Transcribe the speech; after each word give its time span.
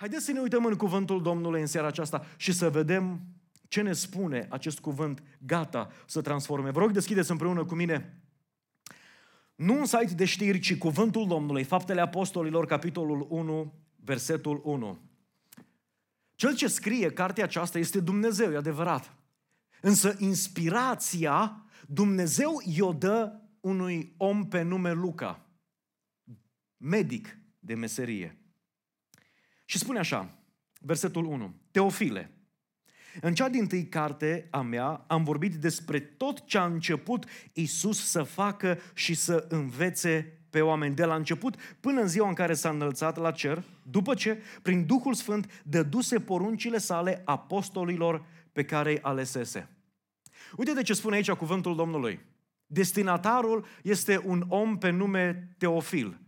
Haideți 0.00 0.24
să 0.24 0.32
ne 0.32 0.40
uităm 0.40 0.64
în 0.64 0.76
cuvântul 0.76 1.22
Domnului 1.22 1.60
în 1.60 1.66
seara 1.66 1.86
aceasta 1.86 2.26
și 2.36 2.52
să 2.52 2.70
vedem 2.70 3.20
ce 3.68 3.82
ne 3.82 3.92
spune 3.92 4.46
acest 4.50 4.80
cuvânt 4.80 5.22
gata 5.38 5.90
să 6.06 6.20
transforme. 6.20 6.70
Vă 6.70 6.78
rog, 6.78 6.90
deschideți 6.90 7.30
împreună 7.30 7.64
cu 7.64 7.74
mine 7.74 8.22
nu 9.54 9.78
un 9.78 9.84
site 9.84 10.14
de 10.14 10.24
știri, 10.24 10.58
ci 10.58 10.76
cuvântul 10.76 11.26
Domnului, 11.26 11.64
Faptele 11.64 12.00
Apostolilor, 12.00 12.66
capitolul 12.66 13.26
1, 13.28 13.74
versetul 13.96 14.60
1. 14.64 14.98
Cel 16.34 16.56
ce 16.56 16.66
scrie 16.66 17.12
cartea 17.12 17.44
aceasta 17.44 17.78
este 17.78 18.00
Dumnezeu, 18.00 18.52
e 18.52 18.56
adevărat. 18.56 19.14
Însă 19.80 20.14
inspirația 20.18 21.64
Dumnezeu 21.86 22.62
i-o 22.64 22.92
dă 22.92 23.40
unui 23.60 24.14
om 24.16 24.48
pe 24.48 24.62
nume 24.62 24.92
Luca, 24.92 25.46
medic 26.76 27.38
de 27.58 27.74
meserie. 27.74 28.39
Și 29.70 29.78
spune 29.78 29.98
așa, 29.98 30.38
versetul 30.80 31.24
1, 31.24 31.54
Teofile, 31.70 32.30
în 33.20 33.34
cea 33.34 33.48
din 33.48 33.66
tâi 33.66 33.88
carte 33.88 34.48
a 34.50 34.60
mea 34.60 35.04
am 35.06 35.24
vorbit 35.24 35.54
despre 35.54 36.00
tot 36.00 36.46
ce 36.46 36.58
a 36.58 36.64
început 36.64 37.24
Isus 37.52 38.10
să 38.10 38.22
facă 38.22 38.78
și 38.94 39.14
să 39.14 39.46
învețe 39.48 40.40
pe 40.50 40.60
oameni 40.60 40.94
de 40.94 41.04
la 41.04 41.14
început 41.14 41.56
până 41.80 42.00
în 42.00 42.08
ziua 42.08 42.28
în 42.28 42.34
care 42.34 42.54
s-a 42.54 42.68
înălțat 42.68 43.16
la 43.16 43.30
cer, 43.30 43.64
după 43.82 44.14
ce, 44.14 44.42
prin 44.62 44.86
Duhul 44.86 45.14
Sfânt, 45.14 45.62
dăduse 45.64 46.20
poruncile 46.20 46.78
sale 46.78 47.22
apostolilor 47.24 48.24
pe 48.52 48.64
care 48.64 48.90
îi 48.90 49.00
alesese. 49.00 49.68
Uite 50.56 50.72
de 50.72 50.82
ce 50.82 50.92
spune 50.92 51.16
aici 51.16 51.30
cuvântul 51.30 51.76
Domnului. 51.76 52.20
Destinatarul 52.66 53.66
este 53.82 54.22
un 54.24 54.44
om 54.48 54.78
pe 54.78 54.90
nume 54.90 55.54
Teofil. 55.58 56.20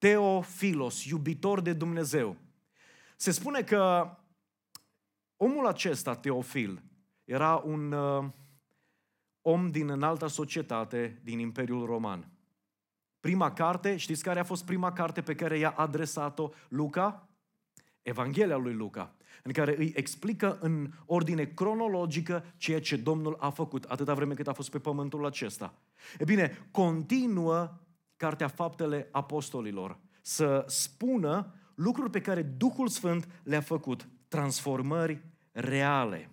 Teofilos, 0.00 1.04
iubitor 1.04 1.60
de 1.60 1.72
Dumnezeu. 1.72 2.36
Se 3.20 3.30
spune 3.30 3.62
că 3.62 4.10
omul 5.36 5.66
acesta, 5.66 6.14
Teofil, 6.14 6.82
era 7.24 7.56
un 7.56 7.92
uh, 7.92 8.24
om 9.40 9.70
din 9.70 9.90
înalta 9.90 10.28
societate 10.28 11.20
din 11.24 11.38
Imperiul 11.38 11.86
Roman. 11.86 12.30
Prima 13.20 13.52
carte, 13.52 13.96
știți 13.96 14.22
care 14.22 14.38
a 14.38 14.44
fost 14.44 14.64
prima 14.64 14.92
carte 14.92 15.22
pe 15.22 15.34
care 15.34 15.58
i-a 15.58 15.70
adresat-o 15.70 16.50
Luca? 16.68 17.28
Evanghelia 18.02 18.56
lui 18.56 18.74
Luca, 18.74 19.14
în 19.42 19.52
care 19.52 19.78
îi 19.78 19.92
explică 19.96 20.58
în 20.60 20.92
ordine 21.06 21.44
cronologică 21.44 22.44
ceea 22.56 22.80
ce 22.80 22.96
Domnul 22.96 23.36
a 23.40 23.50
făcut 23.50 23.84
atâta 23.84 24.14
vreme 24.14 24.34
cât 24.34 24.48
a 24.48 24.52
fost 24.52 24.70
pe 24.70 24.78
pământul 24.78 25.26
acesta. 25.26 25.74
E 26.18 26.24
bine, 26.24 26.68
continuă 26.70 27.80
Cartea 28.16 28.48
Faptele 28.48 29.08
Apostolilor 29.10 29.98
să 30.20 30.64
spună 30.66 31.54
lucruri 31.80 32.10
pe 32.10 32.20
care 32.20 32.42
Duhul 32.42 32.88
Sfânt 32.88 33.28
le-a 33.42 33.60
făcut, 33.60 34.08
transformări 34.28 35.24
reale. 35.52 36.30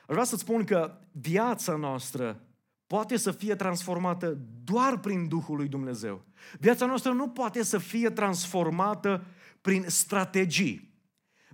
Aș 0.00 0.14
vrea 0.14 0.24
să 0.24 0.36
spun 0.36 0.64
că 0.64 0.98
viața 1.12 1.76
noastră 1.76 2.42
poate 2.86 3.16
să 3.16 3.30
fie 3.30 3.54
transformată 3.54 4.38
doar 4.64 4.98
prin 4.98 5.28
Duhul 5.28 5.56
lui 5.56 5.68
Dumnezeu. 5.68 6.24
Viața 6.58 6.86
noastră 6.86 7.12
nu 7.12 7.28
poate 7.28 7.62
să 7.62 7.78
fie 7.78 8.10
transformată 8.10 9.26
prin 9.60 9.84
strategii. 9.86 10.96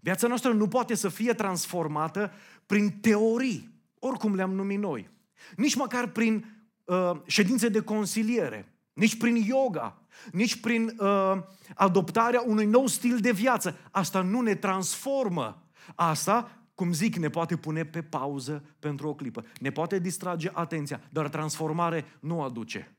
Viața 0.00 0.26
noastră 0.26 0.52
nu 0.52 0.68
poate 0.68 0.94
să 0.94 1.08
fie 1.08 1.32
transformată 1.32 2.32
prin 2.66 2.90
teorii, 3.00 3.82
oricum 3.98 4.34
le-am 4.34 4.52
numit 4.52 4.78
noi. 4.78 5.10
Nici 5.56 5.74
măcar 5.74 6.08
prin 6.08 6.64
uh, 6.84 7.20
ședințe 7.26 7.68
de 7.68 7.80
consiliere, 7.80 8.73
nici 8.94 9.16
prin 9.16 9.34
yoga, 9.34 10.02
nici 10.32 10.60
prin 10.60 10.96
uh, 10.98 11.36
adoptarea 11.74 12.42
unui 12.46 12.66
nou 12.66 12.86
stil 12.86 13.18
de 13.18 13.32
viață. 13.32 13.78
Asta 13.90 14.22
nu 14.22 14.40
ne 14.40 14.54
transformă. 14.54 15.62
Asta 15.94 16.64
cum 16.74 16.92
zic, 16.92 17.16
ne 17.16 17.28
poate 17.28 17.56
pune 17.56 17.84
pe 17.84 18.02
pauză 18.02 18.64
pentru 18.78 19.08
o 19.08 19.14
clipă. 19.14 19.44
Ne 19.60 19.70
poate 19.70 19.98
distrage 19.98 20.50
atenția, 20.52 21.00
dar 21.10 21.28
transformare 21.28 22.04
nu 22.20 22.42
aduce. 22.42 22.96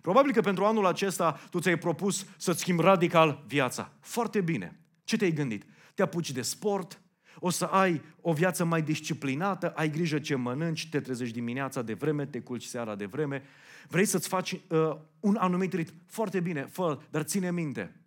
Probabil 0.00 0.32
că 0.32 0.40
pentru 0.40 0.64
anul 0.64 0.86
acesta 0.86 1.40
tu 1.50 1.60
ți-ai 1.60 1.78
propus 1.78 2.26
să-ți 2.36 2.60
schimbi 2.60 2.82
radical 2.82 3.44
viața. 3.46 3.92
Foarte 4.00 4.40
bine. 4.40 4.80
Ce 5.04 5.16
te-ai 5.16 5.32
gândit? 5.32 5.64
Te 5.94 6.02
apuci 6.02 6.30
de 6.30 6.42
sport, 6.42 7.00
o 7.38 7.50
să 7.50 7.64
ai 7.64 8.02
o 8.20 8.32
viață 8.32 8.64
mai 8.64 8.82
disciplinată, 8.82 9.70
ai 9.70 9.90
grijă 9.90 10.18
ce 10.18 10.34
mănânci, 10.34 10.88
te 10.88 11.00
trezești 11.00 11.34
dimineața 11.34 11.82
de 11.82 11.94
vreme, 11.94 12.26
te 12.26 12.40
culci 12.40 12.64
seara 12.64 12.94
de 12.94 13.04
vreme, 13.04 13.42
vrei 13.88 14.04
să-ți 14.04 14.28
faci 14.28 14.52
uh, 14.52 14.96
un 15.20 15.36
anumit 15.36 15.72
ritm. 15.72 15.94
Foarte 16.06 16.40
bine, 16.40 16.66
fă 16.66 17.00
dar 17.10 17.22
ține 17.22 17.50
minte. 17.50 18.00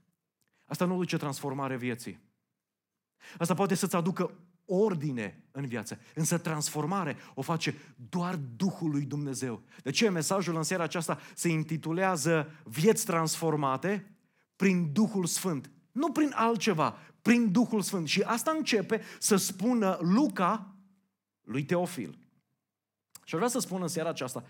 Asta 0.65 0.85
nu 0.85 0.97
duce 0.97 1.17
transformare 1.17 1.77
vieții. 1.77 2.19
Asta 3.37 3.53
poate 3.53 3.75
să-ți 3.75 3.95
aducă 3.95 4.31
ordine 4.65 5.43
în 5.51 5.65
viață. 5.65 5.99
Însă 6.13 6.37
transformare 6.37 7.15
o 7.33 7.41
face 7.41 7.75
doar 8.09 8.35
Duhul 8.35 8.89
lui 8.89 9.05
Dumnezeu. 9.05 9.61
De 9.83 9.91
ce 9.91 10.09
mesajul 10.09 10.55
în 10.55 10.63
seara 10.63 10.83
aceasta 10.83 11.19
se 11.35 11.49
intitulează 11.49 12.51
Vieți 12.63 13.05
transformate 13.05 14.17
prin 14.55 14.91
Duhul 14.91 15.25
Sfânt. 15.25 15.71
Nu 15.91 16.11
prin 16.11 16.31
altceva, 16.33 16.97
prin 17.21 17.51
Duhul 17.51 17.81
Sfânt. 17.81 18.07
Și 18.07 18.21
asta 18.21 18.51
începe 18.51 19.01
să 19.19 19.35
spună 19.35 19.97
Luca 20.01 20.75
lui 21.41 21.63
Teofil. 21.63 22.17
Și 23.23 23.35
vreau 23.35 23.49
să 23.49 23.59
spun 23.59 23.81
în 23.81 23.87
seara 23.87 24.09
aceasta 24.09 24.43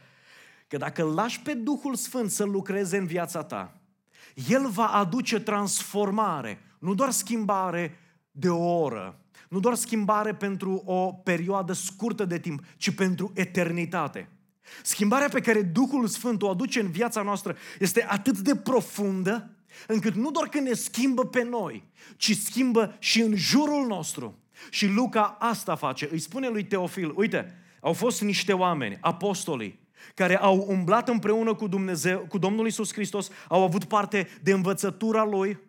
că 0.67 0.77
dacă 0.77 1.03
lași 1.03 1.41
pe 1.41 1.53
Duhul 1.53 1.95
Sfânt 1.95 2.31
să 2.31 2.43
lucreze 2.43 2.97
în 2.97 3.05
viața 3.05 3.43
ta, 3.43 3.81
El 4.49 4.69
va 4.69 4.87
aduce 4.87 5.39
transformare, 5.39 6.59
nu 6.79 6.93
doar 6.93 7.11
schimbare 7.11 7.99
de 8.31 8.49
o 8.49 8.81
oră, 8.81 9.19
nu 9.49 9.59
doar 9.59 9.75
schimbare 9.75 10.33
pentru 10.33 10.81
o 10.85 11.13
perioadă 11.13 11.73
scurtă 11.73 12.25
de 12.25 12.39
timp, 12.39 12.63
ci 12.77 12.95
pentru 12.95 13.31
eternitate. 13.35 14.29
Schimbarea 14.83 15.29
pe 15.29 15.41
care 15.41 15.61
Duhul 15.61 16.07
Sfânt 16.07 16.41
o 16.41 16.49
aduce 16.49 16.79
în 16.79 16.91
viața 16.91 17.21
noastră 17.21 17.55
este 17.79 18.05
atât 18.09 18.37
de 18.37 18.55
profundă, 18.55 19.51
încât 19.87 20.13
nu 20.13 20.31
doar 20.31 20.47
că 20.47 20.59
ne 20.59 20.73
schimbă 20.73 21.25
pe 21.25 21.43
noi, 21.43 21.83
ci 22.17 22.35
schimbă 22.35 22.95
și 22.99 23.21
în 23.21 23.35
jurul 23.35 23.85
nostru. 23.87 24.39
Și 24.69 24.87
Luca 24.87 25.37
asta 25.39 25.75
face. 25.75 26.09
Îi 26.11 26.19
spune 26.19 26.47
lui 26.47 26.65
Teofil, 26.65 27.13
uite, 27.15 27.53
au 27.81 27.93
fost 27.93 28.21
niște 28.21 28.53
oameni, 28.53 28.97
apostolii, 29.01 29.86
care 30.13 30.37
au 30.37 30.65
umblat 30.67 31.09
împreună 31.09 31.53
cu 31.55 31.67
Dumnezeu, 31.67 32.19
cu 32.19 32.37
Domnul 32.37 32.67
Isus 32.67 32.93
Hristos, 32.93 33.29
au 33.47 33.63
avut 33.63 33.83
parte 33.83 34.27
de 34.41 34.51
învățătura 34.51 35.23
Lui, 35.23 35.59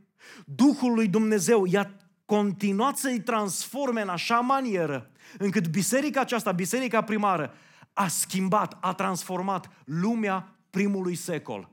Duhul 0.45 0.95
lui 0.95 1.09
Dumnezeu 1.09 1.65
i-a 1.65 1.97
continuat 2.25 2.97
să-i 2.97 3.21
transforme 3.21 4.01
în 4.01 4.09
așa 4.09 4.41
manieră 4.41 5.11
încât 5.39 5.69
biserica 5.69 6.21
aceasta, 6.21 6.53
biserica 6.53 7.03
primară, 7.03 7.55
a 7.93 8.09
schimbat, 8.09 8.79
a 8.81 8.95
transformat 8.95 9.71
lumea 9.85 10.57
primului 10.71 11.15
secol. 11.15 11.71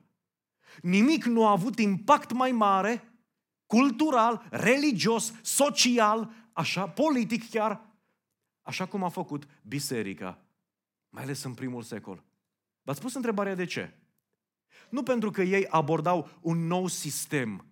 Nimic 0.82 1.26
nu 1.26 1.48
a 1.48 1.52
avut 1.52 1.80
impact 1.80 2.32
mai 2.32 2.52
mare, 2.52 3.14
cultural, 3.66 4.48
religios, 4.50 5.34
social, 5.42 6.32
așa, 6.54 6.88
politic 6.88 7.50
chiar, 7.50 7.82
așa 8.62 8.86
cum 8.86 9.04
a 9.04 9.10
făcut 9.10 9.48
biserica, 9.62 10.40
mai 11.10 11.24
ales 11.24 11.44
în 11.44 11.54
primul 11.54 11.82
secol. 11.82 12.24
V-ați 12.86 13.02
pus 13.02 13.14
întrebarea 13.14 13.56
de 13.56 13.66
ce? 13.66 13.94
Nu 14.90 15.04
pentru 15.04 15.32
că 15.32 15.42
ei 15.42 15.68
abordau 15.68 16.30
un 16.42 16.68
nou 16.68 16.88
sistem 16.88 17.66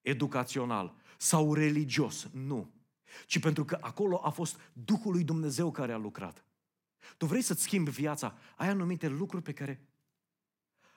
educațional, 0.00 0.94
sau 1.16 1.54
religios. 1.54 2.28
Nu. 2.32 2.70
Ci 3.26 3.40
pentru 3.40 3.64
că 3.64 3.78
acolo 3.80 4.20
a 4.24 4.30
fost 4.30 4.60
Duhul 4.72 5.12
lui 5.12 5.24
Dumnezeu 5.24 5.70
care 5.70 5.92
a 5.92 5.96
lucrat. 5.96 6.44
Tu 7.16 7.26
vrei 7.26 7.42
să-ți 7.42 7.62
schimbi 7.62 7.90
viața, 7.90 8.38
ai 8.56 8.68
anumite 8.68 9.08
lucruri 9.08 9.42
pe 9.42 9.52
care... 9.52 9.82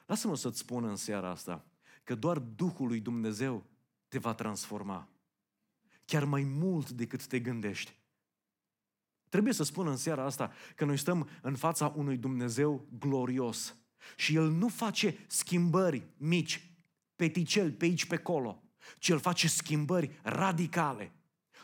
Lasă-mă 0.06 0.36
să-ți 0.36 0.58
spun 0.58 0.84
în 0.84 0.96
seara 0.96 1.30
asta 1.30 1.66
că 2.04 2.16
doar 2.16 2.40
Duhul 2.40 2.88
lui 2.88 3.00
Dumnezeu 3.00 3.66
te 4.08 4.18
va 4.18 4.34
transforma. 4.34 5.08
Chiar 6.06 6.24
mai 6.24 6.44
mult 6.44 6.90
decât 6.90 7.26
te 7.26 7.40
gândești. 7.40 8.00
Trebuie 9.32 9.54
să 9.54 9.64
spun 9.64 9.88
în 9.88 9.98
seara 9.98 10.26
asta 10.26 10.52
că 10.76 10.86
noi 10.86 10.98
stăm 10.98 11.30
în 11.42 11.56
fața 11.56 11.94
unui 11.96 12.18
Dumnezeu 12.18 12.88
glorios 13.00 13.76
și 14.16 14.36
El 14.36 14.50
nu 14.50 14.68
face 14.68 15.18
schimbări 15.28 16.08
mici, 16.18 16.72
peticel 17.16 17.72
pe 17.72 17.86
aici, 17.86 18.06
pe 18.06 18.16
acolo 18.16 18.64
ci 19.00 19.10
El 19.10 19.20
face 19.20 19.48
schimbări 19.48 20.20
radicale. 20.24 21.12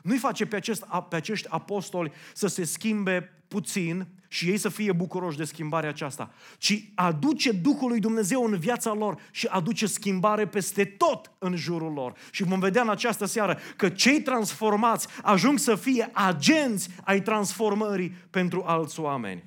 Nu-i 0.03 0.17
face 0.17 0.45
pe, 0.45 0.55
acest, 0.55 0.85
pe 1.09 1.15
acești 1.15 1.47
apostoli 1.49 2.11
să 2.33 2.47
se 2.47 2.63
schimbe 2.63 3.31
puțin 3.47 4.07
și 4.27 4.49
ei 4.49 4.57
să 4.57 4.69
fie 4.69 4.91
bucuroși 4.91 5.37
de 5.37 5.43
schimbarea 5.43 5.89
aceasta, 5.89 6.31
ci 6.57 6.83
aduce 6.95 7.51
Duhul 7.51 7.89
lui 7.89 7.99
Dumnezeu 7.99 8.43
în 8.43 8.57
viața 8.57 8.93
lor 8.93 9.21
și 9.31 9.47
aduce 9.47 9.85
schimbare 9.85 10.47
peste 10.47 10.85
tot 10.85 11.31
în 11.39 11.55
jurul 11.55 11.93
lor. 11.93 12.13
Și 12.31 12.43
vom 12.43 12.59
vedea 12.59 12.81
în 12.81 12.89
această 12.89 13.25
seară 13.25 13.57
că 13.75 13.89
cei 13.89 14.21
transformați 14.21 15.07
ajung 15.21 15.59
să 15.59 15.75
fie 15.75 16.09
agenți 16.11 16.89
ai 17.03 17.21
transformării 17.21 18.09
pentru 18.29 18.63
alți 18.65 18.99
oameni. 18.99 19.43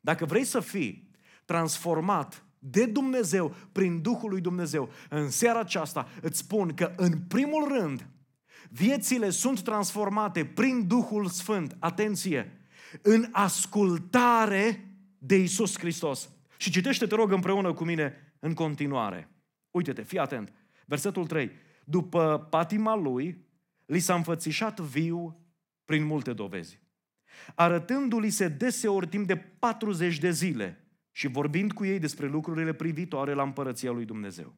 Dacă 0.00 0.24
vrei 0.24 0.44
să 0.44 0.60
fii 0.60 1.08
transformat 1.44 2.44
de 2.58 2.86
Dumnezeu, 2.86 3.54
prin 3.72 4.02
Duhul 4.02 4.30
lui 4.30 4.40
Dumnezeu. 4.40 4.88
În 5.08 5.30
seara 5.30 5.58
aceasta 5.58 6.08
îți 6.20 6.38
spun 6.38 6.74
că, 6.74 6.92
în 6.96 7.12
primul 7.28 7.78
rând, 7.78 8.06
Viețile 8.76 9.30
sunt 9.30 9.62
transformate 9.62 10.44
prin 10.44 10.86
Duhul 10.86 11.26
Sfânt, 11.26 11.76
atenție, 11.78 12.60
în 13.02 13.28
ascultare 13.32 14.88
de 15.18 15.36
Isus 15.36 15.78
Hristos. 15.78 16.30
Și 16.56 16.70
citește, 16.70 17.06
te 17.06 17.14
rog, 17.14 17.32
împreună 17.32 17.72
cu 17.72 17.84
mine 17.84 18.34
în 18.38 18.54
continuare. 18.54 19.28
Uite-te, 19.70 20.02
fii 20.02 20.18
atent. 20.18 20.52
Versetul 20.86 21.26
3. 21.26 21.50
După 21.84 22.46
patima 22.50 22.94
lui, 22.94 23.46
li 23.86 23.98
s-a 23.98 24.14
înfățișat 24.14 24.80
viu 24.80 25.40
prin 25.84 26.04
multe 26.04 26.32
dovezi, 26.32 26.80
arătându-li 27.54 28.30
se 28.30 28.48
deseori 28.48 29.06
timp 29.06 29.26
de 29.26 29.36
40 29.36 30.18
de 30.18 30.30
zile 30.30 30.88
și 31.12 31.26
vorbind 31.26 31.72
cu 31.72 31.84
ei 31.84 31.98
despre 31.98 32.26
lucrurile 32.26 32.72
privitoare 32.72 33.32
la 33.32 33.42
împărăția 33.42 33.90
lui 33.90 34.04
Dumnezeu. 34.04 34.56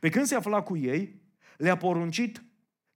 Pe 0.00 0.08
când 0.08 0.26
se 0.26 0.34
afla 0.34 0.62
cu 0.62 0.76
ei, 0.76 1.22
le-a 1.56 1.76
poruncit 1.76 2.42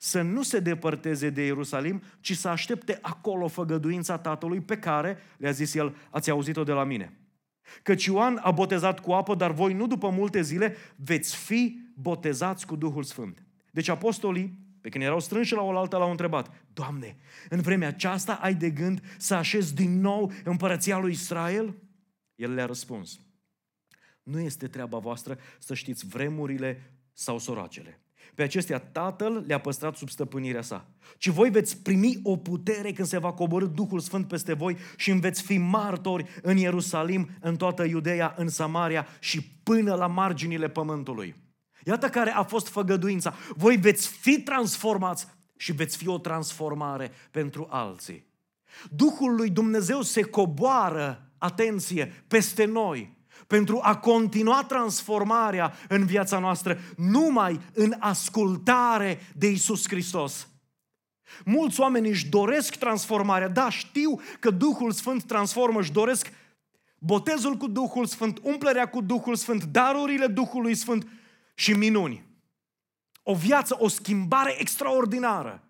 să 0.04 0.22
nu 0.22 0.42
se 0.42 0.60
depărteze 0.60 1.30
de 1.30 1.44
Ierusalim, 1.44 2.02
ci 2.20 2.36
să 2.36 2.48
aștepte 2.48 2.98
acolo 3.02 3.48
făgăduința 3.48 4.18
Tatălui 4.18 4.60
pe 4.60 4.78
care, 4.78 5.18
le-a 5.36 5.50
zis 5.50 5.74
el, 5.74 5.96
ați 6.10 6.30
auzit-o 6.30 6.64
de 6.64 6.72
la 6.72 6.84
mine. 6.84 7.18
Căci 7.82 8.04
Ioan 8.04 8.40
a 8.42 8.50
botezat 8.50 9.00
cu 9.00 9.12
apă, 9.12 9.34
dar 9.34 9.52
voi 9.52 9.72
nu 9.72 9.86
după 9.86 10.08
multe 10.08 10.40
zile 10.42 10.76
veți 10.96 11.36
fi 11.36 11.78
botezați 11.94 12.66
cu 12.66 12.76
Duhul 12.76 13.02
Sfânt. 13.02 13.44
Deci 13.70 13.88
apostolii, 13.88 14.58
pe 14.80 14.88
când 14.88 15.04
erau 15.04 15.20
strânși 15.20 15.54
la 15.54 15.62
oaltă, 15.62 15.96
l-au 15.96 16.10
întrebat, 16.10 16.54
Doamne, 16.72 17.16
în 17.48 17.60
vremea 17.60 17.88
aceasta 17.88 18.32
ai 18.32 18.54
de 18.54 18.70
gând 18.70 19.02
să 19.18 19.34
așezi 19.34 19.74
din 19.74 20.00
nou 20.00 20.32
împărăția 20.44 20.98
lui 20.98 21.12
Israel? 21.12 21.74
El 22.34 22.54
le-a 22.54 22.66
răspuns, 22.66 23.20
nu 24.22 24.40
este 24.40 24.68
treaba 24.68 24.98
voastră 24.98 25.38
să 25.58 25.74
știți 25.74 26.06
vremurile 26.06 26.98
sau 27.12 27.38
soracele. 27.38 28.01
Pe 28.34 28.42
acestea 28.42 28.78
Tatăl 28.78 29.44
le-a 29.46 29.58
păstrat 29.58 29.96
sub 29.96 30.08
stăpânirea 30.08 30.62
sa. 30.62 30.86
Ci 31.18 31.28
voi 31.28 31.50
veți 31.50 31.82
primi 31.82 32.20
o 32.22 32.36
putere 32.36 32.92
când 32.92 33.08
se 33.08 33.18
va 33.18 33.32
coborâ 33.32 33.66
Duhul 33.66 34.00
Sfânt 34.00 34.28
peste 34.28 34.52
voi 34.52 34.76
și 34.96 35.10
îmi 35.10 35.20
veți 35.20 35.42
fi 35.42 35.58
martori 35.58 36.24
în 36.42 36.56
Ierusalim, 36.56 37.28
în 37.40 37.56
toată 37.56 37.84
Iudeea, 37.84 38.34
în 38.36 38.48
Samaria 38.48 39.06
și 39.20 39.42
până 39.62 39.94
la 39.94 40.06
marginile 40.06 40.68
pământului. 40.68 41.34
Iată 41.84 42.08
care 42.08 42.30
a 42.30 42.42
fost 42.42 42.68
făgăduința. 42.68 43.34
Voi 43.56 43.76
veți 43.76 44.08
fi 44.08 44.40
transformați 44.40 45.26
și 45.56 45.72
veți 45.72 45.96
fi 45.96 46.08
o 46.08 46.18
transformare 46.18 47.10
pentru 47.30 47.66
alții. 47.70 48.30
Duhul 48.90 49.34
lui 49.34 49.50
Dumnezeu 49.50 50.02
se 50.02 50.22
coboară, 50.22 51.32
atenție, 51.38 52.24
peste 52.28 52.64
noi 52.64 53.20
pentru 53.46 53.80
a 53.82 53.96
continua 53.96 54.64
transformarea 54.64 55.72
în 55.88 56.06
viața 56.06 56.38
noastră 56.38 56.78
numai 56.96 57.60
în 57.72 57.94
ascultare 57.98 59.20
de 59.36 59.50
Isus 59.50 59.88
Hristos. 59.88 60.46
Mulți 61.44 61.80
oameni 61.80 62.08
își 62.08 62.28
doresc 62.28 62.76
transformarea. 62.76 63.48
Da, 63.48 63.70
știu 63.70 64.20
că 64.40 64.50
Duhul 64.50 64.92
Sfânt 64.92 65.24
transformă, 65.24 65.78
își 65.80 65.92
doresc 65.92 66.32
botezul 66.98 67.54
cu 67.54 67.66
Duhul 67.66 68.06
Sfânt, 68.06 68.38
umplerea 68.42 68.88
cu 68.88 69.00
Duhul 69.00 69.36
Sfânt, 69.36 69.64
darurile 69.64 70.26
Duhului 70.26 70.74
Sfânt 70.74 71.08
și 71.54 71.72
minuni. 71.72 72.26
O 73.22 73.34
viață, 73.34 73.76
o 73.78 73.88
schimbare 73.88 74.60
extraordinară. 74.60 75.62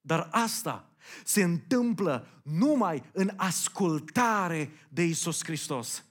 Dar 0.00 0.28
asta 0.30 0.88
se 1.24 1.42
întâmplă 1.42 2.26
numai 2.42 3.02
în 3.12 3.30
ascultare 3.36 4.70
de 4.88 5.02
Isus 5.02 5.44
Hristos. 5.44 6.04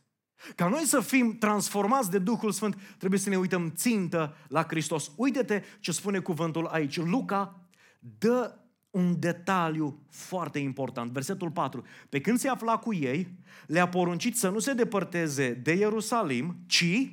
Ca 0.55 0.67
noi 0.67 0.83
să 0.85 0.99
fim 0.99 1.37
transformați 1.37 2.11
de 2.11 2.19
Duhul 2.19 2.51
Sfânt, 2.51 2.95
trebuie 2.97 3.19
să 3.19 3.29
ne 3.29 3.37
uităm 3.37 3.71
țintă 3.75 4.35
la 4.47 4.63
Hristos. 4.63 5.11
Uite-te 5.15 5.63
ce 5.79 5.91
spune 5.91 6.19
cuvântul 6.19 6.65
aici. 6.65 6.97
Luca 6.97 7.67
dă 7.99 8.57
un 8.91 9.19
detaliu 9.19 10.05
foarte 10.09 10.59
important. 10.59 11.11
Versetul 11.11 11.51
4. 11.51 11.85
Pe 12.09 12.21
când 12.21 12.39
se 12.39 12.49
afla 12.49 12.77
cu 12.77 12.93
ei, 12.93 13.37
le-a 13.67 13.87
poruncit 13.87 14.37
să 14.37 14.49
nu 14.49 14.59
se 14.59 14.73
depărteze 14.73 15.53
de 15.53 15.73
Ierusalim, 15.73 16.55
ci, 16.67 17.11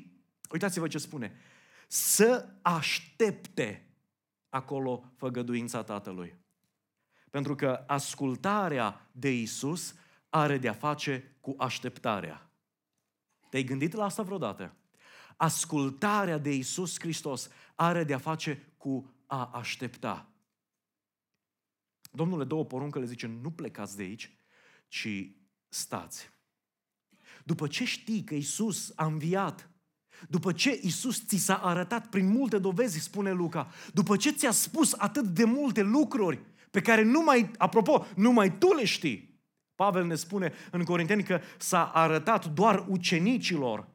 uitați-vă 0.51 0.89
ce 0.89 0.99
spune, 0.99 1.33
să 1.89 2.49
aștepte 2.63 3.95
acolo 4.49 5.13
făgăduința 5.17 5.83
Tatălui. 5.83 6.39
Pentru 7.31 7.55
că 7.55 7.85
ascultarea 7.87 9.09
de 9.13 9.33
Isus 9.33 9.95
are 10.29 10.59
de-a 10.59 10.73
face 10.73 11.37
cu 11.41 11.55
așteptarea. 11.59 12.50
Te-ai 13.51 13.65
gândit 13.65 13.93
la 13.93 14.05
asta 14.05 14.23
vreodată? 14.23 14.75
Ascultarea 15.37 16.39
de 16.39 16.55
Isus 16.55 17.01
Hristos 17.01 17.49
are 17.75 18.05
de-a 18.05 18.19
face 18.19 18.73
cu 18.77 19.15
a 19.27 19.51
aștepta. 19.53 20.29
Domnule, 22.13 22.45
două 22.45 22.65
poruncă 22.65 22.99
le 22.99 23.05
zice, 23.05 23.27
nu 23.27 23.51
plecați 23.51 23.97
de 23.97 24.03
aici, 24.03 24.37
ci 24.89 25.09
stați. 25.69 26.31
După 27.45 27.67
ce 27.67 27.85
știi 27.85 28.25
că 28.25 28.35
Isus 28.35 28.93
a 28.95 29.05
înviat, 29.05 29.71
după 30.29 30.53
ce 30.53 30.81
Isus 30.83 31.27
ți 31.27 31.37
s-a 31.37 31.57
arătat 31.57 32.09
prin 32.09 32.27
multe 32.27 32.59
dovezi, 32.59 32.99
spune 32.99 33.33
Luca, 33.33 33.71
după 33.93 34.17
ce 34.17 34.31
ți-a 34.31 34.51
spus 34.51 34.93
atât 34.93 35.25
de 35.25 35.45
multe 35.45 35.83
lucruri 35.83 36.41
pe 36.71 36.81
care 36.81 37.03
numai, 37.03 37.51
apropo, 37.59 38.07
numai 38.17 38.59
tu 38.59 38.73
le 38.73 38.85
știi, 38.85 39.30
Pavel 39.81 40.05
ne 40.05 40.15
spune 40.15 40.53
în 40.71 40.85
Corinteni 40.85 41.23
că 41.23 41.41
s-a 41.59 41.85
arătat 41.85 42.47
doar 42.47 42.85
ucenicilor 42.89 43.89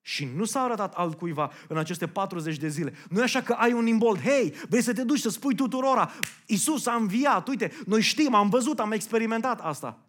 și 0.00 0.24
nu 0.24 0.44
s-a 0.44 0.62
arătat 0.62 0.94
altcuiva 0.94 1.52
în 1.68 1.78
aceste 1.78 2.08
40 2.08 2.56
de 2.56 2.68
zile. 2.68 2.94
Nu 3.08 3.20
e 3.20 3.22
așa 3.22 3.42
că 3.42 3.52
ai 3.52 3.72
un 3.72 3.86
imbold, 3.86 4.20
hei, 4.20 4.54
vrei 4.68 4.82
să 4.82 4.92
te 4.92 5.04
duci 5.04 5.18
să 5.18 5.28
spui 5.28 5.54
tuturora, 5.54 6.10
Isus 6.46 6.86
a 6.86 6.94
înviat, 6.94 7.48
uite, 7.48 7.72
noi 7.86 8.00
știm, 8.00 8.34
am 8.34 8.48
văzut, 8.48 8.80
am 8.80 8.92
experimentat 8.92 9.60
asta. 9.60 10.06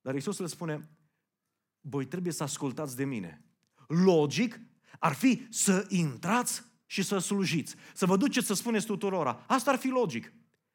Dar 0.00 0.14
Isus 0.14 0.38
le 0.38 0.46
spune, 0.46 0.88
voi 1.80 2.04
trebuie 2.04 2.32
să 2.32 2.42
ascultați 2.42 2.96
de 2.96 3.04
mine. 3.04 3.44
Logic 3.86 4.60
ar 4.98 5.12
fi 5.12 5.46
să 5.50 5.86
intrați 5.88 6.62
și 6.86 7.02
să 7.02 7.18
slujiți. 7.18 7.74
Să 7.94 8.06
vă 8.06 8.16
duceți 8.16 8.46
să 8.46 8.54
spuneți 8.54 8.86
tuturora. 8.86 9.44
Asta 9.46 9.70
ar 9.70 9.76
fi 9.76 9.88
logic. 9.88 10.32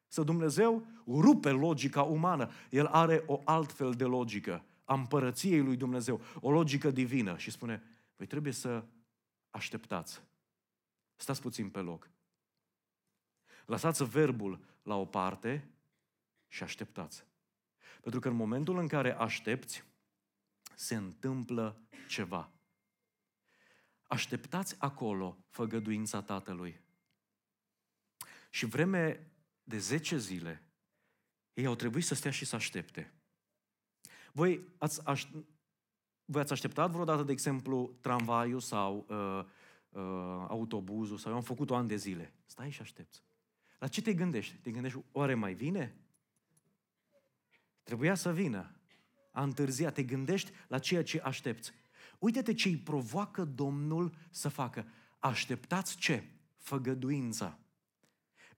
Să 0.08 0.22
Dumnezeu 0.22 0.86
rupe 1.06 1.50
logica 1.50 2.02
umană. 2.02 2.50
El 2.70 2.86
are 2.86 3.22
o 3.26 3.40
altfel 3.44 3.92
de 3.92 4.04
logică 4.04 4.64
a 4.84 4.94
împărăției 4.94 5.60
lui 5.60 5.76
Dumnezeu, 5.76 6.20
o 6.40 6.50
logică 6.50 6.90
divină 6.90 7.36
și 7.36 7.50
spune, 7.50 7.82
voi 8.16 8.26
trebuie 8.26 8.52
să 8.52 8.84
așteptați. 9.50 10.22
Stați 11.16 11.40
puțin 11.40 11.70
pe 11.70 11.78
loc. 11.78 12.10
Lăsați 13.66 14.04
verbul 14.04 14.60
la 14.82 14.94
o 14.94 15.04
parte 15.04 15.70
și 16.46 16.62
așteptați. 16.62 17.24
Pentru 18.00 18.20
că 18.20 18.28
în 18.28 18.34
momentul 18.34 18.78
în 18.78 18.88
care 18.88 19.12
aștepți, 19.12 19.84
se 20.74 20.94
întâmplă 20.94 21.80
ceva. 22.08 22.50
Așteptați 24.02 24.74
acolo 24.78 25.38
făgăduința 25.48 26.22
Tatălui. 26.22 26.80
Și 28.50 28.66
vreme 28.66 29.32
de 29.68 29.78
10 29.78 30.18
zile, 30.18 30.62
ei 31.52 31.66
au 31.66 31.74
trebuit 31.74 32.04
să 32.04 32.14
stea 32.14 32.30
și 32.30 32.44
să 32.44 32.56
aștepte. 32.56 33.12
Voi 34.32 34.60
ați, 34.78 35.06
aș, 35.06 35.26
voi 36.24 36.40
ați 36.40 36.52
așteptat 36.52 36.90
vreodată, 36.90 37.22
de 37.22 37.32
exemplu, 37.32 37.96
tramvaiul 38.00 38.60
sau 38.60 39.06
uh, 39.08 39.44
uh, 39.88 40.02
autobuzul 40.48 41.18
sau 41.18 41.30
eu 41.30 41.36
am 41.36 41.42
făcut-o 41.42 41.76
ani 41.76 41.88
de 41.88 41.96
zile. 41.96 42.32
Stai 42.46 42.70
și 42.70 42.80
aștepți. 42.80 43.22
La 43.78 43.88
ce 43.88 44.02
te 44.02 44.14
gândești? 44.14 44.54
Te 44.54 44.70
gândești, 44.70 44.98
oare 45.12 45.34
mai 45.34 45.54
vine? 45.54 45.96
Trebuia 47.82 48.14
să 48.14 48.32
vină. 48.32 48.80
A 49.32 49.42
întârziat. 49.42 49.94
Te 49.94 50.02
gândești 50.02 50.52
la 50.68 50.78
ceea 50.78 51.02
ce 51.02 51.20
aștepți. 51.20 51.72
Uite-te 52.18 52.54
ce 52.54 52.68
îi 52.68 52.76
provoacă 52.76 53.44
Domnul 53.44 54.14
să 54.30 54.48
facă. 54.48 54.86
Așteptați 55.18 55.96
ce? 55.96 56.24
Făgăduința 56.56 57.58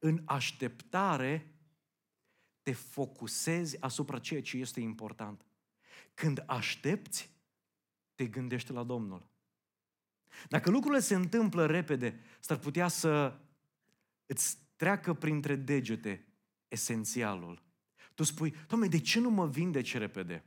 în 0.01 0.23
așteptare 0.25 1.55
te 2.63 2.73
focusezi 2.73 3.81
asupra 3.83 4.19
ceea 4.19 4.43
ce 4.43 4.57
este 4.57 4.81
important. 4.81 5.47
Când 6.15 6.45
aștepți, 6.47 7.31
te 8.15 8.27
gândești 8.27 8.73
la 8.73 8.83
Domnul. 8.83 9.29
Dacă 10.49 10.71
lucrurile 10.71 11.01
se 11.01 11.15
întâmplă 11.15 11.67
repede, 11.67 12.21
s-ar 12.41 12.59
putea 12.59 12.89
să 12.89 13.41
îți 14.27 14.59
treacă 14.77 15.15
printre 15.15 15.57
degete 15.57 16.27
esențialul. 16.69 17.63
Tu 18.15 18.23
spui, 18.23 18.55
Doamne, 18.67 18.87
de 18.87 19.01
ce 19.01 19.21
nu 19.21 19.31
mă 19.31 19.49
vindeci 19.49 19.97
repede? 19.97 20.45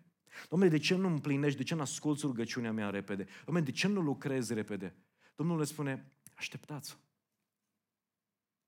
Doamne, 0.50 0.67
de 0.67 0.77
ce 0.77 0.95
nu 0.95 1.07
împlinești? 1.07 1.57
De 1.57 1.63
ce 1.63 1.75
nu 1.75 1.81
asculți 1.81 2.25
rugăciunea 2.25 2.72
mea 2.72 2.89
repede? 2.89 3.27
Doamne, 3.45 3.63
de 3.63 3.72
ce 3.72 3.88
nu 3.88 4.01
lucrezi 4.01 4.53
repede? 4.53 4.95
Domnul 5.36 5.57
le 5.57 5.63
spune, 5.63 6.12
așteptați. 6.36 6.98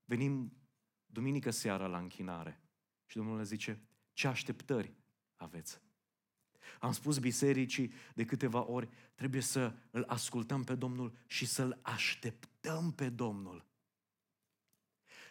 Venim 0.06 0.54
duminică 1.15 1.51
seara 1.51 1.88
la 1.88 1.98
închinare. 1.98 2.62
Și 3.05 3.17
Domnul 3.17 3.38
le 3.38 3.43
zice, 3.43 3.81
ce 4.13 4.27
așteptări 4.27 4.93
aveți? 5.36 5.81
Am 6.79 6.91
spus 6.91 7.19
bisericii 7.19 7.93
de 8.15 8.25
câteva 8.25 8.69
ori, 8.69 8.89
trebuie 9.15 9.41
să 9.41 9.74
îl 9.91 10.03
ascultăm 10.07 10.63
pe 10.63 10.75
Domnul 10.75 11.17
și 11.27 11.45
să-l 11.45 11.79
așteptăm 11.81 12.91
pe 12.91 13.10
Domnul. 13.10 13.65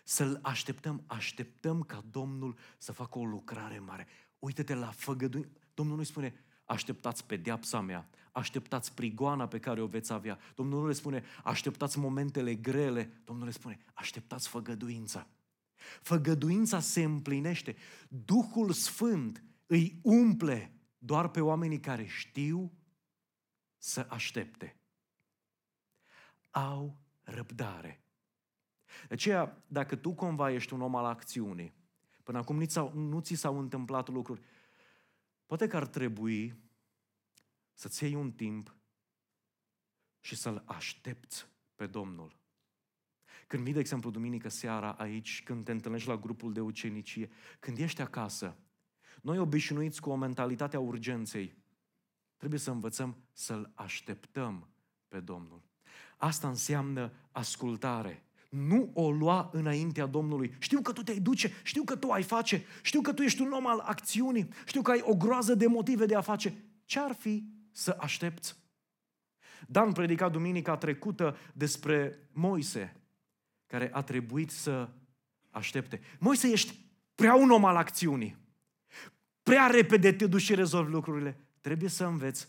Să-L 0.04 0.38
așteptăm, 0.42 1.04
așteptăm 1.06 1.82
ca 1.82 2.04
Domnul 2.10 2.56
să 2.78 2.92
facă 2.92 3.18
o 3.18 3.24
lucrare 3.24 3.78
mare. 3.78 4.06
Uită-te 4.38 4.74
la 4.74 4.90
făgăduință. 4.90 5.58
Domnul 5.74 5.96
nu 5.96 6.02
spune, 6.02 6.44
așteptați 6.64 7.26
pedeapsa 7.26 7.80
mea, 7.80 8.08
așteptați 8.32 8.94
prigoana 8.94 9.48
pe 9.48 9.58
care 9.58 9.80
o 9.80 9.86
veți 9.86 10.12
avea. 10.12 10.38
Domnul 10.54 10.80
nu 10.80 10.86
le 10.86 10.92
spune, 10.92 11.24
așteptați 11.44 11.98
momentele 11.98 12.54
grele. 12.54 13.20
Domnul 13.24 13.46
le 13.46 13.52
spune, 13.52 13.84
așteptați 13.94 14.48
făgăduința. 14.48 15.26
Făgăduința 16.02 16.80
se 16.80 17.02
împlinește. 17.02 17.76
Duhul 18.08 18.72
Sfânt 18.72 19.44
îi 19.66 20.00
umple 20.02 20.74
doar 20.98 21.28
pe 21.28 21.40
oamenii 21.40 21.80
care 21.80 22.06
știu 22.06 22.72
să 23.76 24.06
aștepte. 24.10 24.76
Au 26.50 26.96
răbdare. 27.22 28.04
De 29.08 29.14
aceea, 29.14 29.64
dacă 29.66 29.96
tu 29.96 30.14
cumva 30.14 30.50
ești 30.50 30.72
un 30.72 30.80
om 30.80 30.96
al 30.96 31.04
acțiunii, 31.04 31.74
până 32.22 32.38
acum 32.38 32.56
nu, 32.56 32.64
ți-au, 32.64 32.92
nu 32.94 33.20
ți 33.20 33.34
s-au 33.34 33.58
întâmplat 33.58 34.08
lucruri, 34.08 34.42
poate 35.46 35.66
că 35.66 35.76
ar 35.76 35.86
trebui 35.86 36.62
să-ți 37.72 38.04
iei 38.04 38.14
un 38.14 38.32
timp 38.32 38.76
și 40.20 40.36
să-L 40.36 40.62
aștepți 40.66 41.46
pe 41.74 41.86
Domnul. 41.86 42.43
Când 43.46 43.62
vii, 43.62 43.72
de 43.72 43.78
exemplu, 43.78 44.10
duminică 44.10 44.48
seara 44.48 44.90
aici, 44.90 45.42
când 45.42 45.64
te 45.64 45.72
întâlnești 45.72 46.08
la 46.08 46.16
grupul 46.16 46.52
de 46.52 46.60
ucenicie, 46.60 47.30
când 47.60 47.78
ești 47.78 48.00
acasă, 48.00 48.56
noi 49.22 49.38
obișnuiți 49.38 50.00
cu 50.00 50.10
o 50.10 50.16
mentalitate 50.16 50.76
a 50.76 50.80
urgenței, 50.80 51.56
trebuie 52.36 52.60
să 52.60 52.70
învățăm 52.70 53.16
să-L 53.32 53.72
așteptăm 53.74 54.68
pe 55.08 55.20
Domnul. 55.20 55.62
Asta 56.16 56.48
înseamnă 56.48 57.12
ascultare. 57.32 58.22
Nu 58.50 58.90
o 58.94 59.10
lua 59.10 59.50
înaintea 59.52 60.06
Domnului. 60.06 60.54
Știu 60.58 60.80
că 60.80 60.92
tu 60.92 61.02
te-ai 61.02 61.18
duce, 61.18 61.52
știu 61.62 61.84
că 61.84 61.96
tu 61.96 62.10
ai 62.10 62.22
face, 62.22 62.64
știu 62.82 63.00
că 63.00 63.12
tu 63.12 63.22
ești 63.22 63.42
un 63.42 63.52
om 63.52 63.66
al 63.66 63.78
acțiunii, 63.78 64.48
știu 64.66 64.82
că 64.82 64.90
ai 64.90 65.00
o 65.04 65.16
groază 65.16 65.54
de 65.54 65.66
motive 65.66 66.06
de 66.06 66.14
a 66.14 66.20
face. 66.20 66.64
Ce 66.84 66.98
ar 66.98 67.12
fi 67.12 67.44
să 67.70 67.96
aștepți? 68.00 68.56
Dan 69.68 69.92
predica 69.92 70.28
duminica 70.28 70.76
trecută 70.76 71.36
despre 71.52 72.28
Moise, 72.32 73.03
care 73.74 73.90
a 73.92 74.02
trebuit 74.02 74.50
să 74.50 74.88
aștepte. 75.50 76.00
Moise, 76.18 76.48
ești 76.48 76.78
prea 77.14 77.34
un 77.34 77.50
om 77.50 77.64
al 77.64 77.76
acțiunii. 77.76 78.36
Prea 79.42 79.66
repede 79.66 80.12
te 80.12 80.26
duci 80.26 80.42
și 80.42 80.54
rezolvi 80.54 80.90
lucrurile. 80.90 81.36
Trebuie 81.60 81.88
să 81.88 82.04
înveți 82.04 82.48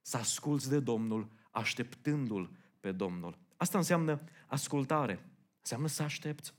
să 0.00 0.16
asculți 0.16 0.68
de 0.68 0.80
Domnul, 0.80 1.28
așteptându-L 1.50 2.50
pe 2.80 2.92
Domnul. 2.92 3.38
Asta 3.56 3.78
înseamnă 3.78 4.20
ascultare. 4.46 5.24
Înseamnă 5.60 5.88
să 5.88 6.02
aștepți. 6.02 6.54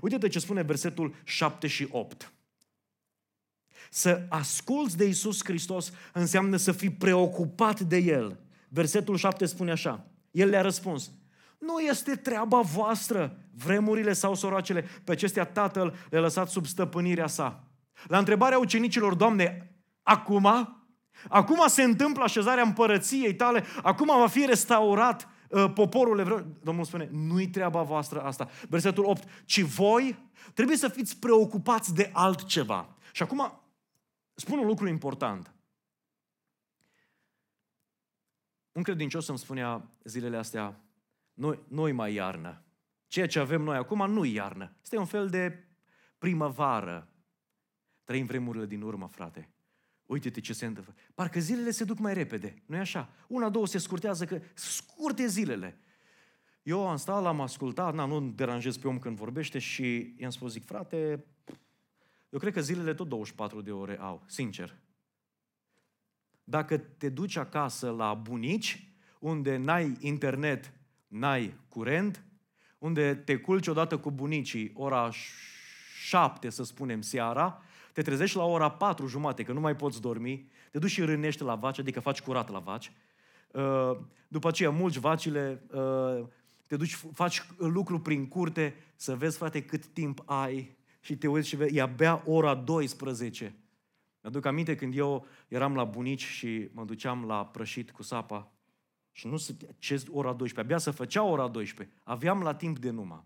Uite-te 0.00 0.28
ce 0.28 0.38
spune 0.38 0.62
versetul 0.62 1.14
7 1.24 1.66
și 1.66 1.88
8. 1.90 2.32
Să 3.90 4.26
asculți 4.28 4.96
de 4.96 5.04
Isus 5.04 5.44
Hristos 5.44 5.92
înseamnă 6.12 6.56
să 6.56 6.72
fii 6.72 6.92
preocupat 6.92 7.80
de 7.80 7.96
El. 7.96 8.40
Versetul 8.68 9.16
7 9.16 9.46
spune 9.46 9.70
așa. 9.70 10.10
El 10.30 10.48
le-a 10.48 10.62
răspuns. 10.62 11.12
Nu 11.58 11.78
este 11.78 12.16
treaba 12.16 12.60
voastră, 12.60 13.38
vremurile 13.64 14.12
sau 14.12 14.34
soroacele, 14.34 14.82
pe 15.04 15.12
acestea 15.12 15.44
Tatăl 15.44 15.96
le-a 16.10 16.20
lăsat 16.20 16.48
sub 16.48 16.66
stăpânirea 16.66 17.26
sa. 17.26 17.64
La 18.06 18.18
întrebarea 18.18 18.58
ucenicilor, 18.58 19.14
Doamne, 19.14 19.74
acum? 20.02 20.76
Acum 21.28 21.66
se 21.66 21.82
întâmplă 21.82 22.22
așezarea 22.22 22.62
împărăției 22.62 23.34
tale? 23.34 23.64
Acum 23.82 24.06
va 24.06 24.26
fi 24.26 24.44
restaurat 24.46 25.28
uh, 25.50 25.72
poporul 25.74 26.18
evreu? 26.18 26.46
Domnul 26.62 26.84
spune, 26.84 27.08
nu-i 27.12 27.48
treaba 27.48 27.82
voastră 27.82 28.22
asta. 28.22 28.48
Versetul 28.68 29.04
8, 29.04 29.28
ci 29.44 29.60
voi 29.60 30.30
trebuie 30.54 30.76
să 30.76 30.88
fiți 30.88 31.18
preocupați 31.18 31.94
de 31.94 32.10
altceva. 32.12 32.96
Și 33.12 33.22
acum 33.22 33.60
spun 34.34 34.58
un 34.58 34.66
lucru 34.66 34.88
important. 34.88 35.54
Un 38.72 38.82
credincios 38.82 39.28
îmi 39.28 39.38
spunea 39.38 39.88
zilele 40.04 40.36
astea, 40.36 40.80
noi, 41.36 41.58
noi 41.68 41.92
mai 41.92 42.14
iarnă. 42.14 42.64
Ceea 43.06 43.26
ce 43.26 43.38
avem 43.38 43.62
noi 43.62 43.76
acum 43.76 44.10
nu 44.10 44.24
iarnă. 44.24 44.76
Este 44.82 44.98
un 44.98 45.04
fel 45.04 45.28
de 45.28 45.64
primăvară. 46.18 47.08
Trăim 48.04 48.26
vremurile 48.26 48.66
din 48.66 48.82
urmă, 48.82 49.06
frate. 49.06 49.50
Uite-te 50.06 50.40
ce 50.40 50.52
se 50.52 50.66
întâmplă. 50.66 50.94
Parcă 51.14 51.40
zilele 51.40 51.70
se 51.70 51.84
duc 51.84 51.98
mai 51.98 52.14
repede, 52.14 52.62
nu-i 52.66 52.78
așa? 52.78 53.10
Una, 53.28 53.48
două 53.48 53.66
se 53.66 53.78
scurtează, 53.78 54.24
că 54.24 54.40
scurte 54.54 55.26
zilele. 55.26 55.78
Eu 56.62 56.88
am 56.88 56.96
stat, 56.96 57.22
l-am 57.22 57.40
ascultat, 57.40 57.94
na, 57.94 58.04
nu 58.04 58.20
deranjez 58.20 58.76
pe 58.76 58.88
om 58.88 58.98
când 58.98 59.16
vorbește 59.16 59.58
și 59.58 60.14
i-am 60.18 60.30
spus, 60.30 60.52
zic, 60.52 60.64
frate, 60.64 61.24
eu 62.28 62.38
cred 62.38 62.52
că 62.52 62.60
zilele 62.60 62.94
tot 62.94 63.08
24 63.08 63.60
de 63.60 63.72
ore 63.72 63.98
au, 63.98 64.22
sincer. 64.26 64.76
Dacă 66.44 66.78
te 66.78 67.08
duci 67.08 67.36
acasă 67.36 67.90
la 67.90 68.14
bunici, 68.14 68.92
unde 69.18 69.56
n-ai 69.56 69.96
internet 70.00 70.72
n-ai 71.18 71.54
curent, 71.68 72.24
unde 72.78 73.14
te 73.14 73.36
culci 73.36 73.66
odată 73.66 73.98
cu 73.98 74.10
bunicii 74.10 74.72
ora 74.74 75.10
șapte, 76.06 76.50
să 76.50 76.64
spunem, 76.64 77.00
seara, 77.00 77.62
te 77.92 78.02
trezești 78.02 78.36
la 78.36 78.44
ora 78.44 78.70
patru 78.70 79.06
jumate, 79.06 79.42
că 79.42 79.52
nu 79.52 79.60
mai 79.60 79.76
poți 79.76 80.00
dormi, 80.00 80.50
te 80.70 80.78
duci 80.78 80.90
și 80.90 81.02
rânești 81.02 81.42
la 81.42 81.54
vaci, 81.54 81.78
adică 81.78 82.00
faci 82.00 82.20
curat 82.20 82.50
la 82.50 82.58
vaci, 82.58 82.92
uh, 83.50 83.98
după 84.28 84.48
aceea 84.48 84.70
mulci 84.70 84.96
vacile, 84.96 85.62
uh, 85.70 86.26
te 86.66 86.76
duci, 86.76 86.94
faci 87.12 87.42
lucru 87.58 88.00
prin 88.00 88.28
curte, 88.28 88.74
să 88.96 89.16
vezi, 89.16 89.36
frate, 89.36 89.62
cât 89.62 89.86
timp 89.86 90.22
ai 90.24 90.76
și 91.00 91.16
te 91.16 91.28
uiți 91.28 91.48
și 91.48 91.56
vezi, 91.56 91.76
e 91.76 91.82
abia 91.82 92.22
ora 92.24 92.54
12. 92.54 93.54
Mi-aduc 94.22 94.44
aminte 94.44 94.74
când 94.74 94.96
eu 94.96 95.26
eram 95.48 95.74
la 95.74 95.84
bunici 95.84 96.24
și 96.24 96.68
mă 96.72 96.84
duceam 96.84 97.24
la 97.24 97.46
prășit 97.46 97.90
cu 97.90 98.02
sapa, 98.02 98.52
și 99.16 99.26
nu 99.26 99.36
se, 99.36 99.56
ce 99.78 100.04
ora 100.10 100.32
12, 100.32 100.60
abia 100.60 100.78
să 100.78 100.90
făcea 100.90 101.22
ora 101.22 101.48
12. 101.48 101.96
Aveam 102.02 102.42
la 102.42 102.54
timp 102.54 102.78
de 102.78 102.90
numai. 102.90 103.24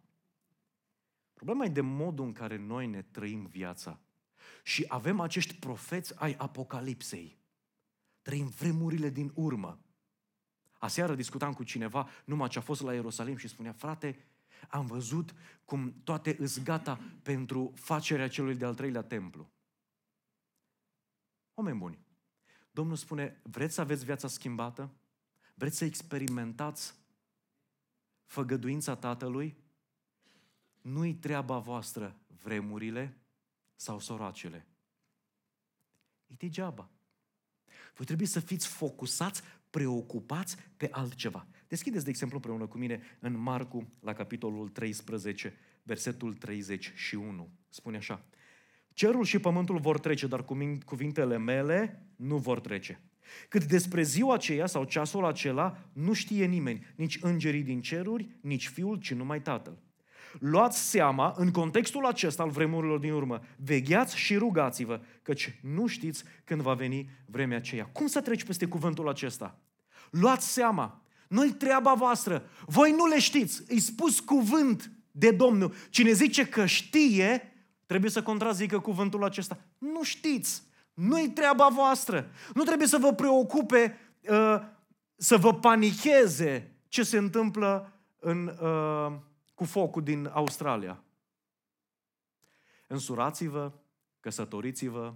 Problema 1.35 1.65
e 1.65 1.69
de 1.69 1.81
modul 1.81 2.25
în 2.25 2.33
care 2.33 2.57
noi 2.57 2.87
ne 2.87 3.03
trăim 3.03 3.47
viața. 3.47 4.01
Și 4.63 4.85
avem 4.89 5.21
acești 5.21 5.55
profeți 5.55 6.21
ai 6.21 6.35
apocalipsei. 6.39 7.39
Trăim 8.23 8.47
vremurile 8.49 9.09
din 9.09 9.33
urmă. 9.35 9.81
Aseară 10.79 11.15
discutam 11.15 11.53
cu 11.53 11.63
cineva, 11.63 12.09
numai 12.25 12.49
ce 12.49 12.59
a 12.59 12.63
fost 12.63 12.81
la 12.81 12.95
Ierusalim 12.95 13.37
și 13.37 13.49
spunea, 13.49 13.73
frate, 13.73 14.25
am 14.69 14.87
văzut 14.87 15.35
cum 15.65 15.95
toate 16.05 16.37
îs 16.39 16.63
gata 16.63 17.01
pentru 17.23 17.73
facerea 17.75 18.29
celui 18.29 18.55
de-al 18.55 18.75
treilea 18.75 19.03
templu. 19.03 19.51
Oameni 21.55 21.79
buni, 21.79 21.99
Domnul 22.71 22.97
spune, 22.97 23.41
vreți 23.43 23.75
să 23.75 23.81
aveți 23.81 24.05
viața 24.05 24.29
schimbată? 24.29 24.95
Vreți 25.61 25.77
să 25.77 25.85
experimentați 25.85 26.95
făgăduința 28.25 28.97
Tatălui? 28.97 29.57
Nu-i 30.81 31.15
treaba 31.15 31.59
voastră 31.59 32.17
vremurile 32.43 33.17
sau 33.75 33.99
soracele. 33.99 34.67
E 36.27 36.35
degeaba. 36.39 36.91
Voi 37.95 38.07
trebuie 38.07 38.27
să 38.27 38.41
fiți 38.41 38.67
focusați, 38.67 39.43
preocupați 39.71 40.57
pe 40.77 40.89
altceva. 40.91 41.47
Deschideți, 41.69 42.05
de 42.05 42.11
exemplu, 42.11 42.37
împreună 42.37 42.67
cu 42.67 42.79
mine 42.79 43.03
în 43.19 43.37
Marcu, 43.37 43.93
la 44.01 44.13
capitolul 44.13 44.69
13, 44.69 45.55
versetul 45.83 46.35
31. 46.35 47.51
Spune 47.69 47.97
așa. 47.97 48.25
Cerul 48.93 49.25
și 49.25 49.39
pământul 49.39 49.79
vor 49.79 49.99
trece, 49.99 50.27
dar 50.27 50.45
cuvintele 50.85 51.39
mele 51.39 52.07
nu 52.17 52.39
vor 52.39 52.61
trece. 52.61 53.01
Cât 53.49 53.65
despre 53.65 54.03
ziua 54.03 54.35
aceea 54.35 54.67
sau 54.67 54.85
ceasul 54.85 55.25
acela, 55.25 55.79
nu 55.93 56.13
știe 56.13 56.45
nimeni, 56.45 56.87
nici 56.97 57.19
îngerii 57.23 57.63
din 57.63 57.81
ceruri, 57.81 58.29
nici 58.41 58.69
fiul, 58.69 58.97
ci 58.97 59.13
numai 59.13 59.41
tatăl. 59.41 59.79
Luați 60.39 60.91
seama, 60.91 61.35
în 61.37 61.51
contextul 61.51 62.07
acesta 62.07 62.43
al 62.43 62.51
vremurilor 62.51 62.99
din 62.99 63.13
urmă, 63.13 63.41
vegheați 63.57 64.17
și 64.17 64.37
rugați-vă, 64.37 65.01
căci 65.23 65.59
nu 65.63 65.87
știți 65.87 66.25
când 66.45 66.61
va 66.61 66.75
veni 66.75 67.11
vremea 67.27 67.57
aceea. 67.57 67.85
Cum 67.85 68.07
să 68.07 68.21
treci 68.21 68.45
peste 68.45 68.67
cuvântul 68.67 69.09
acesta? 69.09 69.59
Luați 70.11 70.53
seama, 70.53 71.03
noi 71.29 71.49
treaba 71.49 71.95
voastră, 71.95 72.45
voi 72.67 72.91
nu 72.91 73.07
le 73.07 73.19
știți, 73.19 73.63
îi 73.69 73.81
spus 73.81 74.21
cuvânt 74.21 74.91
de 75.11 75.31
Domnul. 75.31 75.75
Cine 75.91 76.13
zice 76.13 76.47
că 76.47 76.67
știe, 76.67 77.53
trebuie 77.87 78.11
să 78.11 78.23
contrazică 78.23 78.79
cuvântul 78.79 79.25
acesta. 79.25 79.59
Nu 79.79 80.03
știți. 80.03 80.63
Nu-i 81.01 81.31
treaba 81.31 81.69
voastră. 81.69 82.31
Nu 82.55 82.63
trebuie 82.63 82.87
să 82.87 82.99
vă 82.99 83.13
preocupe, 83.13 83.99
uh, 84.31 84.61
să 85.17 85.37
vă 85.37 85.55
panicheze 85.55 86.77
ce 86.89 87.03
se 87.03 87.19
întâmplă 87.19 87.93
în, 88.19 88.47
uh, 88.47 89.13
cu 89.55 89.65
focul 89.65 90.03
din 90.03 90.31
Australia. 90.33 91.03
Însurați-vă, 92.87 93.73
căsătoriți-vă, 94.21 95.15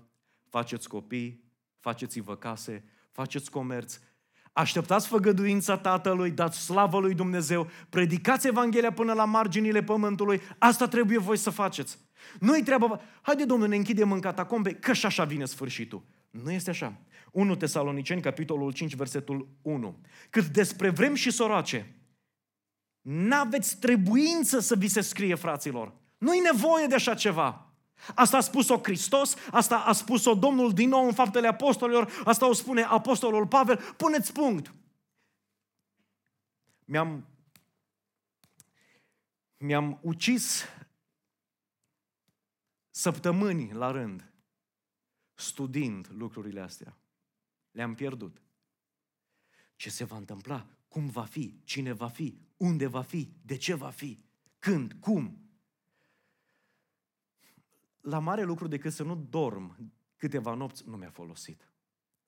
faceți 0.48 0.88
copii, 0.88 1.44
faceți-vă 1.80 2.36
case, 2.36 2.84
faceți 3.10 3.50
comerț. 3.50 3.98
Așteptați 4.52 5.08
făgăduința 5.08 5.78
Tatălui, 5.78 6.30
dați 6.30 6.64
slavă 6.64 6.98
lui 6.98 7.14
Dumnezeu, 7.14 7.68
predicați 7.88 8.46
Evanghelia 8.46 8.92
până 8.92 9.12
la 9.12 9.24
marginile 9.24 9.82
pământului, 9.82 10.40
asta 10.58 10.88
trebuie 10.88 11.18
voi 11.18 11.36
să 11.36 11.50
faceți. 11.50 11.98
Nu-i 12.40 12.62
treaba, 12.62 13.00
haide 13.22 13.44
domnule, 13.44 13.70
ne 13.70 13.76
închidem 13.76 14.12
în 14.12 14.20
catacombe, 14.20 14.74
că 14.74 14.92
și 14.92 15.06
așa 15.06 15.24
vine 15.24 15.44
sfârșitul. 15.44 16.02
Nu 16.30 16.50
este 16.50 16.70
așa. 16.70 16.96
1 17.30 17.56
Tesaloniceni, 17.56 18.20
capitolul 18.20 18.72
5, 18.72 18.94
versetul 18.94 19.48
1. 19.62 19.98
Cât 20.30 20.46
despre 20.46 20.90
vrem 20.90 21.14
și 21.14 21.30
soroace, 21.30 21.94
n-aveți 23.00 23.78
trebuință 23.78 24.60
să 24.60 24.76
vi 24.76 24.88
se 24.88 25.00
scrie, 25.00 25.34
fraților. 25.34 25.92
Nu-i 26.18 26.38
nevoie 26.38 26.86
de 26.86 26.94
așa 26.94 27.14
ceva. 27.14 27.72
Asta 28.14 28.36
a 28.36 28.40
spus-o 28.40 28.80
Hristos, 28.82 29.34
asta 29.50 29.76
a 29.78 29.92
spus-o 29.92 30.34
Domnul 30.34 30.72
din 30.72 30.88
nou 30.88 31.06
în 31.06 31.12
faptele 31.12 31.48
apostolilor, 31.48 32.22
asta 32.24 32.48
o 32.48 32.52
spune 32.52 32.82
apostolul 32.82 33.46
Pavel. 33.46 33.76
Puneți 33.96 34.32
punct. 34.32 34.74
Mi-am, 36.84 37.26
mi-am 39.56 39.98
ucis 40.02 40.64
săptămâni 42.94 43.72
la 43.72 43.90
rând 43.90 44.32
studiind 45.34 46.08
lucrurile 46.12 46.60
astea. 46.60 46.98
Le-am 47.70 47.94
pierdut. 47.94 48.42
Ce 49.76 49.90
se 49.90 50.04
va 50.04 50.16
întâmpla? 50.16 50.66
Cum 50.88 51.08
va 51.08 51.24
fi? 51.24 51.60
Cine 51.64 51.92
va 51.92 52.08
fi? 52.08 52.38
Unde 52.56 52.86
va 52.86 53.02
fi? 53.02 53.32
De 53.42 53.56
ce 53.56 53.74
va 53.74 53.90
fi? 53.90 54.24
Când? 54.58 54.92
Cum? 55.00 55.48
La 58.00 58.18
mare 58.18 58.42
lucru 58.42 58.66
decât 58.66 58.92
să 58.92 59.02
nu 59.02 59.16
dorm 59.16 59.92
câteva 60.16 60.54
nopți 60.54 60.88
nu 60.88 60.96
mi-a 60.96 61.10
folosit. 61.10 61.72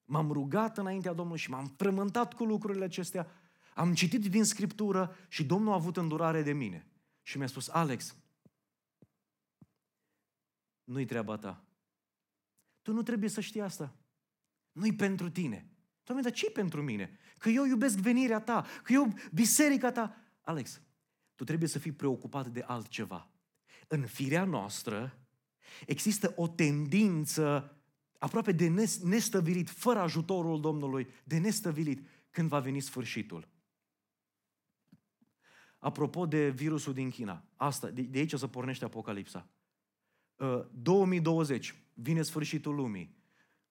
M-am 0.04 0.32
rugat 0.32 0.78
înaintea 0.78 1.12
Domnului 1.12 1.40
și 1.40 1.50
m-am 1.50 1.66
frământat 1.76 2.34
cu 2.34 2.44
lucrurile 2.44 2.84
acestea. 2.84 3.26
Am 3.74 3.94
citit 3.94 4.30
din 4.30 4.44
Scriptură 4.44 5.16
și 5.28 5.44
Domnul 5.44 5.72
a 5.72 5.74
avut 5.74 5.96
îndurare 5.96 6.42
de 6.42 6.52
mine. 6.52 6.86
Și 7.22 7.38
mi-a 7.38 7.46
spus, 7.46 7.68
Alex, 7.68 8.16
nu-i 10.86 11.04
treaba 11.04 11.36
ta. 11.36 11.64
Tu 12.82 12.92
nu 12.92 13.02
trebuie 13.02 13.30
să 13.30 13.40
știi 13.40 13.60
asta. 13.60 13.96
Nu-i 14.72 14.94
pentru 14.94 15.30
tine. 15.30 15.70
Doamne, 16.04 16.22
dar 16.22 16.32
ce 16.32 16.50
pentru 16.50 16.82
mine? 16.82 17.18
Că 17.38 17.48
eu 17.48 17.64
iubesc 17.64 17.98
venirea 17.98 18.40
ta, 18.40 18.66
că 18.82 18.92
eu 18.92 19.14
biserica 19.32 19.92
ta. 19.92 20.16
Alex, 20.40 20.80
tu 21.34 21.44
trebuie 21.44 21.68
să 21.68 21.78
fii 21.78 21.92
preocupat 21.92 22.46
de 22.46 22.60
altceva. 22.66 23.30
În 23.88 24.06
firea 24.06 24.44
noastră 24.44 25.18
există 25.86 26.32
o 26.36 26.48
tendință 26.48 27.76
aproape 28.18 28.52
de 28.52 28.68
nestăvilit, 29.02 29.70
fără 29.70 29.98
ajutorul 29.98 30.60
Domnului, 30.60 31.08
de 31.24 31.38
nestăvilit, 31.38 32.08
când 32.30 32.48
va 32.48 32.60
veni 32.60 32.80
sfârșitul. 32.80 33.48
Apropo 35.78 36.26
de 36.26 36.50
virusul 36.50 36.92
din 36.92 37.10
China, 37.10 37.44
asta, 37.56 37.90
de 37.90 38.18
aici 38.18 38.32
o 38.32 38.36
să 38.36 38.46
pornește 38.46 38.84
Apocalipsa. 38.84 39.48
2020, 40.72 41.68
uh, 41.68 41.76
vine 41.94 42.22
sfârșitul 42.22 42.74
lumii. 42.74 43.16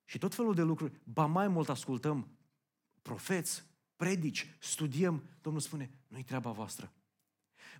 Și 0.05 0.17
tot 0.17 0.35
felul 0.35 0.53
de 0.53 0.61
lucruri. 0.61 1.01
Ba 1.03 1.25
mai 1.25 1.47
mult 1.47 1.69
ascultăm 1.69 2.27
profeți, 3.01 3.63
predici, 3.95 4.55
studiem. 4.59 5.23
Domnul 5.41 5.61
spune, 5.61 5.89
nu-i 6.07 6.23
treaba 6.23 6.51
voastră. 6.51 6.93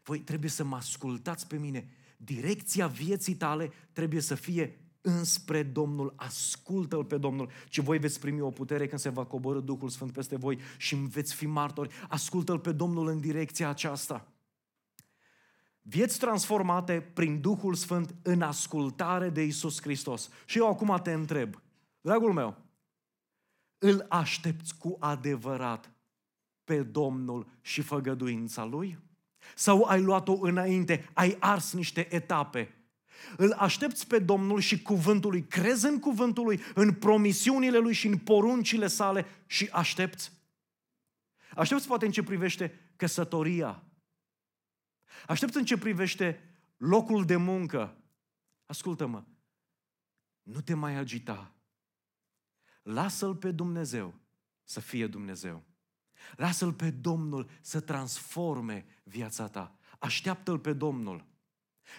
Voi 0.04 0.20
trebuie 0.20 0.50
să 0.50 0.64
mă 0.64 0.76
ascultați 0.76 1.48
pe 1.48 1.58
mine. 1.58 1.90
Direcția 2.18 2.88
vieții 2.88 3.36
tale 3.36 3.72
trebuie 3.92 4.22
să 4.22 4.36
fie 4.36 4.80
înspre 5.02 5.64
Domnul, 5.64 6.14
ascultă-L 6.16 7.06
pe 7.06 7.18
Domnul, 7.18 7.50
ci 7.70 7.80
voi 7.80 7.98
veți 7.98 8.20
primi 8.20 8.42
o 8.42 8.50
putere 8.50 8.88
când 8.88 9.02
se 9.02 9.10
va 9.10 9.26
coborâ 9.26 9.60
Duhul 9.60 9.90
Sfânt 9.90 10.12
peste 10.12 10.36
voi 10.36 10.60
și 10.78 10.96
veți 10.96 11.34
fi 11.34 11.46
martori. 11.46 11.94
Ascultă-L 12.10 12.60
pe 12.60 12.72
Domnul 12.72 13.08
în 13.08 13.20
direcția 13.20 13.70
aceasta. 13.70 14.35
Vieți 15.88 16.20
transformate 16.20 17.02
prin 17.14 17.42
Duhul 17.42 17.74
Sfânt 17.74 18.16
în 18.22 18.42
ascultare 18.42 19.30
de 19.30 19.44
Isus 19.44 19.82
Hristos. 19.82 20.30
Și 20.46 20.58
eu 20.58 20.68
acum 20.68 21.00
te 21.04 21.12
întreb, 21.12 21.62
dragul 22.02 22.34
meu, 22.34 22.58
îl 23.78 24.06
aștepți 24.10 24.78
cu 24.78 24.98
adevărat 25.00 25.92
pe 26.64 26.84
Domnul 26.84 27.48
și 27.62 27.82
făgăduința 27.82 28.64
Lui? 28.64 29.00
Sau 29.56 29.84
ai 29.84 30.02
luat-o 30.02 30.38
înainte, 30.42 31.10
ai 31.14 31.38
ars 31.40 31.74
niște 31.74 32.16
etape? 32.16 32.76
Îl 33.38 33.52
aștepți 33.52 34.08
pe 34.08 34.20
Domnul 34.20 34.60
și 34.60 34.82
cuvântul 34.82 35.32
lui, 35.32 35.44
crezi 35.44 35.86
în 35.86 36.00
cuvântul 36.00 36.44
lui, 36.44 36.60
în 36.74 36.94
promisiunile 36.94 37.78
lui 37.78 37.94
și 37.94 38.08
în 38.08 38.18
poruncile 38.18 38.88
sale 38.88 39.26
și 39.46 39.70
aștepți? 39.72 40.32
Aștepți 41.56 41.88
poate 41.88 42.06
în 42.06 42.12
ce 42.12 42.24
privește 42.24 42.80
căsătoria, 42.96 43.84
Aștept 45.28 45.56
în 45.56 45.66
ce 45.66 45.78
privește 45.78 46.56
locul 46.78 47.26
de 47.26 47.36
muncă. 47.36 47.98
Ascultă-mă, 48.66 49.24
nu 50.44 50.62
te 50.62 50.74
mai 50.74 50.96
agita. 50.96 51.56
Lasă-L 52.82 53.36
pe 53.36 53.52
Dumnezeu 53.52 54.14
să 54.64 54.80
fie 54.80 55.08
Dumnezeu. 55.08 55.64
Lasă-L 56.36 56.74
pe 56.74 56.90
Domnul 56.90 57.50
să 57.62 57.80
transforme 57.80 58.86
viața 59.04 59.48
ta. 59.48 59.78
Așteaptă-L 60.00 60.60
pe 60.60 60.74
Domnul. 60.74 61.26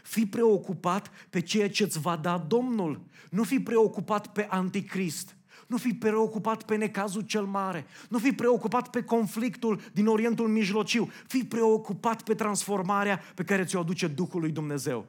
Fii 0.03 0.27
preocupat 0.27 1.11
pe 1.31 1.41
ceea 1.41 1.71
ce 1.71 1.83
îți 1.83 2.01
va 2.01 2.17
da 2.17 2.39
Domnul. 2.39 3.05
Nu 3.31 3.45
fi 3.45 3.61
preocupat 3.61 4.33
pe 4.33 4.47
anticrist. 4.51 5.37
Nu 5.67 5.77
fi 5.77 5.95
preocupat 5.95 6.63
pe 6.63 6.77
necazul 6.77 7.23
cel 7.23 7.45
mare. 7.45 7.87
Nu 8.09 8.19
fi 8.19 8.33
preocupat 8.33 8.91
pe 8.91 9.05
conflictul 9.05 9.81
din 9.93 10.07
Orientul 10.07 10.49
Mijlociu. 10.49 11.11
Fii 11.27 11.45
preocupat 11.45 12.23
pe 12.23 12.35
transformarea 12.35 13.21
pe 13.35 13.45
care 13.45 13.65
ți-o 13.65 13.81
aduce 13.81 14.07
Duhul 14.07 14.41
lui 14.41 14.51
Dumnezeu. 14.51 15.07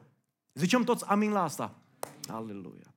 Zicem 0.54 0.82
toți 0.84 1.04
amin 1.06 1.30
la 1.30 1.42
asta. 1.42 1.78
Aleluia. 2.28 2.94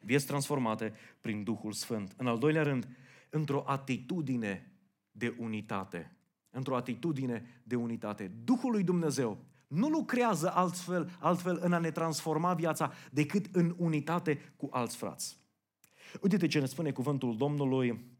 Vieți 0.00 0.26
transformate 0.26 0.92
prin 1.20 1.42
Duhul 1.42 1.72
Sfânt. 1.72 2.14
În 2.16 2.26
al 2.26 2.38
doilea 2.38 2.62
rând, 2.62 2.88
într-o 3.30 3.64
atitudine 3.66 4.72
de 5.10 5.34
unitate. 5.38 6.16
Într-o 6.50 6.76
atitudine 6.76 7.62
de 7.62 7.76
unitate. 7.76 8.32
Duhul 8.44 8.70
lui 8.70 8.82
Dumnezeu 8.82 9.38
nu 9.66 9.88
lucrează 9.88 10.52
altfel, 10.54 11.10
altfel 11.18 11.58
în 11.62 11.72
a 11.72 11.78
ne 11.78 11.90
transforma 11.90 12.54
viața 12.54 12.92
decât 13.10 13.46
în 13.52 13.74
unitate 13.78 14.52
cu 14.56 14.68
alți 14.70 14.96
frați. 14.96 15.39
Uite 16.20 16.46
ce 16.46 16.58
ne 16.58 16.66
spune 16.66 16.90
cuvântul 16.90 17.36
Domnului 17.36 18.18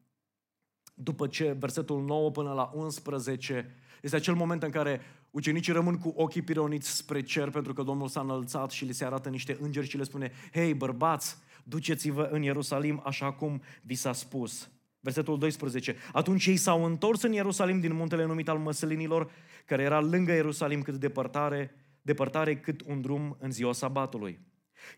după 1.03 1.27
ce 1.27 1.57
versetul 1.59 2.05
9 2.05 2.31
până 2.31 2.53
la 2.53 2.71
11 2.75 3.75
este 4.03 4.17
acel 4.17 4.35
moment 4.35 4.63
în 4.63 4.71
care 4.71 5.01
ucenicii 5.31 5.73
rămân 5.73 5.99
cu 5.99 6.13
ochii 6.17 6.43
pironiți 6.43 6.97
spre 6.97 7.23
cer 7.23 7.51
pentru 7.51 7.73
că 7.73 7.83
Domnul 7.83 8.09
s-a 8.09 8.21
înălțat 8.21 8.71
și 8.71 8.85
li 8.85 8.93
se 8.93 9.05
arată 9.05 9.29
niște 9.29 9.57
îngeri 9.61 9.89
și 9.89 9.97
le 9.97 10.03
spune 10.03 10.33
Hei, 10.53 10.75
bărbați, 10.75 11.37
duceți-vă 11.65 12.29
în 12.31 12.43
Ierusalim 12.43 13.03
așa 13.05 13.33
cum 13.33 13.63
vi 13.83 13.95
s-a 13.95 14.13
spus. 14.13 14.71
Versetul 15.01 15.39
12. 15.39 15.97
Atunci 16.13 16.47
ei 16.47 16.57
s-au 16.57 16.85
întors 16.85 17.23
în 17.23 17.33
Ierusalim 17.33 17.81
din 17.81 17.95
muntele 17.95 18.25
numit 18.25 18.49
al 18.49 18.59
măsălinilor, 18.59 19.31
care 19.67 19.83
era 19.83 20.01
lângă 20.01 20.33
Ierusalim 20.33 20.83
cât 20.83 20.95
depărtare, 20.95 21.75
depărtare 22.03 22.57
cât 22.57 22.81
un 22.87 23.01
drum 23.01 23.37
în 23.41 23.51
ziua 23.51 23.73
sabatului. 23.73 24.41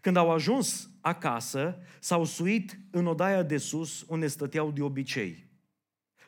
Când 0.01 0.17
au 0.17 0.31
ajuns 0.31 0.91
acasă, 1.01 1.79
s-au 2.01 2.25
suit 2.25 2.79
în 2.91 3.07
odaia 3.07 3.43
de 3.43 3.57
sus, 3.57 4.05
unde 4.09 4.27
stăteau 4.27 4.71
de 4.71 4.83
obicei. 4.83 5.51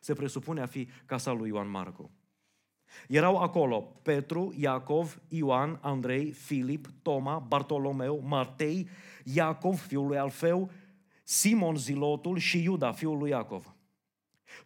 Se 0.01 0.13
presupune 0.13 0.61
a 0.61 0.67
fi 0.67 0.89
casa 1.07 1.33
lui 1.33 1.49
Ioan 1.49 1.71
Marcu. 1.71 2.11
Erau 3.09 3.37
acolo 3.37 3.81
Petru, 3.81 4.55
Iacov, 4.57 5.21
Ioan, 5.29 5.79
Andrei, 5.83 6.31
Filip, 6.31 6.87
Toma, 7.03 7.39
Bartolomeu, 7.39 8.23
Matei, 8.25 8.89
Iacov, 9.25 9.79
fiul 9.79 10.07
lui 10.07 10.19
Alfeu, 10.19 10.71
Simon 11.23 11.77
Zilotul 11.77 12.39
și 12.39 12.63
Iuda, 12.63 12.93
fiul 12.93 13.19
lui 13.19 13.31
Iacov. 13.31 13.75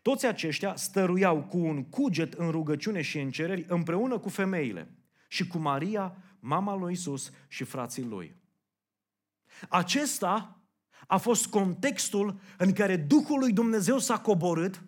Toți 0.02 0.26
aceștia 0.26 0.76
stăruiau 0.76 1.42
cu 1.42 1.58
un 1.58 1.84
cuget 1.84 2.32
în 2.32 2.50
rugăciune 2.50 3.02
și 3.02 3.18
în 3.18 3.30
cereri 3.30 3.64
împreună 3.68 4.18
cu 4.18 4.28
femeile 4.28 4.90
și 5.28 5.46
cu 5.46 5.58
Maria, 5.58 6.16
mama 6.40 6.74
lui 6.74 6.92
Isus 6.92 7.32
și 7.48 7.64
frații 7.64 8.04
lui. 8.04 8.34
Acesta 9.68 10.62
a 11.06 11.16
fost 11.16 11.46
contextul 11.46 12.40
în 12.58 12.72
care 12.72 12.96
Duhul 12.96 13.38
lui 13.38 13.52
Dumnezeu 13.52 13.98
s-a 13.98 14.18
coborât, 14.18 14.82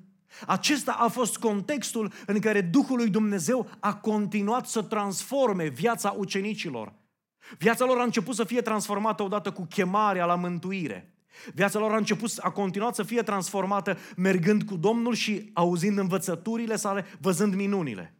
acesta 0.46 0.92
a 0.92 1.08
fost 1.08 1.38
contextul 1.38 2.12
în 2.26 2.40
care 2.40 2.60
Duhul 2.60 2.96
lui 2.96 3.10
Dumnezeu 3.10 3.70
a 3.80 3.94
continuat 3.94 4.66
să 4.66 4.82
transforme 4.82 5.68
viața 5.68 6.14
ucenicilor. 6.18 6.94
Viața 7.58 7.84
lor 7.84 7.98
a 7.98 8.02
început 8.02 8.34
să 8.34 8.44
fie 8.44 8.60
transformată 8.60 9.22
odată 9.22 9.52
cu 9.52 9.64
chemarea 9.64 10.24
la 10.24 10.34
mântuire. 10.34 11.14
Viața 11.54 11.78
lor 11.78 11.92
a 11.92 11.96
început, 11.96 12.32
a 12.40 12.50
continuat 12.50 12.94
să 12.94 13.02
fie 13.02 13.22
transformată 13.22 13.98
mergând 14.16 14.62
cu 14.62 14.76
Domnul 14.76 15.14
și 15.14 15.50
auzind 15.52 15.98
învățăturile 15.98 16.76
sale, 16.76 17.04
văzând 17.20 17.54
minunile. 17.54 18.19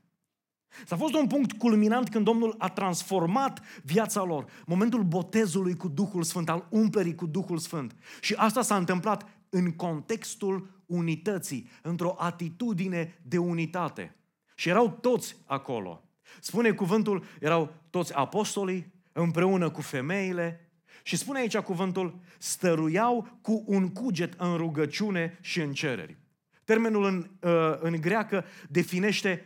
S-a 0.87 0.97
fost 0.97 1.15
un 1.15 1.27
punct 1.27 1.53
culminant 1.53 2.09
când 2.09 2.25
Domnul 2.25 2.55
a 2.59 2.69
transformat 2.69 3.61
viața 3.83 4.23
lor. 4.23 4.45
Momentul 4.67 5.03
botezului 5.03 5.77
cu 5.77 5.89
Duhul 5.89 6.23
Sfânt, 6.23 6.49
al 6.49 6.67
umplerii 6.71 7.15
cu 7.15 7.27
Duhul 7.27 7.59
Sfânt. 7.59 7.95
Și 8.21 8.35
asta 8.35 8.63
s-a 8.63 8.77
întâmplat 8.77 9.29
în 9.49 9.71
contextul 9.73 10.83
unității, 10.87 11.71
într-o 11.83 12.15
atitudine 12.19 13.21
de 13.23 13.39
unitate. 13.39 14.17
Și 14.55 14.69
erau 14.69 14.91
toți 14.91 15.37
acolo. 15.47 16.05
Spune 16.41 16.71
cuvântul, 16.71 17.25
erau 17.41 17.75
toți 17.91 18.15
apostolii, 18.15 18.93
împreună 19.13 19.71
cu 19.71 19.81
femeile, 19.81 20.71
și 21.03 21.17
spune 21.17 21.39
aici 21.39 21.57
cuvântul, 21.57 22.19
stăruiau 22.39 23.39
cu 23.41 23.65
un 23.67 23.89
cuget 23.89 24.33
în 24.37 24.57
rugăciune 24.57 25.39
și 25.41 25.61
în 25.61 25.73
cereri. 25.73 26.17
Termenul 26.65 27.05
în, 27.05 27.31
uh, 27.51 27.77
în 27.81 28.01
greacă 28.01 28.45
definește 28.69 29.45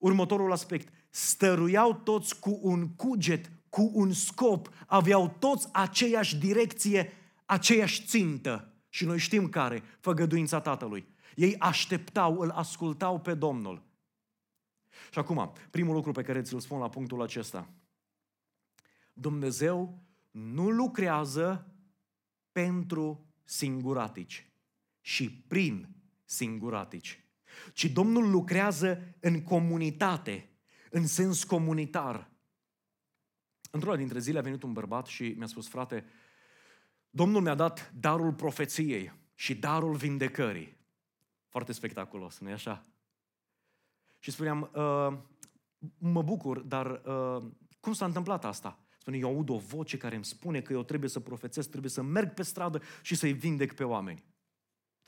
următorul 0.00 0.52
aspect. 0.52 0.92
Stăruiau 1.10 1.94
toți 1.94 2.38
cu 2.38 2.58
un 2.62 2.88
cuget, 2.88 3.50
cu 3.68 3.90
un 3.94 4.12
scop, 4.12 4.68
aveau 4.86 5.36
toți 5.38 5.68
aceeași 5.72 6.36
direcție, 6.36 7.12
aceeași 7.44 8.04
țintă. 8.04 8.74
Și 8.88 9.04
noi 9.04 9.18
știm 9.18 9.48
care, 9.48 9.82
făgăduința 10.00 10.60
Tatălui. 10.60 11.06
Ei 11.34 11.58
așteptau, 11.58 12.38
îl 12.38 12.50
ascultau 12.50 13.20
pe 13.20 13.34
Domnul. 13.34 13.82
Și 15.10 15.18
acum, 15.18 15.52
primul 15.70 15.94
lucru 15.94 16.12
pe 16.12 16.22
care 16.22 16.42
ți-l 16.42 16.60
spun 16.60 16.78
la 16.78 16.88
punctul 16.88 17.22
acesta. 17.22 17.68
Dumnezeu 19.12 19.98
nu 20.30 20.70
lucrează 20.70 21.66
pentru 22.52 23.26
singuratici 23.44 24.50
și 25.00 25.30
prin 25.30 25.88
singuratici, 26.24 27.24
ci 27.72 27.84
Domnul 27.84 28.30
lucrează 28.30 29.14
în 29.20 29.42
comunitate, 29.42 30.50
în 30.90 31.06
sens 31.06 31.44
comunitar. 31.44 32.30
Într-una 33.70 33.96
dintre 33.96 34.18
zile 34.18 34.38
a 34.38 34.42
venit 34.42 34.62
un 34.62 34.72
bărbat 34.72 35.06
și 35.06 35.34
mi-a 35.36 35.46
spus, 35.46 35.68
frate, 35.68 36.04
Domnul 37.10 37.42
mi-a 37.42 37.54
dat 37.54 37.92
darul 38.00 38.32
profeției 38.32 39.12
și 39.34 39.54
darul 39.54 39.94
vindecării. 39.94 40.76
Foarte 41.48 41.72
spectaculos, 41.72 42.38
nu-i 42.38 42.52
așa? 42.52 42.86
Și 44.18 44.30
spuneam, 44.30 44.70
uh, 44.74 45.18
mă 45.98 46.22
bucur, 46.22 46.58
dar 46.58 47.02
uh, 47.04 47.42
cum 47.80 47.92
s-a 47.92 48.04
întâmplat 48.04 48.44
asta? 48.44 48.78
Spune, 48.98 49.16
eu 49.16 49.28
aud 49.28 49.48
o 49.48 49.58
voce 49.58 49.96
care 49.96 50.14
îmi 50.14 50.24
spune 50.24 50.60
că 50.60 50.72
eu 50.72 50.82
trebuie 50.82 51.10
să 51.10 51.20
profețesc, 51.20 51.68
trebuie 51.68 51.90
să 51.90 52.02
merg 52.02 52.34
pe 52.34 52.42
stradă 52.42 52.82
și 53.02 53.14
să-i 53.14 53.32
vindec 53.32 53.74
pe 53.74 53.84
oameni. 53.84 54.24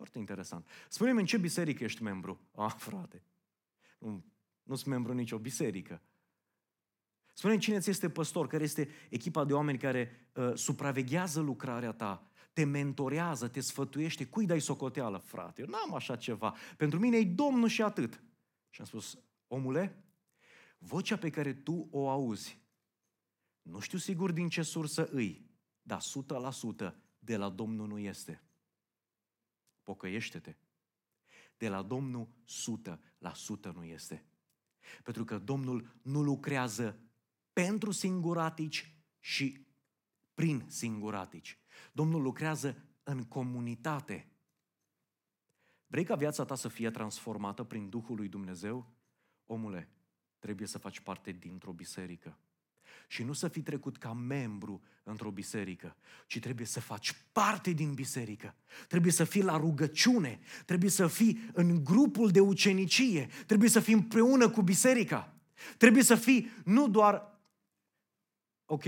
Foarte 0.02 0.20
interesant. 0.20 0.66
Spune-mi 0.88 1.20
în 1.20 1.26
ce 1.26 1.38
biserică 1.38 1.84
ești 1.84 2.02
membru? 2.02 2.40
Ah, 2.54 2.74
frate, 2.76 3.22
nu, 3.98 4.24
nu 4.62 4.74
sunt 4.74 4.86
membru 4.86 5.12
nicio 5.12 5.38
biserică. 5.38 6.02
spune 7.32 7.58
cine 7.58 7.78
ți 7.78 7.90
este 7.90 8.10
păstor, 8.10 8.46
care 8.46 8.62
este 8.62 8.88
echipa 9.10 9.44
de 9.44 9.52
oameni 9.52 9.78
care 9.78 10.30
uh, 10.34 10.54
supraveghează 10.54 11.40
lucrarea 11.40 11.92
ta, 11.92 12.30
te 12.52 12.64
mentorează, 12.64 13.48
te 13.48 13.60
sfătuiește, 13.60 14.26
cui 14.26 14.46
dai 14.46 14.60
socoteală, 14.60 15.18
frate? 15.18 15.60
Eu 15.60 15.68
n-am 15.68 15.94
așa 15.94 16.16
ceva. 16.16 16.54
Pentru 16.76 16.98
mine 16.98 17.16
e 17.16 17.24
Domnul 17.24 17.68
și 17.68 17.82
atât. 17.82 18.22
Și 18.70 18.80
am 18.80 18.86
spus, 18.86 19.18
omule, 19.46 20.04
vocea 20.78 21.16
pe 21.16 21.30
care 21.30 21.52
tu 21.52 21.88
o 21.90 22.08
auzi, 22.08 22.60
nu 23.62 23.80
știu 23.80 23.98
sigur 23.98 24.32
din 24.32 24.48
ce 24.48 24.62
sursă 24.62 25.08
îi, 25.10 25.50
dar 25.82 26.00
100% 26.90 26.94
de 27.18 27.36
la 27.36 27.48
Domnul 27.48 27.86
nu 27.86 27.98
este. 27.98 28.42
Pocăiește-te. 29.82 30.56
De 31.56 31.68
la 31.68 31.82
Domnul 31.82 32.28
100% 33.68 33.72
nu 33.74 33.84
este. 33.84 34.24
Pentru 35.02 35.24
că 35.24 35.38
Domnul 35.38 35.98
nu 36.02 36.22
lucrează 36.22 37.00
pentru 37.52 37.90
singuratici 37.90 38.94
și 39.20 39.66
prin 40.34 40.64
singuratici. 40.68 41.58
Domnul 41.92 42.22
lucrează 42.22 42.84
în 43.02 43.24
comunitate. 43.24 44.32
Vrei 45.86 46.04
ca 46.04 46.14
viața 46.14 46.44
ta 46.44 46.54
să 46.54 46.68
fie 46.68 46.90
transformată 46.90 47.64
prin 47.64 47.88
Duhul 47.88 48.16
lui 48.16 48.28
Dumnezeu? 48.28 48.92
Omule, 49.46 49.90
trebuie 50.38 50.66
să 50.66 50.78
faci 50.78 51.00
parte 51.00 51.32
dintr-o 51.32 51.72
biserică 51.72 52.38
și 53.12 53.22
nu 53.22 53.32
să 53.32 53.48
fii 53.48 53.62
trecut 53.62 53.96
ca 53.96 54.12
membru 54.12 54.82
într-o 55.02 55.30
biserică, 55.30 55.96
ci 56.26 56.40
trebuie 56.40 56.66
să 56.66 56.80
faci 56.80 57.14
parte 57.32 57.70
din 57.70 57.94
biserică. 57.94 58.54
Trebuie 58.88 59.12
să 59.12 59.24
fii 59.24 59.42
la 59.42 59.56
rugăciune, 59.56 60.40
trebuie 60.64 60.90
să 60.90 61.06
fii 61.06 61.50
în 61.52 61.84
grupul 61.84 62.30
de 62.30 62.40
ucenicie, 62.40 63.28
trebuie 63.46 63.68
să 63.68 63.80
fii 63.80 63.94
împreună 63.94 64.50
cu 64.50 64.62
biserica. 64.62 65.34
Trebuie 65.76 66.02
să 66.02 66.14
fii 66.14 66.50
nu 66.64 66.88
doar, 66.88 67.40
ok, 68.64 68.84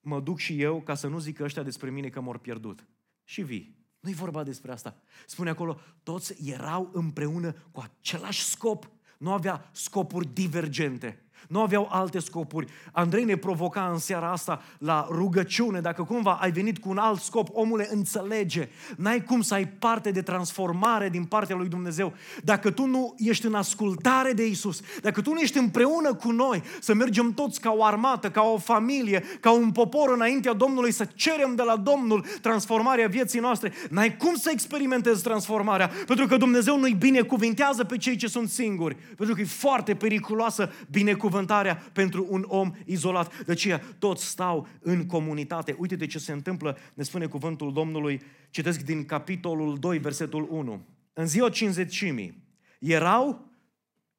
mă 0.00 0.20
duc 0.20 0.38
și 0.38 0.60
eu 0.60 0.82
ca 0.82 0.94
să 0.94 1.06
nu 1.06 1.18
zică 1.18 1.44
ăștia 1.44 1.62
despre 1.62 1.90
mine 1.90 2.08
că 2.08 2.20
m-au 2.20 2.38
pierdut. 2.38 2.86
Și 3.24 3.42
vii. 3.42 3.76
Nu-i 4.00 4.14
vorba 4.14 4.42
despre 4.42 4.72
asta. 4.72 5.02
Spune 5.26 5.50
acolo, 5.50 5.80
toți 6.02 6.50
erau 6.50 6.90
împreună 6.92 7.52
cu 7.52 7.80
același 7.80 8.44
scop. 8.44 8.90
Nu 9.18 9.32
avea 9.32 9.70
scopuri 9.72 10.32
divergente. 10.32 11.25
Nu 11.48 11.60
aveau 11.60 11.88
alte 11.90 12.18
scopuri. 12.18 12.66
Andrei 12.92 13.24
ne 13.24 13.36
provoca 13.36 13.88
în 13.92 13.98
seara 13.98 14.30
asta 14.30 14.62
la 14.78 15.06
rugăciune. 15.10 15.80
Dacă 15.80 16.02
cumva 16.02 16.38
ai 16.40 16.50
venit 16.50 16.78
cu 16.78 16.88
un 16.88 16.98
alt 16.98 17.20
scop, 17.20 17.48
omule, 17.52 17.88
înțelege. 17.90 18.68
N-ai 18.96 19.22
cum 19.22 19.40
să 19.40 19.54
ai 19.54 19.66
parte 19.66 20.10
de 20.10 20.22
transformare 20.22 21.08
din 21.08 21.24
partea 21.24 21.56
lui 21.56 21.68
Dumnezeu. 21.68 22.12
Dacă 22.44 22.70
tu 22.70 22.86
nu 22.86 23.14
ești 23.18 23.46
în 23.46 23.54
ascultare 23.54 24.32
de 24.32 24.46
Isus, 24.46 24.80
dacă 25.02 25.20
tu 25.20 25.32
nu 25.32 25.38
ești 25.38 25.58
împreună 25.58 26.14
cu 26.14 26.30
noi, 26.30 26.62
să 26.80 26.94
mergem 26.94 27.32
toți 27.32 27.60
ca 27.60 27.74
o 27.76 27.84
armată, 27.84 28.30
ca 28.30 28.42
o 28.42 28.58
familie, 28.58 29.24
ca 29.40 29.50
un 29.50 29.72
popor 29.72 30.12
înaintea 30.12 30.52
Domnului, 30.52 30.92
să 30.92 31.08
cerem 31.14 31.54
de 31.54 31.62
la 31.62 31.76
Domnul 31.76 32.24
transformarea 32.40 33.08
vieții 33.08 33.40
noastre, 33.40 33.72
n-ai 33.90 34.16
cum 34.16 34.34
să 34.34 34.50
experimentezi 34.52 35.22
transformarea, 35.22 35.90
pentru 36.06 36.26
că 36.26 36.36
Dumnezeu 36.36 36.78
nu-i 36.78 36.94
binecuvintează 36.94 37.84
pe 37.84 37.96
cei 37.96 38.16
ce 38.16 38.26
sunt 38.26 38.48
singuri, 38.48 38.96
pentru 39.16 39.34
că 39.34 39.40
e 39.40 39.44
foarte 39.44 39.94
periculoasă 39.94 40.72
binecuvântarea 40.90 41.25
binecuvântarea 41.26 41.76
pentru 41.92 42.26
un 42.28 42.44
om 42.48 42.72
izolat. 42.84 43.44
De 43.44 43.52
aceea 43.52 43.78
toți 43.98 44.26
stau 44.26 44.68
în 44.80 45.06
comunitate. 45.06 45.76
Uite 45.78 45.96
de 45.96 46.06
ce 46.06 46.18
se 46.18 46.32
întâmplă, 46.32 46.78
ne 46.94 47.02
spune 47.02 47.26
cuvântul 47.26 47.72
Domnului, 47.72 48.22
citesc 48.50 48.80
din 48.80 49.04
capitolul 49.04 49.78
2, 49.78 49.98
versetul 49.98 50.46
1. 50.50 50.86
În 51.12 51.26
ziua 51.26 51.50
cinzecimii 51.50 52.44
erau 52.78 53.50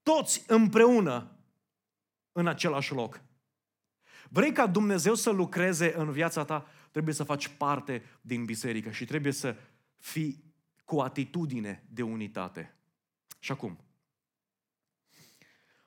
toți 0.04 0.44
împreună 0.48 1.32
în 2.32 2.48
același 2.48 2.94
loc. 2.94 3.22
Vrei 4.30 4.52
ca 4.52 4.68
Dumnezeu 4.68 5.14
să 5.14 5.30
lucreze 5.30 5.94
în 5.98 6.12
viața 6.12 6.44
ta, 6.44 6.68
trebuie 6.92 7.14
să 7.14 7.24
faci 7.24 7.48
parte 7.48 8.04
din 8.22 8.46
biserică 8.46 8.92
și 8.92 9.06
trebuie 9.06 9.32
să 9.32 9.56
fii 9.98 10.44
cu 10.86 11.00
atitudine 11.00 11.84
de 11.90 12.02
unitate. 12.02 12.76
Și 13.40 13.52
acum, 13.52 13.78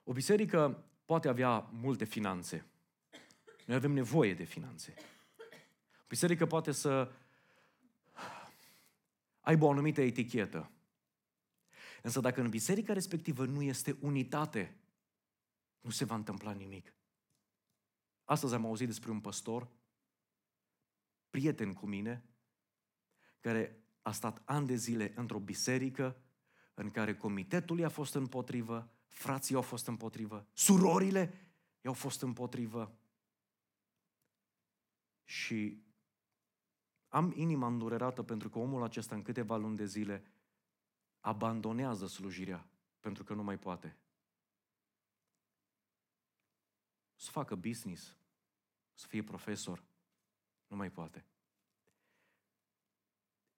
o 0.04 0.12
biserică 0.12 0.84
poate 1.10 1.28
avea 1.28 1.68
multe 1.72 2.04
finanțe. 2.04 2.66
Noi 3.66 3.76
avem 3.76 3.92
nevoie 3.92 4.34
de 4.34 4.44
finanțe. 4.44 4.94
Biserica 6.08 6.46
poate 6.46 6.72
să 6.72 7.12
aibă 9.40 9.64
o 9.64 9.70
anumită 9.70 10.00
etichetă. 10.00 10.70
Însă 12.02 12.20
dacă 12.20 12.40
în 12.40 12.48
biserica 12.48 12.92
respectivă 12.92 13.44
nu 13.44 13.62
este 13.62 13.96
unitate, 14.00 14.76
nu 15.80 15.90
se 15.90 16.04
va 16.04 16.14
întâmpla 16.14 16.52
nimic. 16.52 16.94
Astăzi 18.24 18.54
am 18.54 18.66
auzit 18.66 18.86
despre 18.86 19.10
un 19.10 19.20
păstor, 19.20 19.68
prieten 21.30 21.72
cu 21.72 21.86
mine, 21.86 22.24
care 23.40 23.82
a 24.02 24.12
stat 24.12 24.42
ani 24.44 24.66
de 24.66 24.74
zile 24.74 25.12
într-o 25.16 25.38
biserică 25.38 26.20
în 26.74 26.90
care 26.90 27.16
comitetul 27.16 27.78
i-a 27.78 27.88
fost 27.88 28.14
împotrivă, 28.14 28.94
frații 29.10 29.54
au 29.54 29.62
fost 29.62 29.86
împotrivă, 29.86 30.46
surorile 30.52 31.34
i-au 31.80 31.92
fost 31.92 32.22
împotrivă. 32.22 32.98
Și 35.24 35.84
am 37.08 37.32
inima 37.36 37.66
îndurerată 37.66 38.22
pentru 38.22 38.48
că 38.48 38.58
omul 38.58 38.82
acesta 38.82 39.14
în 39.14 39.22
câteva 39.22 39.56
luni 39.56 39.76
de 39.76 39.86
zile 39.86 40.24
abandonează 41.20 42.06
slujirea 42.06 42.68
pentru 43.00 43.24
că 43.24 43.34
nu 43.34 43.42
mai 43.42 43.58
poate. 43.58 43.96
Să 47.14 47.30
facă 47.30 47.54
business, 47.54 48.16
să 48.94 49.06
fie 49.06 49.22
profesor, 49.22 49.84
nu 50.66 50.76
mai 50.76 50.90
poate. 50.90 51.24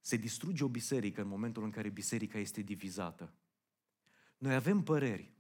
Se 0.01 0.17
distruge 0.17 0.65
o 0.65 0.69
biserică 0.69 1.21
în 1.21 1.29
momentul 1.29 1.63
în 1.63 1.71
care 1.71 1.89
biserica 1.89 2.39
este 2.39 2.61
divizată. 2.61 3.33
Noi 4.39 4.55
avem 4.55 4.83
păreri, 4.83 5.33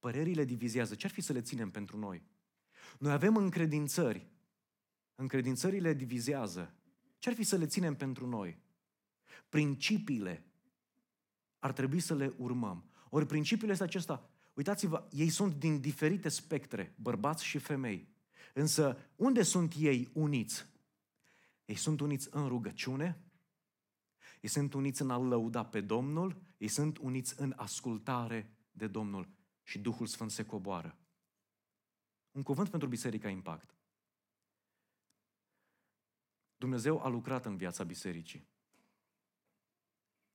Părerile 0.00 0.44
divizează. 0.44 0.94
Ce-ar 0.94 1.12
fi 1.12 1.20
să 1.20 1.32
le 1.32 1.40
ținem 1.40 1.70
pentru 1.70 1.98
noi? 1.98 2.22
Noi 2.98 3.12
avem 3.12 3.36
încredințări. 3.36 4.26
Încredințările 5.14 5.94
divizează. 5.94 6.74
Ce-ar 7.18 7.34
fi 7.34 7.42
să 7.42 7.56
le 7.56 7.66
ținem 7.66 7.94
pentru 7.94 8.26
noi? 8.26 8.58
Principiile 9.48 10.44
ar 11.58 11.72
trebui 11.72 12.00
să 12.00 12.14
le 12.14 12.34
urmăm. 12.36 12.90
Ori 13.10 13.26
principiile 13.26 13.72
este 13.72 13.84
acesta. 13.84 14.30
Uitați-vă, 14.54 15.08
ei 15.10 15.28
sunt 15.28 15.54
din 15.54 15.80
diferite 15.80 16.28
spectre, 16.28 16.94
bărbați 16.96 17.44
și 17.44 17.58
femei. 17.58 18.08
Însă, 18.54 18.98
unde 19.16 19.42
sunt 19.42 19.74
ei 19.78 20.10
uniți? 20.12 20.66
Ei 21.64 21.74
sunt 21.74 22.00
uniți 22.00 22.28
în 22.30 22.48
rugăciune, 22.48 23.26
Ei 24.40 24.48
sunt 24.48 24.74
uniți 24.74 25.02
în 25.02 25.10
a 25.10 25.18
lăuda 25.18 25.64
pe 25.64 25.80
Domnul, 25.80 26.36
ei 26.58 26.68
sunt 26.68 26.98
uniți 26.98 27.40
în 27.40 27.52
ascultare 27.56 28.56
de 28.72 28.86
Domnul 28.86 29.28
și 29.66 29.78
Duhul 29.78 30.06
Sfânt 30.06 30.30
se 30.30 30.44
coboară. 30.44 30.98
Un 32.30 32.42
cuvânt 32.42 32.68
pentru 32.70 32.88
Biserica 32.88 33.28
Impact. 33.28 33.74
Dumnezeu 36.56 37.00
a 37.00 37.08
lucrat 37.08 37.44
în 37.44 37.56
viața 37.56 37.84
bisericii. 37.84 38.48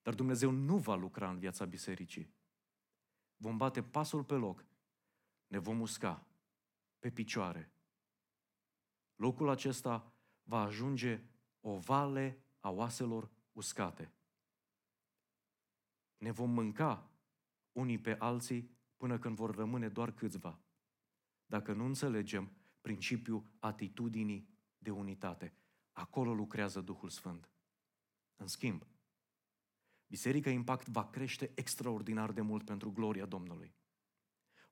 Dar 0.01 0.13
Dumnezeu 0.13 0.51
nu 0.51 0.77
va 0.77 0.95
lucra 0.95 1.29
în 1.29 1.39
viața 1.39 1.65
bisericii. 1.65 2.33
Vom 3.35 3.57
bate 3.57 3.83
pasul 3.83 4.23
pe 4.23 4.33
loc, 4.33 4.65
ne 5.47 5.57
vom 5.57 5.81
usca 5.81 6.27
pe 6.99 7.11
picioare. 7.11 7.71
Locul 9.15 9.49
acesta 9.49 10.13
va 10.43 10.61
ajunge 10.61 11.23
o 11.59 11.77
vale 11.77 12.43
a 12.59 12.69
oaselor 12.69 13.31
uscate. 13.51 14.13
Ne 16.17 16.31
vom 16.31 16.49
mânca 16.49 17.11
unii 17.71 17.99
pe 17.99 18.15
alții 18.19 18.79
până 19.01 19.19
când 19.19 19.35
vor 19.35 19.55
rămâne 19.55 19.89
doar 19.89 20.11
câțiva. 20.11 20.59
Dacă 21.45 21.73
nu 21.73 21.85
înțelegem 21.85 22.51
principiul 22.81 23.43
atitudinii 23.59 24.49
de 24.77 24.89
unitate. 24.89 25.53
Acolo 25.91 26.33
lucrează 26.33 26.81
Duhul 26.81 27.09
Sfânt. 27.09 27.49
În 28.35 28.47
schimb, 28.47 28.87
Biserica 30.07 30.49
Impact 30.49 30.87
va 30.87 31.09
crește 31.09 31.51
extraordinar 31.55 32.31
de 32.31 32.41
mult 32.41 32.65
pentru 32.65 32.91
gloria 32.91 33.25
Domnului. 33.25 33.75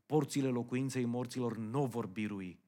Porțile 0.05 0.47
locuinței 0.47 1.05
morților 1.05 1.57
nu 1.57 1.85
vor 1.85 2.07
birui. 2.07 2.59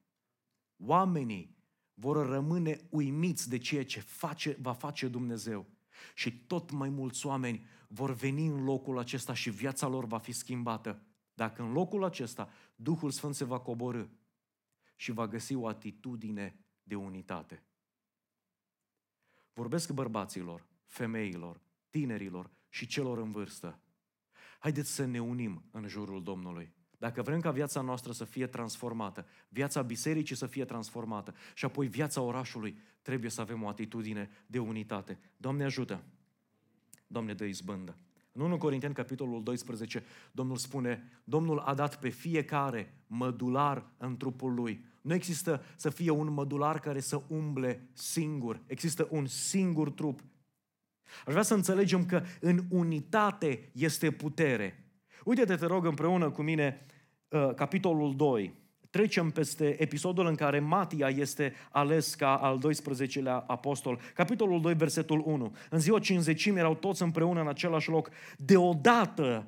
Oamenii 0.76 1.56
vor 1.94 2.26
rămâne 2.26 2.86
uimiți 2.90 3.48
de 3.48 3.58
ceea 3.58 3.84
ce 3.84 4.00
face, 4.00 4.56
va 4.60 4.72
face 4.72 5.08
Dumnezeu. 5.08 5.66
Și 6.14 6.46
tot 6.46 6.70
mai 6.70 6.88
mulți 6.88 7.26
oameni 7.26 7.66
vor 7.88 8.12
veni 8.12 8.46
în 8.46 8.64
locul 8.64 8.98
acesta 8.98 9.34
și 9.34 9.50
viața 9.50 9.86
lor 9.86 10.04
va 10.04 10.18
fi 10.18 10.32
schimbată. 10.32 11.06
Dacă 11.34 11.62
în 11.62 11.72
locul 11.72 12.04
acesta 12.04 12.50
Duhul 12.76 13.10
Sfânt 13.10 13.34
se 13.34 13.44
va 13.44 13.60
coborâ 13.60 14.06
și 14.96 15.12
va 15.12 15.28
găsi 15.28 15.54
o 15.54 15.66
atitudine 15.66 16.58
de 16.82 16.94
unitate. 16.94 17.62
Vorbesc 19.52 19.92
bărbaților, 19.92 20.66
femeilor, 20.86 21.60
tinerilor 21.90 22.50
și 22.68 22.86
celor 22.86 23.18
în 23.18 23.30
vârstă. 23.30 23.80
Haideți 24.58 24.94
să 24.94 25.04
ne 25.04 25.20
unim 25.20 25.62
în 25.70 25.88
jurul 25.88 26.22
Domnului. 26.22 26.72
Dacă 26.98 27.22
vrem 27.22 27.40
ca 27.40 27.50
viața 27.50 27.80
noastră 27.80 28.12
să 28.12 28.24
fie 28.24 28.46
transformată, 28.46 29.26
viața 29.48 29.82
bisericii 29.82 30.36
să 30.36 30.46
fie 30.46 30.64
transformată 30.64 31.34
și 31.54 31.64
apoi 31.64 31.86
viața 31.88 32.20
orașului, 32.20 32.78
trebuie 33.02 33.30
să 33.30 33.40
avem 33.40 33.62
o 33.62 33.68
atitudine 33.68 34.30
de 34.46 34.58
unitate. 34.58 35.18
Doamne 35.36 35.64
ajută! 35.64 36.04
Doamne 37.06 37.34
dă 37.34 37.44
izbândă! 37.44 37.96
În 38.32 38.42
1 38.42 38.58
Corinteni, 38.58 38.94
capitolul 38.94 39.42
12, 39.42 40.04
Domnul 40.32 40.56
spune, 40.56 41.20
Domnul 41.24 41.58
a 41.58 41.74
dat 41.74 41.98
pe 41.98 42.08
fiecare 42.08 43.02
mădular 43.06 43.92
în 43.96 44.16
trupul 44.16 44.54
lui. 44.54 44.84
Nu 45.00 45.14
există 45.14 45.62
să 45.76 45.90
fie 45.90 46.10
un 46.10 46.32
mădular 46.32 46.80
care 46.80 47.00
să 47.00 47.22
umble 47.28 47.88
singur. 47.92 48.62
Există 48.66 49.08
un 49.10 49.26
singur 49.26 49.90
trup. 49.90 50.20
Aș 51.26 51.32
vrea 51.32 51.42
să 51.42 51.54
înțelegem 51.54 52.06
că 52.06 52.22
în 52.40 52.64
unitate 52.70 53.70
este 53.72 54.10
putere. 54.10 54.92
Uite-te, 55.24 55.56
te 55.56 55.66
rog, 55.66 55.86
împreună 55.86 56.30
cu 56.30 56.42
mine, 56.42 56.86
uh, 57.28 57.54
capitolul 57.54 58.16
2. 58.16 58.61
Trecem 58.92 59.30
peste 59.30 59.82
episodul 59.82 60.26
în 60.26 60.34
care 60.34 60.60
Matia 60.60 61.08
este 61.08 61.54
ales 61.70 62.14
ca 62.14 62.36
al 62.36 62.60
12-lea 62.60 63.46
apostol. 63.46 64.00
Capitolul 64.14 64.60
2, 64.60 64.74
versetul 64.74 65.22
1. 65.24 65.54
În 65.70 65.78
ziua 65.78 65.98
cinzecime 65.98 66.58
erau 66.58 66.74
toți 66.74 67.02
împreună 67.02 67.40
în 67.40 67.48
același 67.48 67.88
loc. 67.88 68.10
Deodată 68.36 69.46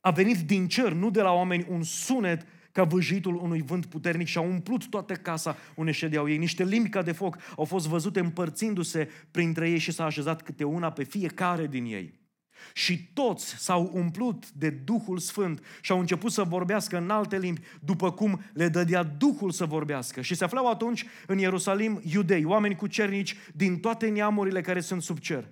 a 0.00 0.10
venit 0.10 0.36
din 0.36 0.68
cer, 0.68 0.92
nu 0.92 1.10
de 1.10 1.20
la 1.20 1.32
oameni, 1.32 1.66
un 1.68 1.82
sunet 1.82 2.46
ca 2.72 2.84
vâjitul 2.84 3.34
unui 3.34 3.62
vânt 3.62 3.86
puternic 3.86 4.26
și 4.26 4.38
a 4.38 4.40
umplut 4.40 4.88
toată 4.88 5.14
casa 5.14 5.56
unde 5.74 5.90
ședeau 5.90 6.28
ei. 6.28 6.36
Niște 6.36 6.64
limbi 6.64 6.88
ca 6.88 7.02
de 7.02 7.12
foc 7.12 7.36
au 7.56 7.64
fost 7.64 7.88
văzute 7.88 8.20
împărțindu-se 8.20 9.08
printre 9.30 9.70
ei 9.70 9.78
și 9.78 9.92
s-a 9.92 10.04
așezat 10.04 10.42
câte 10.42 10.64
una 10.64 10.92
pe 10.92 11.02
fiecare 11.02 11.66
din 11.66 11.84
ei. 11.84 12.25
Și 12.72 13.10
toți 13.12 13.46
s-au 13.46 13.90
umplut 13.94 14.50
de 14.50 14.70
Duhul 14.70 15.18
Sfânt 15.18 15.64
și 15.80 15.92
au 15.92 15.98
început 15.98 16.32
să 16.32 16.42
vorbească 16.42 16.96
în 16.96 17.10
alte 17.10 17.38
limbi, 17.38 17.60
după 17.80 18.12
cum 18.12 18.42
le 18.52 18.68
dădea 18.68 19.02
Duhul 19.02 19.50
să 19.50 19.64
vorbească. 19.64 20.20
Și 20.20 20.34
se 20.34 20.44
aflau 20.44 20.70
atunci 20.70 21.04
în 21.26 21.38
Ierusalim 21.38 22.00
iudei, 22.04 22.44
oameni 22.44 22.76
cu 22.76 22.86
cernici 22.86 23.36
din 23.54 23.80
toate 23.80 24.08
neamurile 24.08 24.60
care 24.60 24.80
sunt 24.80 25.02
sub 25.02 25.18
cer. 25.18 25.48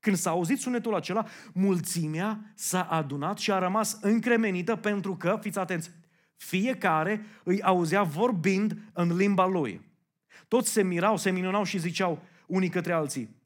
Când 0.00 0.16
s-a 0.16 0.30
auzit 0.30 0.58
sunetul 0.58 0.94
acela, 0.94 1.26
mulțimea 1.52 2.52
s-a 2.54 2.82
adunat 2.82 3.38
și 3.38 3.52
a 3.52 3.58
rămas 3.58 3.98
încremenită 4.00 4.76
pentru 4.76 5.16
că, 5.16 5.38
fiți 5.40 5.58
atenți, 5.58 5.90
fiecare 6.36 7.24
îi 7.42 7.62
auzea 7.62 8.02
vorbind 8.02 8.78
în 8.92 9.16
limba 9.16 9.46
lui. 9.46 9.80
Toți 10.48 10.70
se 10.70 10.82
mirau, 10.82 11.16
se 11.16 11.30
minunau 11.30 11.64
și 11.64 11.78
ziceau 11.78 12.22
unii 12.46 12.68
către 12.68 12.92
alții, 12.92 13.36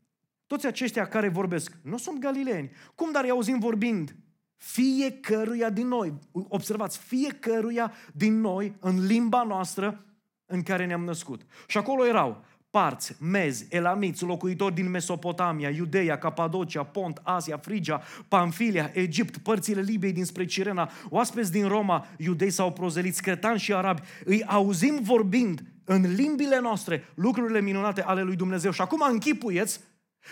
toți 0.52 0.66
aceștia 0.66 1.06
care 1.06 1.28
vorbesc 1.28 1.72
nu 1.82 1.96
sunt 1.96 2.18
galileeni. 2.18 2.70
Cum 2.94 3.12
dar 3.12 3.24
îi 3.24 3.30
auzim 3.30 3.58
vorbind? 3.58 4.16
Fiecăruia 4.56 5.70
din 5.70 5.88
noi, 5.88 6.14
observați, 6.32 6.98
fiecăruia 6.98 7.92
din 8.12 8.40
noi 8.40 8.76
în 8.80 9.06
limba 9.06 9.42
noastră 9.42 10.04
în 10.46 10.62
care 10.62 10.86
ne-am 10.86 11.04
născut. 11.04 11.42
Și 11.66 11.78
acolo 11.78 12.06
erau 12.06 12.44
parți, 12.70 13.16
mezi, 13.20 13.66
elamiți, 13.68 14.24
locuitori 14.24 14.74
din 14.74 14.90
Mesopotamia, 14.90 15.68
Iudeia, 15.68 16.18
Capadocia, 16.18 16.82
Pont, 16.82 17.20
Asia, 17.22 17.56
Frigia, 17.56 18.02
Pamfilia, 18.28 18.90
Egipt, 18.92 19.36
părțile 19.36 19.80
Libiei 19.80 20.12
dinspre 20.12 20.44
Cirena, 20.44 20.90
oaspeți 21.08 21.52
din 21.52 21.68
Roma, 21.68 22.06
iudei 22.16 22.50
sau 22.50 22.72
prozeliți, 22.72 23.22
cretani 23.22 23.58
și 23.58 23.74
arabi, 23.74 24.02
îi 24.24 24.44
auzim 24.44 24.98
vorbind 25.02 25.62
în 25.84 26.14
limbile 26.14 26.60
noastre 26.60 27.04
lucrurile 27.14 27.60
minunate 27.60 28.02
ale 28.02 28.22
lui 28.22 28.36
Dumnezeu. 28.36 28.70
Și 28.70 28.80
acum 28.80 29.00
închipuieți 29.10 29.80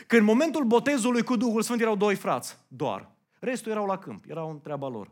că 0.06 0.16
în 0.16 0.24
momentul 0.24 0.64
botezului 0.64 1.22
cu 1.22 1.36
Duhul 1.36 1.62
Sfânt 1.62 1.80
erau 1.80 1.96
doi 1.96 2.14
frați, 2.14 2.58
doar. 2.68 3.10
Restul 3.38 3.70
erau 3.70 3.86
la 3.86 3.98
câmp, 3.98 4.24
erau 4.28 4.50
în 4.50 4.60
treaba 4.60 4.88
lor. 4.88 5.10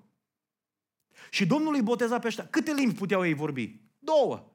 Și 1.30 1.46
Domnul 1.46 1.74
îi 1.74 1.82
boteza 1.82 2.18
pe 2.18 2.26
ăștia. 2.26 2.46
Câte 2.46 2.72
limbi 2.72 2.94
puteau 2.94 3.26
ei 3.26 3.34
vorbi? 3.34 3.80
Două. 3.98 4.52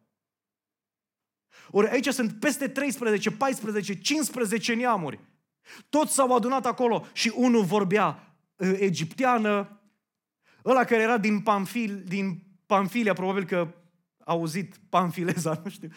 Ori 1.72 1.90
aici 1.90 2.08
sunt 2.08 2.40
peste 2.40 2.68
13, 2.68 3.32
14, 3.32 4.00
15 4.00 4.74
neamuri. 4.74 5.20
Toți 5.90 6.14
s-au 6.14 6.36
adunat 6.36 6.66
acolo 6.66 7.06
și 7.14 7.34
unul 7.36 7.64
vorbea 7.64 8.36
uh, 8.56 8.74
egipteană, 8.80 9.82
ăla 10.66 10.84
care 10.84 11.02
era 11.02 11.18
din, 11.18 11.42
Pamfil, 11.42 12.04
din 12.06 12.44
Pamfilia, 12.66 13.14
probabil 13.14 13.46
că 13.46 13.74
a 14.18 14.32
auzit 14.32 14.76
pamfileza, 14.90 15.60
nu 15.64 15.70
știu. 15.70 15.90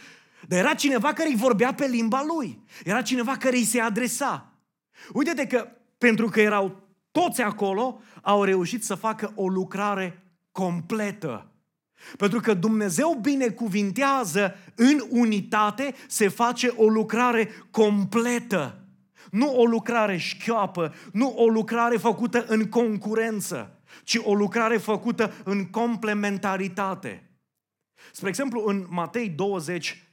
Dar 0.48 0.58
era 0.58 0.74
cineva 0.74 1.12
care 1.12 1.28
îi 1.28 1.36
vorbea 1.36 1.74
pe 1.74 1.86
limba 1.86 2.24
lui. 2.36 2.62
Era 2.84 3.02
cineva 3.02 3.36
care 3.36 3.56
îi 3.56 3.64
se 3.64 3.80
adresa. 3.80 4.52
Uite-te 5.12 5.46
că 5.46 5.68
pentru 5.98 6.28
că 6.28 6.40
erau 6.40 6.82
toți 7.10 7.42
acolo, 7.42 8.00
au 8.22 8.44
reușit 8.44 8.84
să 8.84 8.94
facă 8.94 9.32
o 9.34 9.48
lucrare 9.48 10.22
completă. 10.52 11.50
Pentru 12.16 12.40
că 12.40 12.54
Dumnezeu 12.54 13.18
binecuvintează 13.22 14.56
în 14.74 15.02
unitate, 15.10 15.94
se 16.06 16.28
face 16.28 16.68
o 16.76 16.88
lucrare 16.88 17.48
completă. 17.70 18.80
Nu 19.30 19.54
o 19.54 19.64
lucrare 19.64 20.16
șchioapă, 20.16 20.94
nu 21.12 21.34
o 21.36 21.46
lucrare 21.46 21.96
făcută 21.96 22.44
în 22.48 22.68
concurență, 22.68 23.80
ci 24.04 24.18
o 24.22 24.34
lucrare 24.34 24.76
făcută 24.76 25.32
în 25.44 25.64
complementaritate. 25.64 27.30
Spre 28.12 28.28
exemplu, 28.28 28.62
în 28.66 28.86
Matei 28.88 29.28
20, 29.28 30.05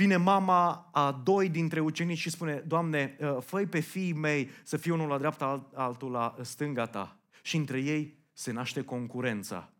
vine 0.00 0.16
mama 0.16 0.88
a 0.92 1.20
doi 1.24 1.48
dintre 1.48 1.80
ucenici 1.80 2.18
și 2.18 2.30
spune, 2.30 2.64
Doamne, 2.66 3.16
uh, 3.20 3.36
făi 3.40 3.66
pe 3.66 3.80
fiii 3.80 4.12
mei 4.12 4.50
să 4.62 4.76
fie 4.76 4.92
unul 4.92 5.08
la 5.08 5.18
dreapta, 5.18 5.70
altul 5.74 6.10
la 6.10 6.36
stânga 6.42 6.86
ta. 6.86 7.18
Și 7.42 7.56
între 7.56 7.80
ei 7.80 8.18
se 8.32 8.52
naște 8.52 8.82
concurența. 8.82 9.72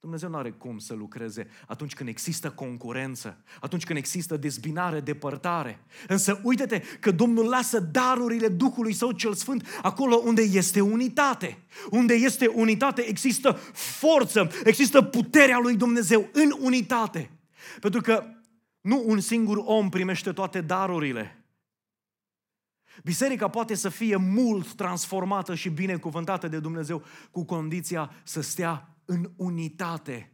Dumnezeu 0.00 0.28
nu 0.28 0.36
are 0.36 0.50
cum 0.50 0.78
să 0.78 0.94
lucreze 0.94 1.48
atunci 1.66 1.94
când 1.94 2.08
există 2.08 2.50
concurență, 2.50 3.44
atunci 3.60 3.84
când 3.84 3.98
există 3.98 4.36
dezbinare, 4.36 5.00
depărtare. 5.00 5.84
Însă 6.08 6.40
uite-te 6.42 6.82
că 7.00 7.10
Domnul 7.10 7.48
lasă 7.48 7.80
darurile 7.80 8.48
Duhului 8.48 8.92
Său 8.92 9.12
cel 9.12 9.34
Sfânt 9.34 9.66
acolo 9.82 10.16
unde 10.16 10.42
este 10.42 10.80
unitate. 10.80 11.58
Unde 11.90 12.14
este 12.14 12.46
unitate 12.46 13.02
există 13.02 13.52
forță, 13.72 14.50
există 14.64 15.02
puterea 15.02 15.58
lui 15.58 15.76
Dumnezeu 15.76 16.28
în 16.32 16.54
unitate. 16.60 17.30
Pentru 17.80 18.00
că 18.00 18.24
nu 18.80 19.02
un 19.06 19.20
singur 19.20 19.56
om 19.64 19.88
primește 19.88 20.32
toate 20.32 20.60
darurile. 20.60 21.44
Biserica 23.04 23.48
poate 23.48 23.74
să 23.74 23.88
fie 23.88 24.16
mult 24.16 24.74
transformată 24.74 25.54
și 25.54 25.68
binecuvântată 25.68 26.48
de 26.48 26.60
Dumnezeu 26.60 27.02
cu 27.30 27.44
condiția 27.44 28.10
să 28.24 28.40
stea 28.40 28.96
în 29.04 29.32
unitate. 29.36 30.32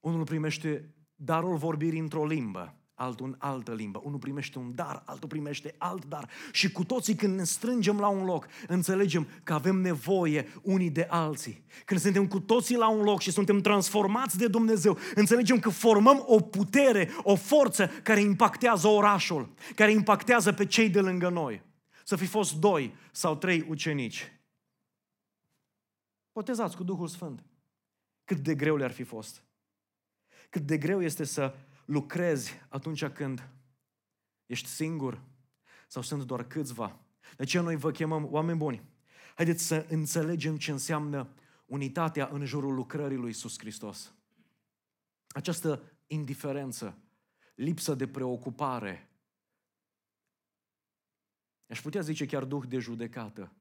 Unul 0.00 0.24
primește 0.24 0.94
darul 1.14 1.56
vorbirii 1.56 2.00
într-o 2.00 2.26
limbă, 2.26 2.77
altul 2.98 3.26
în 3.26 3.34
altă 3.38 3.74
limbă. 3.74 4.00
Unul 4.04 4.18
primește 4.18 4.58
un 4.58 4.74
dar, 4.74 5.02
altul 5.06 5.28
primește 5.28 5.74
alt 5.78 6.04
dar. 6.04 6.28
Și 6.52 6.72
cu 6.72 6.84
toții 6.84 7.14
când 7.14 7.36
ne 7.36 7.44
strângem 7.44 7.98
la 7.98 8.08
un 8.08 8.24
loc, 8.24 8.46
înțelegem 8.68 9.26
că 9.42 9.52
avem 9.52 9.76
nevoie 9.76 10.48
unii 10.62 10.90
de 10.90 11.06
alții. 11.10 11.64
Când 11.84 12.00
suntem 12.00 12.26
cu 12.26 12.40
toții 12.40 12.76
la 12.76 12.88
un 12.88 13.02
loc 13.02 13.20
și 13.20 13.30
suntem 13.30 13.60
transformați 13.60 14.38
de 14.38 14.46
Dumnezeu, 14.46 14.98
înțelegem 15.14 15.58
că 15.58 15.68
formăm 15.68 16.24
o 16.26 16.40
putere, 16.40 17.10
o 17.22 17.34
forță 17.34 17.86
care 18.02 18.20
impactează 18.20 18.86
orașul, 18.88 19.48
care 19.74 19.90
impactează 19.90 20.52
pe 20.52 20.66
cei 20.66 20.90
de 20.90 21.00
lângă 21.00 21.28
noi. 21.28 21.62
Să 22.04 22.16
fi 22.16 22.26
fost 22.26 22.54
doi 22.54 22.94
sau 23.12 23.36
trei 23.36 23.66
ucenici. 23.68 24.32
Potezați 26.32 26.76
cu 26.76 26.82
Duhul 26.84 27.08
Sfânt. 27.08 27.44
Cât 28.24 28.38
de 28.38 28.54
greu 28.54 28.76
le-ar 28.76 28.90
fi 28.90 29.02
fost. 29.02 29.42
Cât 30.50 30.62
de 30.62 30.78
greu 30.78 31.02
este 31.02 31.24
să 31.24 31.54
lucrezi 31.88 32.52
atunci 32.68 33.04
când 33.04 33.48
ești 34.46 34.68
singur 34.68 35.22
sau 35.86 36.02
sunt 36.02 36.22
doar 36.22 36.46
câțiva. 36.46 37.00
De 37.36 37.44
ce 37.44 37.60
noi 37.60 37.76
vă 37.76 37.90
chemăm 37.90 38.32
oameni 38.32 38.58
buni? 38.58 38.82
Haideți 39.34 39.66
să 39.66 39.86
înțelegem 39.88 40.56
ce 40.56 40.70
înseamnă 40.70 41.34
unitatea 41.66 42.28
în 42.32 42.44
jurul 42.44 42.74
lucrării 42.74 43.16
lui 43.16 43.26
Iisus 43.26 43.58
Hristos. 43.58 44.14
Această 45.28 45.82
indiferență, 46.06 46.98
lipsă 47.54 47.94
de 47.94 48.08
preocupare, 48.08 49.10
aș 51.68 51.80
putea 51.80 52.00
zice 52.00 52.26
chiar 52.26 52.44
duh 52.44 52.64
de 52.68 52.78
judecată, 52.78 53.52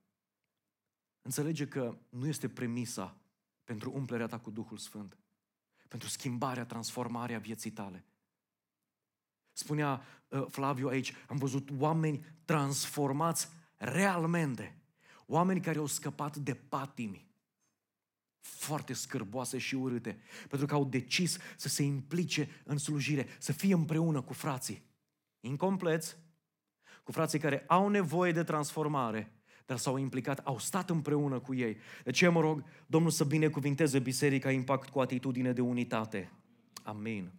înțelege 1.21 1.67
că 1.67 1.97
nu 2.09 2.27
este 2.27 2.49
premisa 2.49 3.17
pentru 3.63 3.91
umplerea 3.91 4.27
ta 4.27 4.39
cu 4.39 4.49
Duhul 4.49 4.77
Sfânt, 4.77 5.17
pentru 5.87 6.09
schimbarea, 6.09 6.65
transformarea 6.65 7.39
vieții 7.39 7.71
tale. 7.71 8.05
Spunea 9.57 10.01
uh, 10.27 10.45
Flaviu 10.49 10.87
aici, 10.87 11.13
am 11.27 11.37
văzut 11.37 11.69
oameni 11.77 12.25
transformați 12.45 13.49
realmente. 13.77 14.77
Oameni 15.25 15.61
care 15.61 15.77
au 15.77 15.85
scăpat 15.85 16.35
de 16.35 16.53
patimi 16.53 17.27
foarte 18.39 18.93
scârboase 18.93 19.57
și 19.57 19.75
urâte, 19.75 20.19
pentru 20.49 20.67
că 20.67 20.73
au 20.73 20.85
decis 20.85 21.37
să 21.55 21.67
se 21.67 21.83
implice 21.83 22.49
în 22.63 22.77
slujire, 22.77 23.27
să 23.39 23.51
fie 23.51 23.73
împreună 23.73 24.21
cu 24.21 24.33
frații. 24.33 24.83
Incompleți, 25.39 26.17
cu 27.03 27.11
frații 27.11 27.39
care 27.39 27.63
au 27.67 27.87
nevoie 27.89 28.31
de 28.31 28.43
transformare, 28.43 29.31
dar 29.65 29.77
s-au 29.77 29.97
implicat, 29.97 30.39
au 30.39 30.59
stat 30.59 30.89
împreună 30.89 31.39
cu 31.39 31.53
ei. 31.53 31.77
De 32.03 32.11
ce 32.11 32.27
mă 32.27 32.39
rog 32.39 32.63
Domnul 32.87 33.11
să 33.11 33.23
binecuvinteze 33.23 33.99
Biserica 33.99 34.51
Impact 34.51 34.89
cu 34.89 34.99
atitudine 34.99 35.51
de 35.53 35.61
unitate. 35.61 36.31
Amin. 36.83 37.31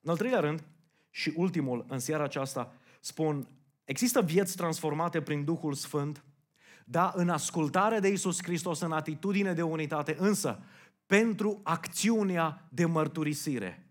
În 0.00 0.10
al 0.10 0.16
treilea 0.16 0.40
rând, 0.40 0.64
și 1.10 1.32
ultimul 1.36 1.84
în 1.88 1.98
seara 1.98 2.24
aceasta, 2.24 2.72
spun, 3.00 3.48
există 3.84 4.22
vieți 4.22 4.56
transformate 4.56 5.20
prin 5.20 5.44
Duhul 5.44 5.74
Sfânt, 5.74 6.24
da, 6.84 7.12
în 7.14 7.28
ascultare 7.28 7.98
de 7.98 8.08
Isus 8.08 8.42
Hristos, 8.42 8.80
în 8.80 8.92
atitudine 8.92 9.52
de 9.52 9.62
unitate, 9.62 10.16
însă 10.18 10.62
pentru 11.06 11.60
acțiunea 11.62 12.68
de 12.68 12.84
mărturisire. 12.84 13.84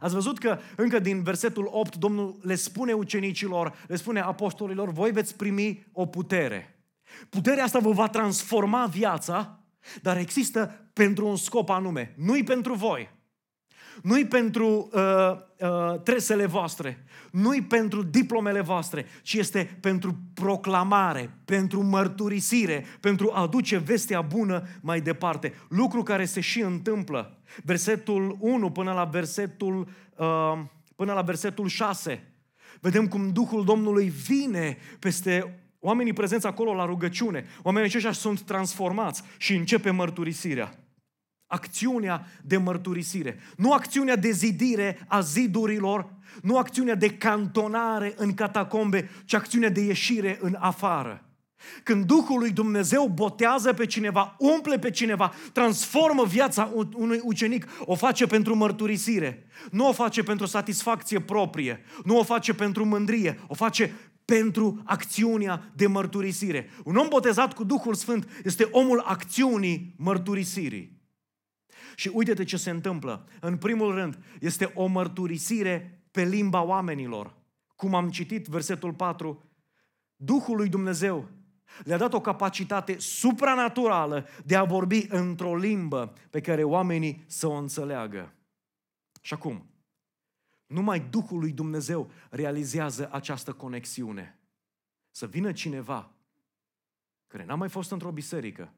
Ați 0.00 0.14
văzut 0.14 0.38
că 0.38 0.58
încă 0.76 0.98
din 0.98 1.22
versetul 1.22 1.68
8 1.70 1.96
Domnul 1.96 2.38
le 2.42 2.54
spune 2.54 2.92
ucenicilor, 2.92 3.84
le 3.88 3.96
spune 3.96 4.20
apostolilor, 4.20 4.90
voi 4.90 5.10
veți 5.10 5.36
primi 5.36 5.86
o 5.92 6.06
putere. 6.06 6.84
Puterea 7.28 7.64
asta 7.64 7.78
vă 7.78 7.90
va 7.90 8.08
transforma 8.08 8.86
viața, 8.86 9.60
dar 10.02 10.16
există 10.16 10.88
pentru 10.92 11.26
un 11.26 11.36
scop 11.36 11.68
anume. 11.68 12.14
Nu-i 12.16 12.44
pentru 12.44 12.74
voi, 12.74 13.10
nu-i 14.02 14.26
pentru 14.26 14.90
uh, 14.92 15.00
uh, 15.58 16.00
tresele 16.00 16.46
voastre, 16.46 17.04
nu-i 17.30 17.62
pentru 17.62 18.02
diplomele 18.02 18.60
voastre, 18.60 19.06
ci 19.22 19.34
este 19.34 19.78
pentru 19.80 20.16
proclamare, 20.34 21.30
pentru 21.44 21.82
mărturisire, 21.82 22.84
pentru 23.00 23.30
a 23.32 23.40
aduce 23.40 23.78
vestea 23.78 24.20
bună 24.20 24.62
mai 24.80 25.00
departe. 25.00 25.54
Lucru 25.68 26.02
care 26.02 26.24
se 26.24 26.40
și 26.40 26.60
întâmplă. 26.60 27.38
Versetul 27.62 28.36
1 28.40 28.70
până 28.70 28.92
la 28.92 29.04
versetul, 29.04 29.88
uh, 30.16 30.58
până 30.96 31.12
la 31.12 31.22
versetul 31.22 31.68
6. 31.68 32.28
Vedem 32.80 33.06
cum 33.08 33.32
Duhul 33.32 33.64
Domnului 33.64 34.12
vine 34.26 34.76
peste 34.98 35.58
oamenii 35.80 36.12
prezenți 36.12 36.46
acolo 36.46 36.74
la 36.74 36.84
rugăciune. 36.84 37.44
Oamenii 37.62 37.88
aceștia 37.88 38.12
sunt 38.12 38.40
transformați 38.40 39.22
și 39.38 39.54
începe 39.54 39.90
mărturisirea 39.90 40.83
acțiunea 41.54 42.26
de 42.42 42.56
mărturisire. 42.56 43.38
Nu 43.56 43.72
acțiunea 43.72 44.16
de 44.16 44.30
zidire 44.30 45.04
a 45.08 45.20
zidurilor, 45.20 46.14
nu 46.42 46.56
acțiunea 46.56 46.94
de 46.94 47.10
cantonare 47.10 48.14
în 48.16 48.34
catacombe, 48.34 49.10
ci 49.24 49.34
acțiunea 49.34 49.70
de 49.70 49.80
ieșire 49.80 50.38
în 50.40 50.56
afară. 50.58 51.28
Când 51.82 52.04
Duhul 52.04 52.38
lui 52.38 52.50
Dumnezeu 52.50 53.08
botează 53.14 53.72
pe 53.72 53.86
cineva, 53.86 54.36
umple 54.38 54.78
pe 54.78 54.90
cineva, 54.90 55.32
transformă 55.52 56.24
viața 56.24 56.72
unui 56.94 57.20
ucenic, 57.22 57.66
o 57.80 57.94
face 57.94 58.26
pentru 58.26 58.56
mărturisire. 58.56 59.46
Nu 59.70 59.88
o 59.88 59.92
face 59.92 60.22
pentru 60.22 60.46
satisfacție 60.46 61.20
proprie, 61.20 61.84
nu 62.04 62.18
o 62.18 62.22
face 62.22 62.54
pentru 62.54 62.84
mândrie, 62.84 63.40
o 63.46 63.54
face 63.54 63.94
pentru 64.24 64.82
acțiunea 64.84 65.70
de 65.76 65.86
mărturisire. 65.86 66.70
Un 66.84 66.96
om 66.96 67.08
botezat 67.08 67.52
cu 67.52 67.64
Duhul 67.64 67.94
Sfânt 67.94 68.28
este 68.44 68.68
omul 68.70 69.00
acțiunii 69.00 69.94
mărturisirii. 69.98 71.03
Și 71.96 72.10
uite-te 72.14 72.44
ce 72.44 72.56
se 72.56 72.70
întâmplă. 72.70 73.28
În 73.40 73.56
primul 73.56 73.94
rând, 73.94 74.18
este 74.40 74.72
o 74.74 74.86
mărturisire 74.86 76.04
pe 76.10 76.24
limba 76.24 76.62
oamenilor. 76.62 77.36
Cum 77.76 77.94
am 77.94 78.10
citit 78.10 78.46
versetul 78.46 78.92
4, 78.92 79.42
Duhul 80.16 80.56
lui 80.56 80.68
Dumnezeu 80.68 81.28
le-a 81.84 81.96
dat 81.96 82.12
o 82.12 82.20
capacitate 82.20 82.98
supranaturală 82.98 84.26
de 84.44 84.56
a 84.56 84.64
vorbi 84.64 85.06
într-o 85.08 85.56
limbă 85.56 86.12
pe 86.30 86.40
care 86.40 86.64
oamenii 86.64 87.24
să 87.26 87.46
o 87.46 87.52
înțeleagă. 87.52 88.34
Și 89.20 89.34
acum, 89.34 89.70
numai 90.66 91.00
Duhul 91.00 91.38
lui 91.38 91.52
Dumnezeu 91.52 92.10
realizează 92.30 93.08
această 93.12 93.52
conexiune. 93.52 94.38
Să 95.10 95.26
vină 95.26 95.52
cineva 95.52 96.14
care 97.26 97.44
n-a 97.44 97.54
mai 97.54 97.68
fost 97.68 97.90
într-o 97.90 98.10
biserică, 98.10 98.72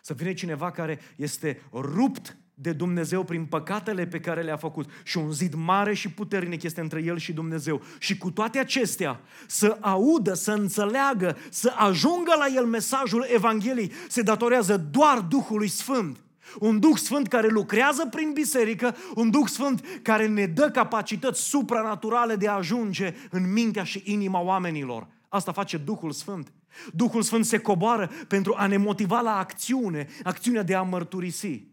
să 0.00 0.14
vină 0.14 0.32
cineva 0.32 0.70
care 0.70 0.98
este 1.16 1.62
rupt 1.72 2.36
de 2.62 2.72
Dumnezeu 2.72 3.24
prin 3.24 3.44
păcatele 3.44 4.06
pe 4.06 4.20
care 4.20 4.42
le-a 4.42 4.56
făcut 4.56 4.90
și 5.04 5.18
un 5.18 5.32
zid 5.32 5.54
mare 5.54 5.94
și 5.94 6.10
puternic 6.10 6.62
este 6.62 6.80
între 6.80 7.02
el 7.02 7.18
și 7.18 7.32
Dumnezeu. 7.32 7.82
Și 7.98 8.18
cu 8.18 8.30
toate 8.30 8.58
acestea, 8.58 9.20
să 9.46 9.76
audă, 9.80 10.34
să 10.34 10.52
înțeleagă, 10.52 11.36
să 11.50 11.72
ajungă 11.76 12.32
la 12.38 12.46
el 12.54 12.64
mesajul 12.64 13.26
Evangheliei, 13.34 13.92
se 14.08 14.22
datorează 14.22 14.76
doar 14.90 15.20
Duhului 15.20 15.68
Sfânt. 15.68 16.20
Un 16.58 16.78
Duh 16.78 16.96
Sfânt 16.96 17.28
care 17.28 17.48
lucrează 17.48 18.06
prin 18.06 18.32
biserică, 18.32 18.96
un 19.14 19.30
Duh 19.30 19.46
Sfânt 19.46 19.84
care 20.02 20.26
ne 20.26 20.46
dă 20.46 20.70
capacități 20.70 21.42
supranaturale 21.42 22.36
de 22.36 22.48
a 22.48 22.52
ajunge 22.52 23.14
în 23.30 23.52
mintea 23.52 23.84
și 23.84 24.02
inima 24.04 24.40
oamenilor. 24.40 25.06
Asta 25.28 25.52
face 25.52 25.76
Duhul 25.76 26.12
Sfânt. 26.12 26.52
Duhul 26.92 27.22
Sfânt 27.22 27.44
se 27.44 27.58
coboară 27.58 28.10
pentru 28.28 28.54
a 28.56 28.66
ne 28.66 28.76
motiva 28.76 29.20
la 29.20 29.36
acțiune, 29.36 30.06
acțiunea 30.22 30.62
de 30.62 30.74
a 30.74 30.82
mărturisi 30.82 31.69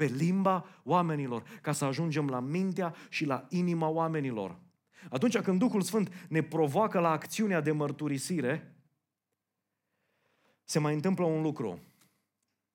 pe 0.00 0.06
limba 0.06 0.64
oamenilor, 0.84 1.42
ca 1.62 1.72
să 1.72 1.84
ajungem 1.84 2.28
la 2.28 2.40
mintea 2.40 2.94
și 3.08 3.24
la 3.24 3.46
inima 3.48 3.88
oamenilor. 3.88 4.58
Atunci 5.10 5.38
când 5.38 5.58
Duhul 5.58 5.82
Sfânt 5.82 6.26
ne 6.28 6.42
provoacă 6.42 7.00
la 7.00 7.10
acțiunea 7.10 7.60
de 7.60 7.72
mărturisire, 7.72 8.76
se 10.64 10.78
mai 10.78 10.94
întâmplă 10.94 11.24
un 11.24 11.42
lucru. 11.42 11.78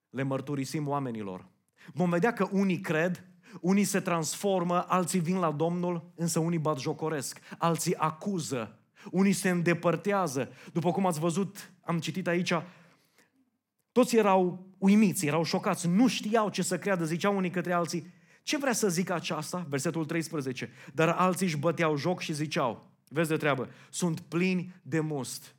Le 0.09 0.23
mărturisim 0.23 0.87
oamenilor. 0.87 1.45
Vom 1.93 2.09
vedea 2.09 2.33
că 2.33 2.47
unii 2.51 2.79
cred, 2.79 3.27
unii 3.61 3.83
se 3.83 3.99
transformă, 3.99 4.85
alții 4.87 5.19
vin 5.19 5.37
la 5.37 5.51
Domnul, 5.51 6.11
însă 6.15 6.39
unii 6.39 6.59
bat 6.59 6.79
jocoresc, 6.79 7.39
alții 7.57 7.95
acuză, 7.95 8.79
unii 9.11 9.33
se 9.33 9.49
îndepărtează. 9.49 10.51
După 10.73 10.91
cum 10.91 11.05
ați 11.05 11.19
văzut, 11.19 11.71
am 11.81 11.99
citit 11.99 12.27
aici, 12.27 12.53
toți 13.91 14.15
erau 14.15 14.67
uimiți, 14.85 15.25
erau 15.25 15.43
șocați, 15.43 15.87
nu 15.87 16.07
știau 16.07 16.49
ce 16.49 16.61
să 16.61 16.79
creadă, 16.79 17.05
ziceau 17.05 17.37
unii 17.37 17.49
către 17.49 17.73
alții, 17.73 18.13
ce 18.43 18.57
vrea 18.57 18.73
să 18.73 18.89
zică 18.89 19.13
aceasta? 19.13 19.65
Versetul 19.69 20.05
13. 20.05 20.71
Dar 20.93 21.07
alții 21.07 21.45
își 21.45 21.57
băteau 21.57 21.95
joc 21.95 22.19
și 22.19 22.33
ziceau, 22.33 22.91
vezi 23.09 23.29
de 23.29 23.37
treabă, 23.37 23.69
sunt 23.89 24.19
plini 24.19 24.73
de 24.81 24.99
must. 24.99 25.55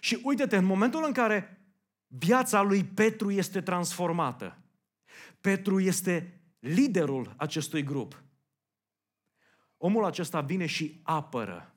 Și 0.00 0.20
uite-te, 0.22 0.56
în 0.56 0.64
momentul 0.64 1.04
în 1.06 1.12
care 1.12 1.66
viața 2.06 2.62
lui 2.62 2.84
Petru 2.84 3.30
este 3.30 3.60
transformată, 3.60 4.58
Petru 5.40 5.80
este 5.80 6.40
liderul 6.58 7.34
acestui 7.36 7.82
grup. 7.82 8.22
Omul 9.76 10.04
acesta 10.04 10.40
vine 10.40 10.66
și 10.66 11.00
apără. 11.02 11.71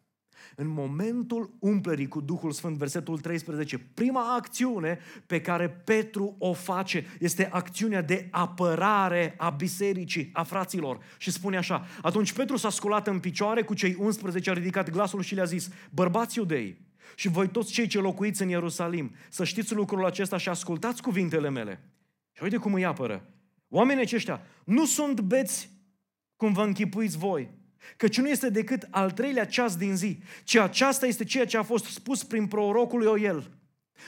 În 0.55 0.67
momentul 0.67 1.55
umplerii 1.59 2.07
cu 2.07 2.21
Duhul 2.21 2.51
Sfânt, 2.51 2.77
versetul 2.77 3.19
13, 3.19 3.77
prima 3.77 4.35
acțiune 4.35 4.99
pe 5.25 5.41
care 5.41 5.69
Petru 5.69 6.35
o 6.39 6.53
face 6.53 7.05
este 7.19 7.49
acțiunea 7.51 8.01
de 8.01 8.27
apărare 8.31 9.33
a 9.37 9.49
bisericii, 9.49 10.29
a 10.33 10.43
fraților. 10.43 10.99
Și 11.17 11.31
spune 11.31 11.57
așa, 11.57 11.85
atunci 12.01 12.33
Petru 12.33 12.55
s-a 12.55 12.69
sculat 12.69 13.07
în 13.07 13.19
picioare 13.19 13.63
cu 13.63 13.73
cei 13.73 13.95
11, 13.99 14.49
a 14.49 14.53
ridicat 14.53 14.89
glasul 14.89 15.21
și 15.21 15.35
le-a 15.35 15.43
zis, 15.43 15.69
bărbați 15.91 16.37
iudei, 16.37 16.85
și 17.15 17.27
voi 17.27 17.47
toți 17.47 17.71
cei 17.71 17.87
ce 17.87 17.99
locuiți 17.99 18.41
în 18.41 18.49
Ierusalim, 18.49 19.15
să 19.29 19.43
știți 19.43 19.73
lucrul 19.73 20.05
acesta 20.05 20.37
și 20.37 20.49
ascultați 20.49 21.01
cuvintele 21.01 21.49
mele. 21.49 21.89
Și 22.31 22.43
uite 22.43 22.57
cum 22.57 22.73
îi 22.73 22.85
apără. 22.85 23.29
Oamenii 23.69 24.03
aceștia 24.03 24.41
nu 24.65 24.85
sunt 24.85 25.21
beți 25.21 25.69
cum 26.35 26.53
vă 26.53 26.61
închipuiți 26.61 27.17
voi, 27.17 27.49
căci 27.97 28.17
nu 28.17 28.29
este 28.29 28.49
decât 28.49 28.87
al 28.89 29.11
treilea 29.11 29.45
ceas 29.45 29.75
din 29.75 29.95
zi, 29.95 30.19
ci 30.43 30.55
aceasta 30.55 31.05
este 31.05 31.23
ceea 31.23 31.45
ce 31.45 31.57
a 31.57 31.63
fost 31.63 31.85
spus 31.85 32.23
prin 32.23 32.47
prorocul 32.47 33.03
Ioel. 33.03 33.49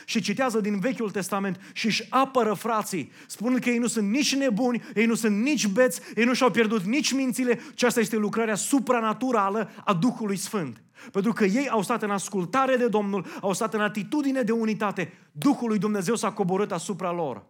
Și 0.06 0.22
citează 0.22 0.60
din 0.60 0.80
Vechiul 0.80 1.12
Testament 1.12 1.60
și 1.74 1.86
își 1.86 2.06
apără 2.10 2.54
frații, 2.54 3.12
spunând 3.28 3.60
că 3.60 3.70
ei 3.70 3.78
nu 3.78 3.88
sunt 3.88 4.10
nici 4.10 4.36
nebuni, 4.36 4.84
ei 4.96 5.06
nu 5.06 5.16
sunt 5.16 5.42
nici 5.42 5.68
beți, 5.68 6.02
ei 6.16 6.24
nu 6.24 6.34
și-au 6.34 6.52
pierdut 6.52 6.84
nici 6.84 7.12
mințile, 7.12 7.60
ci 7.74 7.84
asta 7.84 8.00
este 8.00 8.16
lucrarea 8.16 8.56
supranaturală 8.56 9.70
a 9.86 9.94
Duhului 9.94 10.38
Sfânt. 10.38 10.82
Pentru 11.12 11.34
că 11.34 11.46
ei 11.46 11.70
au 11.70 11.82
stat 11.82 12.04
în 12.04 12.10
ascultare 12.10 12.76
de 12.76 12.88
Domnul, 12.88 13.26
au 13.42 13.54
stat 13.54 13.74
în 13.74 13.82
atitudine 13.82 14.42
de 14.42 14.52
unitate, 14.52 15.14
Duhul 15.32 15.68
lui 15.68 15.78
Dumnezeu 15.78 16.16
s-a 16.16 16.32
coborât 16.32 16.72
asupra 16.72 17.12
lor. 17.12 17.46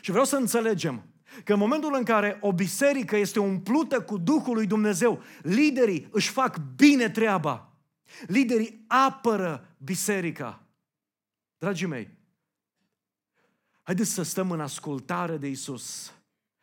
Și 0.00 0.10
vreau 0.10 0.24
să 0.24 0.36
înțelegem 0.36 1.04
că 1.44 1.52
în 1.52 1.58
momentul 1.58 1.94
în 1.94 2.04
care 2.04 2.38
o 2.40 2.52
biserică 2.52 3.16
este 3.16 3.40
umplută 3.40 4.00
cu 4.00 4.18
Duhul 4.18 4.54
lui 4.54 4.66
Dumnezeu, 4.66 5.22
liderii 5.42 6.08
își 6.10 6.30
fac 6.30 6.60
bine 6.76 7.10
treaba. 7.10 7.72
Liderii 8.26 8.84
apără 8.86 9.76
biserica. 9.78 10.66
Dragii 11.58 11.86
mei, 11.86 12.16
haideți 13.82 14.10
să 14.10 14.22
stăm 14.22 14.50
în 14.50 14.60
ascultare 14.60 15.36
de 15.36 15.48
Isus. 15.48 16.12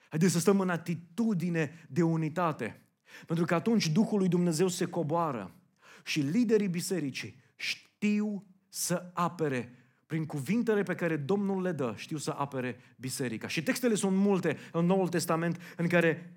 Haideți 0.09 0.33
să 0.33 0.39
stăm 0.39 0.59
în 0.59 0.69
atitudine 0.69 1.87
de 1.89 2.01
unitate. 2.01 2.81
Pentru 3.25 3.45
că 3.45 3.53
atunci 3.53 3.87
Duhul 3.87 4.17
lui 4.17 4.27
Dumnezeu 4.27 4.67
se 4.67 4.85
coboară 4.85 5.55
și 6.03 6.19
liderii 6.19 6.67
bisericii 6.67 7.43
știu 7.55 8.45
să 8.69 9.11
apere 9.13 9.84
prin 10.15 10.27
cuvintele 10.27 10.83
pe 10.83 10.95
care 10.95 11.17
Domnul 11.17 11.61
le 11.61 11.71
dă, 11.71 11.93
știu 11.97 12.17
să 12.17 12.31
apere 12.31 12.79
biserica. 12.95 13.47
Și 13.47 13.63
textele 13.63 13.95
sunt 13.95 14.17
multe 14.17 14.57
în 14.71 14.85
Noul 14.85 15.07
Testament 15.07 15.61
în 15.77 15.87
care 15.87 16.33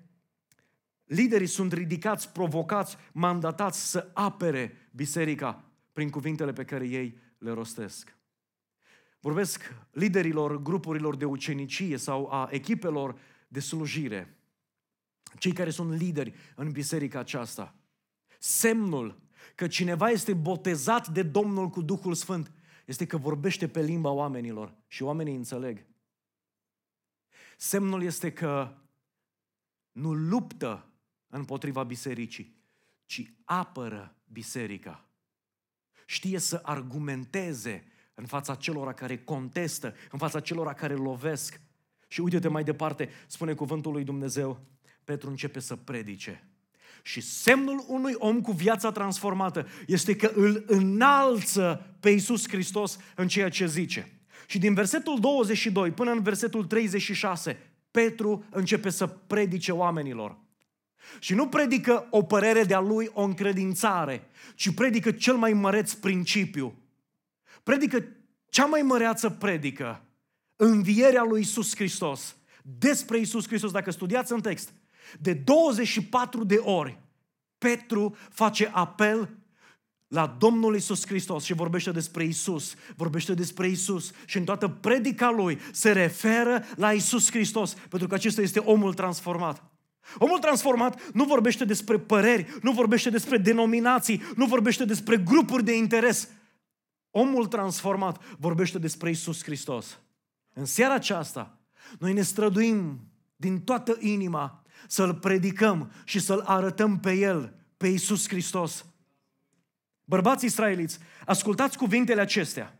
liderii 1.05 1.47
sunt 1.47 1.73
ridicați, 1.73 2.29
provocați, 2.31 2.97
mandatați 3.11 3.89
să 3.89 4.09
apere 4.13 4.89
biserica 4.91 5.63
prin 5.93 6.09
cuvintele 6.09 6.53
pe 6.53 6.65
care 6.65 6.87
ei 6.87 7.17
le 7.37 7.51
rostesc. 7.51 8.17
Vorbesc 9.19 9.75
liderilor 9.91 10.61
grupurilor 10.61 11.15
de 11.15 11.25
ucenicie 11.25 11.97
sau 11.97 12.31
a 12.31 12.47
echipelor 12.51 13.15
de 13.47 13.59
slujire. 13.59 14.37
Cei 15.37 15.51
care 15.51 15.69
sunt 15.69 15.93
lideri 15.93 16.33
în 16.55 16.71
biserica 16.71 17.19
aceasta. 17.19 17.75
Semnul 18.39 19.21
că 19.55 19.67
cineva 19.67 20.09
este 20.09 20.33
botezat 20.33 21.07
de 21.07 21.23
Domnul 21.23 21.69
cu 21.69 21.81
Duhul 21.81 22.13
Sfânt 22.13 22.51
este 22.89 23.05
că 23.05 23.17
vorbește 23.17 23.67
pe 23.67 23.81
limba 23.81 24.09
oamenilor 24.09 24.73
și 24.87 25.03
oamenii 25.03 25.35
înțeleg. 25.35 25.85
Semnul 27.57 28.03
este 28.03 28.33
că 28.33 28.77
nu 29.91 30.13
luptă 30.13 30.89
împotriva 31.27 31.83
bisericii, 31.83 32.55
ci 33.05 33.33
apără 33.43 34.15
biserica. 34.31 35.05
Știe 36.05 36.39
să 36.39 36.59
argumenteze 36.63 37.91
în 38.13 38.25
fața 38.25 38.55
celor 38.55 38.93
care 38.93 39.23
contestă, 39.23 39.93
în 40.11 40.19
fața 40.19 40.39
celor 40.39 40.73
care 40.73 40.93
lovesc. 40.93 41.61
Și 42.07 42.21
uite-te 42.21 42.47
mai 42.47 42.63
departe, 42.63 43.09
spune 43.27 43.53
cuvântul 43.53 43.91
lui 43.91 44.03
Dumnezeu, 44.03 44.65
Petru 45.03 45.29
începe 45.29 45.59
să 45.59 45.75
predice. 45.75 46.49
Și 47.01 47.21
semnul 47.21 47.83
unui 47.87 48.13
om 48.17 48.41
cu 48.41 48.51
viața 48.51 48.91
transformată 48.91 49.67
este 49.87 50.15
că 50.15 50.31
îl 50.35 50.63
înalță 50.67 51.95
pe 51.99 52.09
Iisus 52.09 52.49
Hristos 52.49 52.97
în 53.15 53.27
ceea 53.27 53.49
ce 53.49 53.67
zice. 53.67 54.11
Și 54.47 54.59
din 54.59 54.73
versetul 54.73 55.19
22 55.19 55.91
până 55.91 56.11
în 56.11 56.21
versetul 56.21 56.65
36, 56.65 57.57
Petru 57.91 58.45
începe 58.49 58.89
să 58.89 59.07
predice 59.07 59.71
oamenilor. 59.71 60.37
Și 61.19 61.33
nu 61.33 61.47
predică 61.47 62.07
o 62.09 62.23
părere 62.23 62.63
de-a 62.63 62.79
lui, 62.79 63.09
o 63.13 63.21
încredințare, 63.21 64.27
ci 64.55 64.73
predică 64.73 65.11
cel 65.11 65.35
mai 65.35 65.53
măreț 65.53 65.93
principiu. 65.93 66.73
Predică 67.63 68.05
cea 68.49 68.65
mai 68.65 68.81
măreață 68.81 69.29
predică, 69.29 70.03
învierea 70.55 71.23
lui 71.23 71.41
Isus 71.41 71.75
Hristos. 71.75 72.35
Despre 72.63 73.17
Isus 73.17 73.47
Hristos, 73.47 73.71
dacă 73.71 73.91
studiați 73.91 74.31
în 74.31 74.41
text, 74.41 74.73
de 75.19 75.33
24 75.33 76.43
de 76.43 76.55
ori, 76.55 76.99
Petru 77.57 78.15
face 78.29 78.69
apel 78.73 79.29
la 80.07 80.35
Domnul 80.39 80.75
Isus 80.75 81.07
Hristos 81.07 81.43
și 81.43 81.53
vorbește 81.53 81.91
despre 81.91 82.23
Isus, 82.23 82.73
vorbește 82.95 83.33
despre 83.33 83.67
Isus 83.67 84.11
și 84.25 84.37
în 84.37 84.43
toată 84.43 84.67
predica 84.67 85.29
lui 85.29 85.59
se 85.71 85.91
referă 85.91 86.63
la 86.75 86.93
Isus 86.93 87.31
Hristos, 87.31 87.73
pentru 87.73 88.07
că 88.07 88.13
acesta 88.13 88.41
este 88.41 88.59
omul 88.59 88.93
transformat. 88.93 89.63
Omul 90.17 90.39
transformat 90.39 91.11
nu 91.11 91.23
vorbește 91.23 91.65
despre 91.65 91.99
păreri, 91.99 92.57
nu 92.61 92.71
vorbește 92.71 93.09
despre 93.09 93.37
denominații, 93.37 94.21
nu 94.35 94.45
vorbește 94.45 94.85
despre 94.85 95.17
grupuri 95.17 95.63
de 95.63 95.75
interes. 95.75 96.29
Omul 97.11 97.45
transformat 97.45 98.23
vorbește 98.37 98.79
despre 98.79 99.09
Isus 99.09 99.43
Hristos. 99.43 99.99
În 100.53 100.65
seara 100.65 100.93
aceasta, 100.93 101.57
noi 101.99 102.13
ne 102.13 102.21
străduim 102.21 102.99
din 103.35 103.61
toată 103.61 103.97
inima 103.99 104.63
să-L 104.87 105.13
predicăm 105.13 105.91
și 106.03 106.19
să-L 106.19 106.43
arătăm 106.45 106.99
pe 106.99 107.13
El, 107.13 107.53
pe 107.77 107.87
Iisus 107.87 108.27
Hristos. 108.27 108.85
Bărbați 110.03 110.45
israeliți, 110.45 110.99
ascultați 111.25 111.77
cuvintele 111.77 112.21
acestea. 112.21 112.79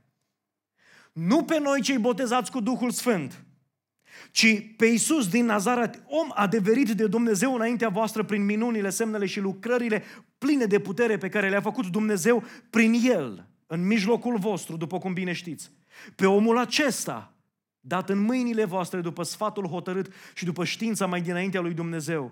Nu 1.14 1.44
pe 1.44 1.60
noi 1.60 1.82
cei 1.82 1.98
botezați 1.98 2.52
cu 2.52 2.60
Duhul 2.60 2.92
Sfânt, 2.92 3.44
ci 4.32 4.76
pe 4.76 4.86
Iisus 4.86 5.28
din 5.28 5.46
Nazaret, 5.46 6.04
om 6.06 6.32
adeverit 6.34 6.90
de 6.90 7.08
Dumnezeu 7.08 7.54
înaintea 7.54 7.90
voastră 7.90 8.24
prin 8.24 8.46
minunile, 8.46 8.90
semnele 8.90 9.26
și 9.26 9.40
lucrările 9.40 10.04
pline 10.38 10.66
de 10.66 10.80
putere 10.80 11.18
pe 11.18 11.30
care 11.30 11.50
le-a 11.50 11.62
făcut 11.62 11.88
Dumnezeu 11.88 12.44
prin 12.70 12.94
El, 12.94 13.48
în 13.68 13.88
mijlocul 13.88 14.38
vostru, 14.38 14.78
după 14.78 14.98
cum 14.98 15.14
bine 15.14 15.34
știți. 15.34 15.72
Pe 16.16 16.26
omul 16.26 16.58
acesta, 16.58 17.34
dat 17.90 18.10
în 18.10 18.20
mâinile 18.20 18.66
voastre 18.66 19.02
după 19.02 19.24
sfatul 19.24 19.68
hotărât 19.68 20.14
și 20.34 20.46
după 20.46 20.66
știința 20.66 21.06
mai 21.06 21.22
dinaintea 21.22 21.62
lui 21.62 21.74
Dumnezeu. 21.74 22.32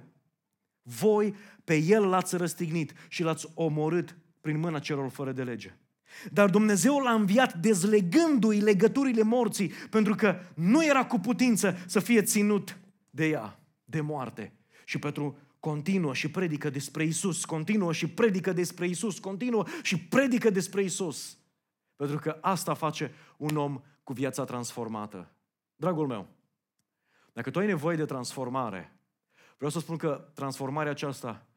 Voi 0.81 1.35
pe 1.63 1.75
el 1.75 2.05
l-ați 2.05 2.37
răstignit 2.37 2.93
și 3.07 3.23
l-ați 3.23 3.47
omorât 3.53 4.17
prin 4.41 4.59
mâna 4.59 4.79
celor 4.79 5.09
fără 5.09 5.31
de 5.31 5.43
lege. 5.43 5.77
Dar 6.31 6.49
Dumnezeu 6.49 6.97
l-a 6.97 7.11
înviat 7.11 7.53
dezlegându-i 7.53 8.59
legăturile 8.59 9.21
morții, 9.21 9.71
pentru 9.89 10.15
că 10.15 10.39
nu 10.53 10.85
era 10.85 11.05
cu 11.05 11.19
putință 11.19 11.77
să 11.85 11.99
fie 11.99 12.21
ținut 12.21 12.77
de 13.09 13.27
ea, 13.27 13.59
de 13.85 14.01
moarte. 14.01 14.53
Și 14.85 14.99
Petru 14.99 15.37
continuă 15.59 16.13
și 16.13 16.31
predică 16.31 16.69
despre 16.69 17.03
Isus, 17.03 17.45
continuă 17.45 17.93
și 17.93 18.07
predică 18.07 18.53
despre 18.53 18.87
Isus, 18.87 19.19
continuă 19.19 19.65
și 19.81 19.99
predică 19.99 20.49
despre 20.49 20.83
Isus. 20.83 21.37
Pentru 21.95 22.17
că 22.17 22.37
asta 22.41 22.73
face 22.73 23.13
un 23.37 23.57
om 23.57 23.81
cu 24.03 24.13
viața 24.13 24.43
transformată. 24.43 25.31
Dragul 25.79 26.07
meu, 26.07 26.27
dacă 27.33 27.49
tu 27.49 27.59
ai 27.59 27.65
nevoie 27.65 27.95
de 27.95 28.05
transformare, 28.05 28.99
vreau 29.55 29.71
să 29.71 29.79
spun 29.79 29.97
că 29.97 30.31
transformarea 30.33 30.91
aceasta 30.91 31.47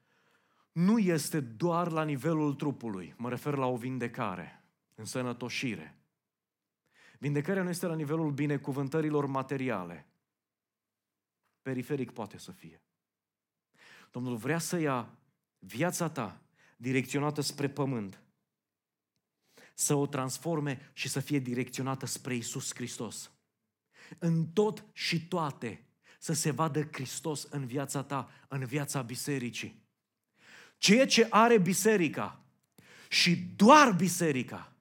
nu 0.73 0.99
este 0.99 1.41
doar 1.41 1.91
la 1.91 2.05
nivelul 2.05 2.55
trupului. 2.55 3.15
Mă 3.17 3.29
refer 3.29 3.55
la 3.55 3.67
o 3.67 3.77
vindecare, 3.77 4.65
însănătoșire. 4.95 5.99
Vindecarea 7.19 7.63
nu 7.63 7.69
este 7.69 7.87
la 7.87 7.95
nivelul 7.95 8.31
binecuvântărilor 8.33 9.27
materiale. 9.27 10.07
Periferic 11.63 12.11
poate 12.11 12.39
să 12.39 12.53
fie. 12.53 12.83
Domnul 14.11 14.37
vrea 14.37 14.59
să 14.59 14.79
ia 14.79 15.19
viața 15.59 16.09
ta 16.09 16.41
direcționată 16.77 17.41
spre 17.41 17.69
pământ, 17.69 18.23
să 19.75 19.95
o 19.95 20.07
transforme 20.07 20.91
și 20.93 21.09
să 21.09 21.21
fie 21.21 21.39
direcționată 21.39 22.07
spre 22.07 22.35
Isus 22.35 22.75
Hristos 22.75 23.31
în 24.19 24.47
tot 24.47 24.85
și 24.93 25.27
toate 25.27 25.85
să 26.19 26.33
se 26.33 26.51
vadă 26.51 26.89
Hristos 26.93 27.47
în 27.51 27.67
viața 27.67 28.03
ta, 28.03 28.31
în 28.49 28.65
viața 28.65 29.03
bisericii. 29.03 29.83
Ceea 30.79 31.07
ce 31.07 31.27
are 31.31 31.59
biserica 31.59 32.45
și 33.09 33.37
doar 33.57 33.93
biserica, 33.93 34.73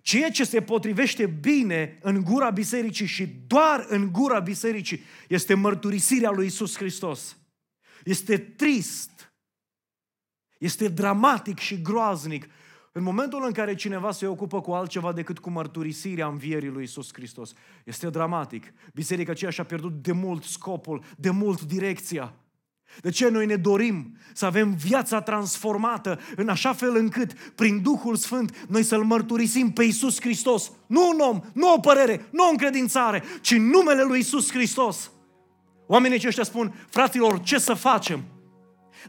ceea 0.00 0.30
ce 0.30 0.44
se 0.44 0.62
potrivește 0.62 1.26
bine 1.26 1.98
în 2.02 2.22
gura 2.22 2.50
bisericii 2.50 3.06
și 3.06 3.26
doar 3.26 3.86
în 3.88 4.12
gura 4.12 4.40
bisericii 4.40 5.02
este 5.28 5.54
mărturisirea 5.54 6.30
lui 6.30 6.46
Isus 6.46 6.76
Hristos. 6.76 7.36
Este 8.04 8.38
trist, 8.38 9.32
este 10.58 10.88
dramatic 10.88 11.58
și 11.58 11.82
groaznic 11.82 12.48
În 12.92 13.02
momentul 13.02 13.42
în 13.46 13.52
care 13.52 13.74
cineva 13.74 14.10
se 14.10 14.26
ocupă 14.26 14.60
cu 14.60 14.70
altceva 14.70 15.12
decât 15.12 15.38
cu 15.38 15.50
mărturisirea 15.50 16.26
învierii 16.26 16.68
lui 16.68 16.82
Isus 16.82 17.12
Hristos, 17.12 17.52
este 17.84 18.10
dramatic. 18.10 18.72
Biserica 18.94 19.30
aceea 19.30 19.50
și-a 19.50 19.64
pierdut 19.64 20.02
de 20.02 20.12
mult 20.12 20.44
scopul, 20.44 21.02
de 21.16 21.30
mult 21.30 21.62
direcția. 21.62 22.34
De 23.00 23.10
ce 23.10 23.28
noi 23.28 23.46
ne 23.46 23.56
dorim 23.56 24.16
să 24.32 24.46
avem 24.46 24.74
viața 24.74 25.20
transformată 25.20 26.20
în 26.36 26.48
așa 26.48 26.72
fel 26.72 26.96
încât, 26.96 27.32
prin 27.32 27.82
Duhul 27.82 28.16
Sfânt, 28.16 28.66
noi 28.68 28.82
să-L 28.82 29.02
mărturisim 29.02 29.70
pe 29.70 29.82
Isus 29.82 30.20
Hristos? 30.20 30.72
Nu 30.86 31.08
un 31.08 31.18
om, 31.20 31.40
nu 31.52 31.72
o 31.74 31.80
părere, 31.80 32.28
nu 32.30 32.44
o 32.44 32.50
încredințare, 32.50 33.22
ci 33.40 33.54
numele 33.54 34.02
lui 34.02 34.18
Isus 34.18 34.50
Hristos. 34.50 35.10
Oamenii 35.86 36.16
aceștia 36.16 36.44
spun, 36.44 36.74
fraților, 36.88 37.40
ce 37.40 37.58
să 37.58 37.74
facem? 37.74 38.24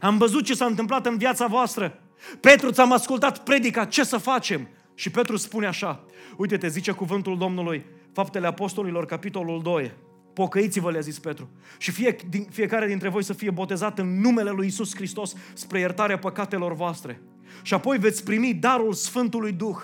Am 0.00 0.18
văzut 0.18 0.44
ce 0.44 0.54
s-a 0.54 0.64
întâmplat 0.64 1.06
în 1.06 1.16
viața 1.16 1.46
voastră. 1.46 2.02
Petru, 2.40 2.70
ți-am 2.70 2.92
ascultat 2.92 3.38
predica, 3.38 3.84
ce 3.84 4.04
să 4.04 4.16
facem? 4.16 4.68
Și 4.94 5.10
Petru 5.10 5.36
spune 5.36 5.66
așa, 5.66 6.04
uite-te, 6.36 6.68
zice 6.68 6.92
cuvântul 6.92 7.38
Domnului, 7.38 7.84
Faptele 8.12 8.46
Apostolilor, 8.46 9.06
capitolul 9.06 9.62
2, 9.62 9.92
Pocăiți-vă, 10.32 10.90
le-a 10.90 11.00
zis 11.00 11.18
Petru. 11.18 11.48
Și 11.78 11.90
fie, 11.90 12.16
din, 12.28 12.46
fiecare 12.50 12.86
dintre 12.86 13.08
voi 13.08 13.24
să 13.24 13.32
fie 13.32 13.50
botezat 13.50 13.98
în 13.98 14.20
numele 14.20 14.50
lui 14.50 14.66
Isus 14.66 14.94
Hristos 14.94 15.34
spre 15.54 15.78
iertarea 15.78 16.18
păcatelor 16.18 16.74
voastre. 16.74 17.20
Și 17.62 17.74
apoi 17.74 17.98
veți 17.98 18.24
primi 18.24 18.54
darul 18.54 18.92
Sfântului 18.92 19.52
Duh. 19.52 19.76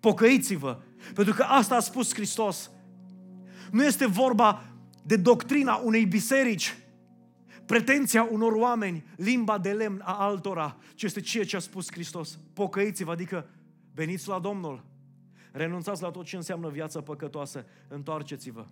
Pocăiți-vă. 0.00 0.78
Pentru 1.14 1.34
că 1.34 1.42
asta 1.42 1.74
a 1.74 1.80
spus 1.80 2.14
Hristos. 2.14 2.70
Nu 3.70 3.84
este 3.84 4.06
vorba 4.06 4.64
de 5.02 5.16
doctrina 5.16 5.80
unei 5.84 6.04
biserici, 6.04 6.76
pretenția 7.68 8.28
unor 8.30 8.52
oameni, 8.52 9.04
limba 9.16 9.58
de 9.58 9.72
lemn 9.72 10.00
a 10.04 10.12
altora, 10.12 10.76
ci 10.94 11.02
este 11.02 11.20
ceea 11.20 11.44
ce 11.44 11.56
a 11.56 11.58
spus 11.58 11.92
Hristos. 11.92 12.38
Pocăiți-vă, 12.52 13.10
adică 13.10 13.48
veniți 13.94 14.28
la 14.28 14.38
Domnul. 14.38 14.84
Renunțați 15.52 16.02
la 16.02 16.10
tot 16.10 16.24
ce 16.24 16.36
înseamnă 16.36 16.68
viața 16.68 17.02
păcătoasă. 17.02 17.66
Întoarceți-vă. 17.88 18.66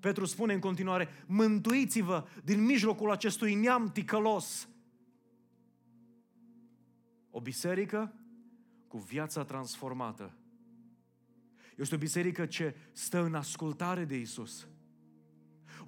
Petru 0.00 0.24
spune 0.24 0.52
în 0.52 0.60
continuare, 0.60 1.08
mântuiți-vă 1.26 2.26
din 2.44 2.64
mijlocul 2.64 3.10
acestui 3.10 3.54
neam 3.54 3.90
ticălos. 3.92 4.68
O 7.30 7.40
biserică 7.40 8.14
cu 8.88 8.98
viața 8.98 9.44
transformată. 9.44 10.36
Este 11.76 11.94
o 11.94 11.98
biserică 11.98 12.46
ce 12.46 12.76
stă 12.92 13.24
în 13.24 13.34
ascultare 13.34 14.04
de 14.04 14.16
Isus. 14.16 14.66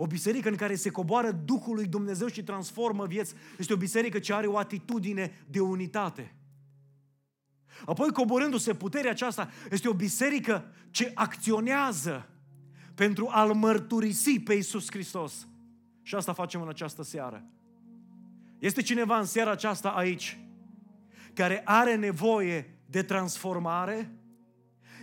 O 0.01 0.07
biserică 0.07 0.49
în 0.49 0.57
care 0.57 0.75
se 0.75 0.91
coboară 0.91 1.31
Duhul 1.31 1.75
lui 1.75 1.87
Dumnezeu 1.87 2.27
și 2.27 2.43
transformă 2.43 3.07
vieți. 3.07 3.35
Este 3.59 3.73
o 3.73 3.77
biserică 3.77 4.19
ce 4.19 4.35
are 4.35 4.47
o 4.47 4.59
atitudine 4.59 5.45
de 5.51 5.61
unitate. 5.61 6.35
Apoi, 7.87 8.13
coborându-se 8.13 8.75
puterea 8.75 9.11
aceasta, 9.11 9.51
este 9.71 9.89
o 9.89 9.93
biserică 9.93 10.73
ce 10.91 11.11
acționează 11.15 12.29
pentru 12.95 13.29
a-L 13.31 13.55
mărturisi 13.55 14.41
pe 14.41 14.55
Iisus 14.55 14.91
Hristos. 14.91 15.49
Și 16.03 16.15
asta 16.15 16.33
facem 16.33 16.63
în 16.63 16.69
această 16.69 17.03
seară. 17.03 17.45
Este 18.59 18.83
cineva 18.83 19.19
în 19.19 19.25
seara 19.25 19.51
aceasta 19.51 19.89
aici 19.89 20.39
care 21.35 21.63
are 21.65 21.97
nevoie 21.97 22.79
de 22.87 23.03
transformare? 23.03 24.18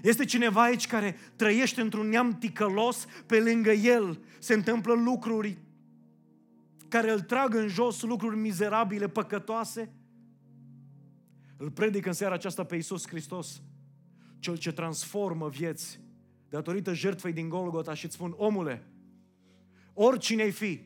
Este 0.01 0.25
cineva 0.25 0.61
aici 0.61 0.87
care 0.87 1.17
trăiește 1.35 1.81
într-un 1.81 2.07
neam 2.07 2.37
ticălos, 2.37 3.07
pe 3.25 3.39
lângă 3.39 3.71
el 3.71 4.19
se 4.39 4.53
întâmplă 4.53 4.93
lucruri 4.93 5.57
care 6.87 7.11
îl 7.11 7.19
trag 7.19 7.53
în 7.53 7.67
jos, 7.67 8.01
lucruri 8.01 8.37
mizerabile, 8.37 9.07
păcătoase? 9.07 9.93
Îl 11.57 11.71
predic 11.71 12.05
în 12.05 12.13
seara 12.13 12.33
aceasta 12.33 12.63
pe 12.63 12.75
Iisus 12.75 13.07
Hristos, 13.07 13.61
cel 14.39 14.57
ce 14.57 14.71
transformă 14.71 15.49
vieți 15.49 15.99
datorită 16.49 16.93
jertfei 16.93 17.33
din 17.33 17.49
Golgota 17.49 17.93
și 17.93 18.05
îți 18.05 18.13
spun, 18.13 18.33
omule, 18.37 18.87
oricine 19.93 20.41
ai 20.41 20.51
fi, 20.51 20.81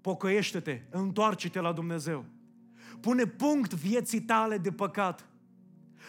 pocăiește-te, 0.00 0.80
întoarce-te 0.90 1.60
la 1.60 1.72
Dumnezeu. 1.72 2.24
Pune 3.00 3.26
punct 3.26 3.74
vieții 3.74 4.20
tale 4.20 4.58
de 4.58 4.72
păcat. 4.72 5.28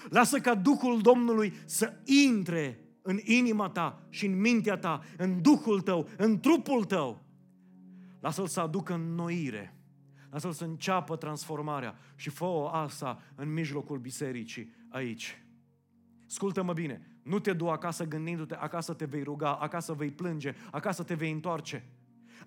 Lasă 0.09 0.39
ca 0.39 0.55
Duhul 0.55 1.01
Domnului 1.01 1.53
să 1.65 1.93
intre 2.05 2.79
în 3.01 3.19
inima 3.23 3.69
ta 3.69 4.05
și 4.09 4.25
în 4.25 4.39
mintea 4.39 4.77
ta, 4.77 5.01
în 5.17 5.41
Duhul 5.41 5.81
tău, 5.81 6.09
în 6.17 6.39
trupul 6.39 6.83
tău. 6.83 7.23
Lasă-L 8.19 8.47
să 8.47 8.59
aducă 8.59 8.93
înnoire. 8.93 9.73
Lasă-L 10.29 10.51
să 10.51 10.63
înceapă 10.63 11.15
transformarea 11.15 11.95
și 12.15 12.29
fă-o 12.29 12.67
asta 12.67 13.21
în 13.35 13.53
mijlocul 13.53 13.97
bisericii 13.97 14.73
aici. 14.89 15.43
Ascultă-mă 16.27 16.73
bine, 16.73 17.19
nu 17.23 17.39
te 17.39 17.53
du 17.53 17.67
acasă 17.67 18.05
gândindu-te, 18.05 18.55
acasă 18.55 18.93
te 18.93 19.05
vei 19.05 19.23
ruga, 19.23 19.55
acasă 19.55 19.93
vei 19.93 20.11
plânge, 20.11 20.55
acasă 20.71 21.03
te 21.03 21.13
vei 21.13 21.31
întoarce. 21.31 21.89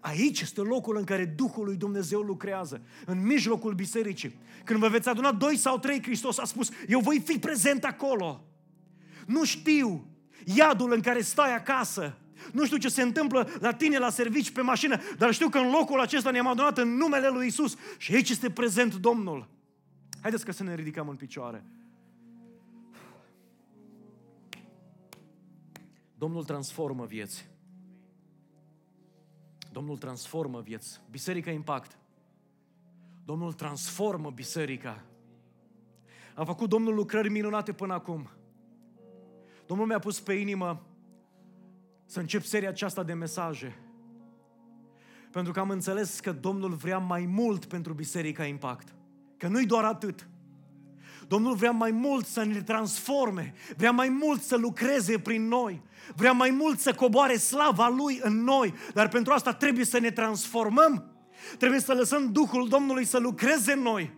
Aici 0.03 0.41
este 0.41 0.61
locul 0.61 0.97
în 0.97 1.05
care 1.05 1.25
Duhul 1.25 1.65
lui 1.65 1.77
Dumnezeu 1.77 2.21
lucrează, 2.21 2.83
în 3.07 3.27
mijlocul 3.27 3.75
bisericii. 3.75 4.39
Când 4.65 4.79
vă 4.79 4.89
veți 4.89 5.09
aduna 5.09 5.33
doi 5.33 5.57
sau 5.57 5.79
trei, 5.79 6.03
Hristos 6.03 6.39
a 6.39 6.45
spus, 6.45 6.71
eu 6.89 7.01
voi 7.01 7.21
fi 7.21 7.39
prezent 7.39 7.85
acolo. 7.85 8.45
Nu 9.27 9.45
știu 9.45 10.07
iadul 10.45 10.93
în 10.93 11.01
care 11.01 11.21
stai 11.21 11.55
acasă, 11.55 12.19
nu 12.53 12.65
știu 12.65 12.77
ce 12.77 12.89
se 12.89 13.03
întâmplă 13.03 13.49
la 13.61 13.73
tine 13.73 13.99
la 13.99 14.11
servici 14.11 14.51
pe 14.51 14.61
mașină, 14.61 15.01
dar 15.19 15.33
știu 15.33 15.49
că 15.49 15.59
în 15.59 15.71
locul 15.71 16.01
acesta 16.01 16.31
ne-am 16.31 16.47
adunat 16.47 16.79
în 16.79 16.97
numele 16.97 17.29
lui 17.29 17.47
Isus 17.47 17.77
și 17.99 18.15
aici 18.15 18.31
este 18.31 18.51
prezent 18.51 18.95
Domnul. 18.95 19.49
Haideți 20.21 20.45
că 20.45 20.53
să 20.53 20.63
ne 20.63 20.75
ridicăm 20.75 21.09
în 21.09 21.17
picioare. 21.17 21.65
Domnul 26.19 26.45
transformă 26.45 27.05
vieți. 27.05 27.52
Domnul 29.73 29.99
transformă 29.99 30.61
vieți. 30.61 31.01
Biserica 31.11 31.51
Impact. 31.51 31.99
Domnul 33.25 33.53
transformă 33.53 34.31
biserica. 34.31 35.03
A 36.35 36.45
făcut 36.45 36.69
Domnul 36.69 36.95
lucrări 36.95 37.29
minunate 37.29 37.73
până 37.73 37.93
acum. 37.93 38.31
Domnul 39.67 39.87
mi-a 39.87 39.99
pus 39.99 40.21
pe 40.21 40.33
inimă 40.33 40.87
să 42.05 42.21
încep 42.21 42.43
seria 42.43 42.69
aceasta 42.69 43.03
de 43.03 43.13
mesaje. 43.13 43.79
Pentru 45.31 45.53
că 45.53 45.61
am 45.61 45.71
înțeles 45.71 46.21
că 46.21 46.33
Domnul 46.33 46.75
vrea 46.75 46.99
mai 46.99 47.27
mult 47.27 47.65
pentru 47.65 47.93
Biserica 47.93 48.45
Impact. 48.45 48.95
Că 49.37 49.49
nu-i 49.49 49.67
doar 49.67 49.85
atât. 49.85 50.29
Domnul 51.33 51.55
vrea 51.55 51.71
mai 51.71 51.91
mult 51.91 52.27
să 52.27 52.45
ne 52.45 52.63
transforme, 52.63 53.55
vrea 53.77 53.91
mai 53.91 54.09
mult 54.09 54.43
să 54.43 54.57
lucreze 54.57 55.19
prin 55.19 55.49
noi, 55.49 55.83
vrea 56.17 56.33
mai 56.33 56.51
mult 56.51 56.81
să 56.81 56.93
coboare 56.93 57.37
slava 57.37 57.89
Lui 57.89 58.21
în 58.23 58.45
noi, 58.45 58.75
dar 58.95 59.09
pentru 59.09 59.33
asta 59.33 59.53
trebuie 59.53 59.85
să 59.85 59.99
ne 59.99 60.11
transformăm, 60.11 61.05
trebuie 61.59 61.81
să 61.81 61.93
lăsăm 61.93 62.33
Duhul 62.33 62.69
Domnului 62.69 63.05
să 63.05 63.19
lucreze 63.19 63.73
în 63.73 63.81
noi, 63.81 64.15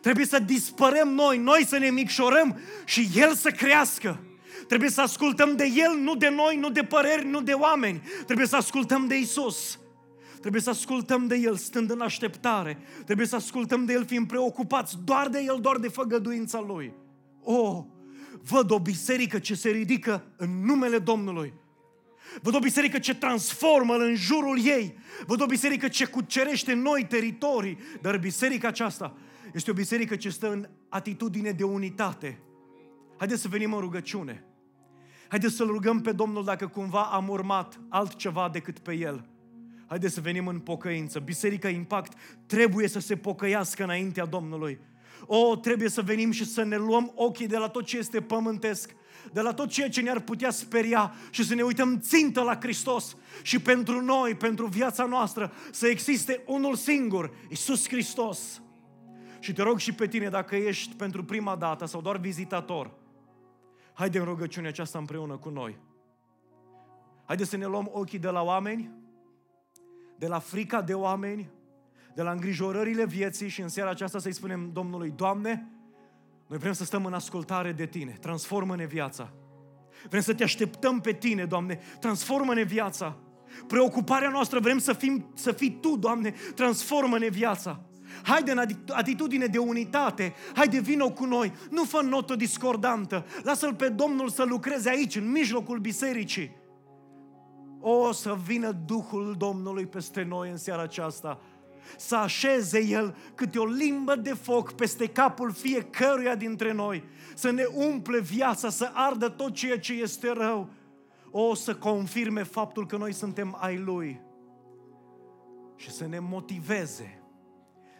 trebuie 0.00 0.26
să 0.26 0.38
dispărăm 0.38 1.08
noi, 1.08 1.38
noi 1.38 1.66
să 1.66 1.78
ne 1.78 1.90
micșorăm 1.90 2.60
și 2.84 3.08
El 3.14 3.34
să 3.34 3.50
crească. 3.50 4.20
Trebuie 4.68 4.90
să 4.90 5.00
ascultăm 5.00 5.56
de 5.56 5.72
El, 5.74 5.98
nu 6.00 6.14
de 6.14 6.28
noi, 6.28 6.56
nu 6.56 6.70
de 6.70 6.82
păreri, 6.82 7.26
nu 7.26 7.40
de 7.40 7.52
oameni. 7.52 8.02
Trebuie 8.26 8.46
să 8.46 8.56
ascultăm 8.56 9.06
de 9.06 9.18
Isus. 9.18 9.78
Trebuie 10.44 10.64
să 10.64 10.70
ascultăm 10.70 11.26
de 11.26 11.36
El 11.36 11.56
stând 11.56 11.90
în 11.90 12.00
așteptare. 12.00 12.78
Trebuie 13.04 13.26
să 13.26 13.36
ascultăm 13.36 13.84
de 13.84 13.92
El 13.92 14.06
fiind 14.06 14.26
preocupați 14.26 14.96
doar 15.04 15.28
de 15.28 15.42
El, 15.46 15.58
doar 15.60 15.78
de 15.78 15.88
făgăduința 15.88 16.60
Lui. 16.60 16.92
O, 17.42 17.52
oh, 17.52 17.84
văd 18.42 18.70
o 18.70 18.78
biserică 18.78 19.38
ce 19.38 19.54
se 19.54 19.70
ridică 19.70 20.24
în 20.36 20.64
numele 20.64 20.98
Domnului. 20.98 21.52
Văd 22.42 22.54
o 22.54 22.58
biserică 22.58 22.98
ce 22.98 23.14
transformă 23.14 23.94
în 23.94 24.14
jurul 24.14 24.58
ei. 24.64 24.98
Văd 25.26 25.42
o 25.42 25.46
biserică 25.46 25.88
ce 25.88 26.04
cucerește 26.04 26.72
noi 26.72 27.06
teritorii. 27.08 27.78
Dar 28.00 28.18
biserica 28.18 28.68
aceasta 28.68 29.16
este 29.54 29.70
o 29.70 29.74
biserică 29.74 30.16
ce 30.16 30.28
stă 30.28 30.52
în 30.52 30.68
atitudine 30.88 31.50
de 31.50 31.64
unitate. 31.64 32.40
Haideți 33.16 33.40
să 33.40 33.48
venim 33.48 33.72
în 33.72 33.80
rugăciune. 33.80 34.44
Haideți 35.28 35.54
să-L 35.54 35.66
rugăm 35.66 36.00
pe 36.00 36.12
Domnul 36.12 36.44
dacă 36.44 36.66
cumva 36.66 37.02
am 37.02 37.28
urmat 37.28 37.80
altceva 37.88 38.48
decât 38.52 38.78
pe 38.78 38.94
El. 38.94 39.28
Haideți 39.86 40.14
să 40.14 40.20
venim 40.20 40.46
în 40.46 40.58
pocăință. 40.58 41.18
Biserica 41.18 41.68
Impact 41.68 42.18
trebuie 42.46 42.88
să 42.88 42.98
se 42.98 43.16
pocăiască 43.16 43.82
înaintea 43.82 44.24
Domnului. 44.24 44.78
O, 45.26 45.56
trebuie 45.56 45.88
să 45.88 46.02
venim 46.02 46.30
și 46.30 46.44
să 46.44 46.62
ne 46.62 46.76
luăm 46.76 47.12
ochii 47.14 47.46
de 47.46 47.56
la 47.56 47.68
tot 47.68 47.84
ce 47.84 47.98
este 47.98 48.20
pământesc, 48.20 48.94
de 49.32 49.40
la 49.40 49.54
tot 49.54 49.68
ceea 49.68 49.88
ce 49.88 50.00
ne-ar 50.00 50.20
putea 50.20 50.50
speria 50.50 51.14
și 51.30 51.44
să 51.44 51.54
ne 51.54 51.62
uităm 51.62 51.98
țintă 52.00 52.42
la 52.42 52.58
Hristos 52.60 53.16
și 53.42 53.58
pentru 53.58 54.00
noi, 54.00 54.34
pentru 54.34 54.66
viața 54.66 55.04
noastră, 55.04 55.52
să 55.70 55.86
existe 55.86 56.42
unul 56.46 56.74
singur, 56.74 57.34
Isus 57.50 57.88
Hristos. 57.88 58.62
Și 59.40 59.52
te 59.52 59.62
rog 59.62 59.78
și 59.78 59.92
pe 59.92 60.06
tine, 60.06 60.28
dacă 60.28 60.56
ești 60.56 60.94
pentru 60.94 61.24
prima 61.24 61.56
dată 61.56 61.86
sau 61.86 62.00
doar 62.00 62.16
vizitator, 62.16 62.90
haide 63.92 64.18
în 64.18 64.24
rugăciunea 64.24 64.70
aceasta 64.70 64.98
împreună 64.98 65.36
cu 65.36 65.48
noi. 65.48 65.78
Haide 67.24 67.44
să 67.44 67.56
ne 67.56 67.66
luăm 67.66 67.90
ochii 67.92 68.18
de 68.18 68.28
la 68.28 68.42
oameni, 68.42 68.90
de 70.18 70.26
la 70.26 70.38
frica 70.38 70.82
de 70.82 70.94
oameni, 70.94 71.50
de 72.14 72.22
la 72.22 72.30
îngrijorările 72.30 73.06
vieții 73.06 73.48
și 73.48 73.60
în 73.60 73.68
seara 73.68 73.90
aceasta 73.90 74.18
să-i 74.18 74.32
spunem 74.32 74.70
Domnului, 74.72 75.12
Doamne, 75.16 75.68
Noi 76.46 76.58
vrem 76.58 76.72
să 76.72 76.84
stăm 76.84 77.04
în 77.04 77.14
ascultare 77.14 77.72
de 77.72 77.86
Tine. 77.86 78.16
Transformă-ne 78.20 78.86
viața. 78.86 79.32
Vrem 80.08 80.20
să 80.20 80.34
te 80.34 80.42
așteptăm 80.42 81.00
pe 81.00 81.12
Tine, 81.12 81.44
Doamne. 81.44 81.78
Transformă-ne 82.00 82.62
viața. 82.62 83.16
Preocuparea 83.66 84.28
noastră 84.28 84.60
vrem 84.60 84.78
să, 84.78 84.92
fim, 84.92 85.30
să 85.34 85.52
fii 85.52 85.78
Tu, 85.80 85.96
Doamne. 85.96 86.34
Transformă-ne 86.54 87.28
viața. 87.28 87.80
Haide 88.22 88.50
în 88.50 88.60
atitudine 88.88 89.46
de 89.46 89.58
unitate, 89.58 90.34
haide 90.54 90.80
vină 90.80 91.10
cu 91.10 91.24
noi, 91.24 91.52
nu 91.70 91.84
fă 91.84 92.02
notă 92.02 92.36
discordantă, 92.36 93.26
lasă-L 93.42 93.74
pe 93.74 93.88
Domnul 93.88 94.28
să 94.28 94.44
lucreze 94.44 94.88
aici, 94.88 95.16
în 95.16 95.30
mijlocul 95.30 95.78
bisericii. 95.78 96.56
O, 97.86 98.12
să 98.12 98.36
vină 98.44 98.70
Duhul 98.86 99.34
Domnului 99.38 99.86
peste 99.86 100.22
noi 100.22 100.50
în 100.50 100.56
seara 100.56 100.82
aceasta, 100.82 101.40
să 101.96 102.16
așeze 102.16 102.84
El 102.84 103.16
câte 103.34 103.58
o 103.58 103.64
limbă 103.64 104.14
de 104.14 104.32
foc 104.32 104.72
peste 104.72 105.06
capul 105.06 105.52
fiecăruia 105.52 106.34
dintre 106.34 106.72
noi, 106.72 107.04
să 107.34 107.50
ne 107.50 107.64
umple 107.74 108.20
viața, 108.20 108.68
să 108.68 108.90
ardă 108.92 109.28
tot 109.28 109.52
ceea 109.52 109.78
ce 109.78 109.92
este 109.92 110.32
rău, 110.32 110.68
o 111.30 111.54
să 111.54 111.74
confirme 111.74 112.42
faptul 112.42 112.86
că 112.86 112.96
noi 112.96 113.12
suntem 113.12 113.56
ai 113.60 113.78
Lui. 113.78 114.20
Și 115.76 115.90
să 115.90 116.06
ne 116.06 116.18
motiveze 116.18 117.18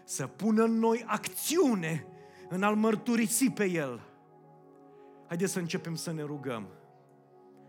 să 0.05 0.27
pună 0.27 0.63
în 0.63 0.79
noi 0.79 1.05
acțiune 1.07 2.07
în 2.49 2.63
a-L 2.63 2.75
mărturisi 2.75 3.51
pe 3.51 3.65
El. 3.65 4.01
Haideți 5.27 5.53
să 5.53 5.59
începem 5.59 5.95
să 5.95 6.13
ne 6.13 6.23
rugăm. 6.23 6.67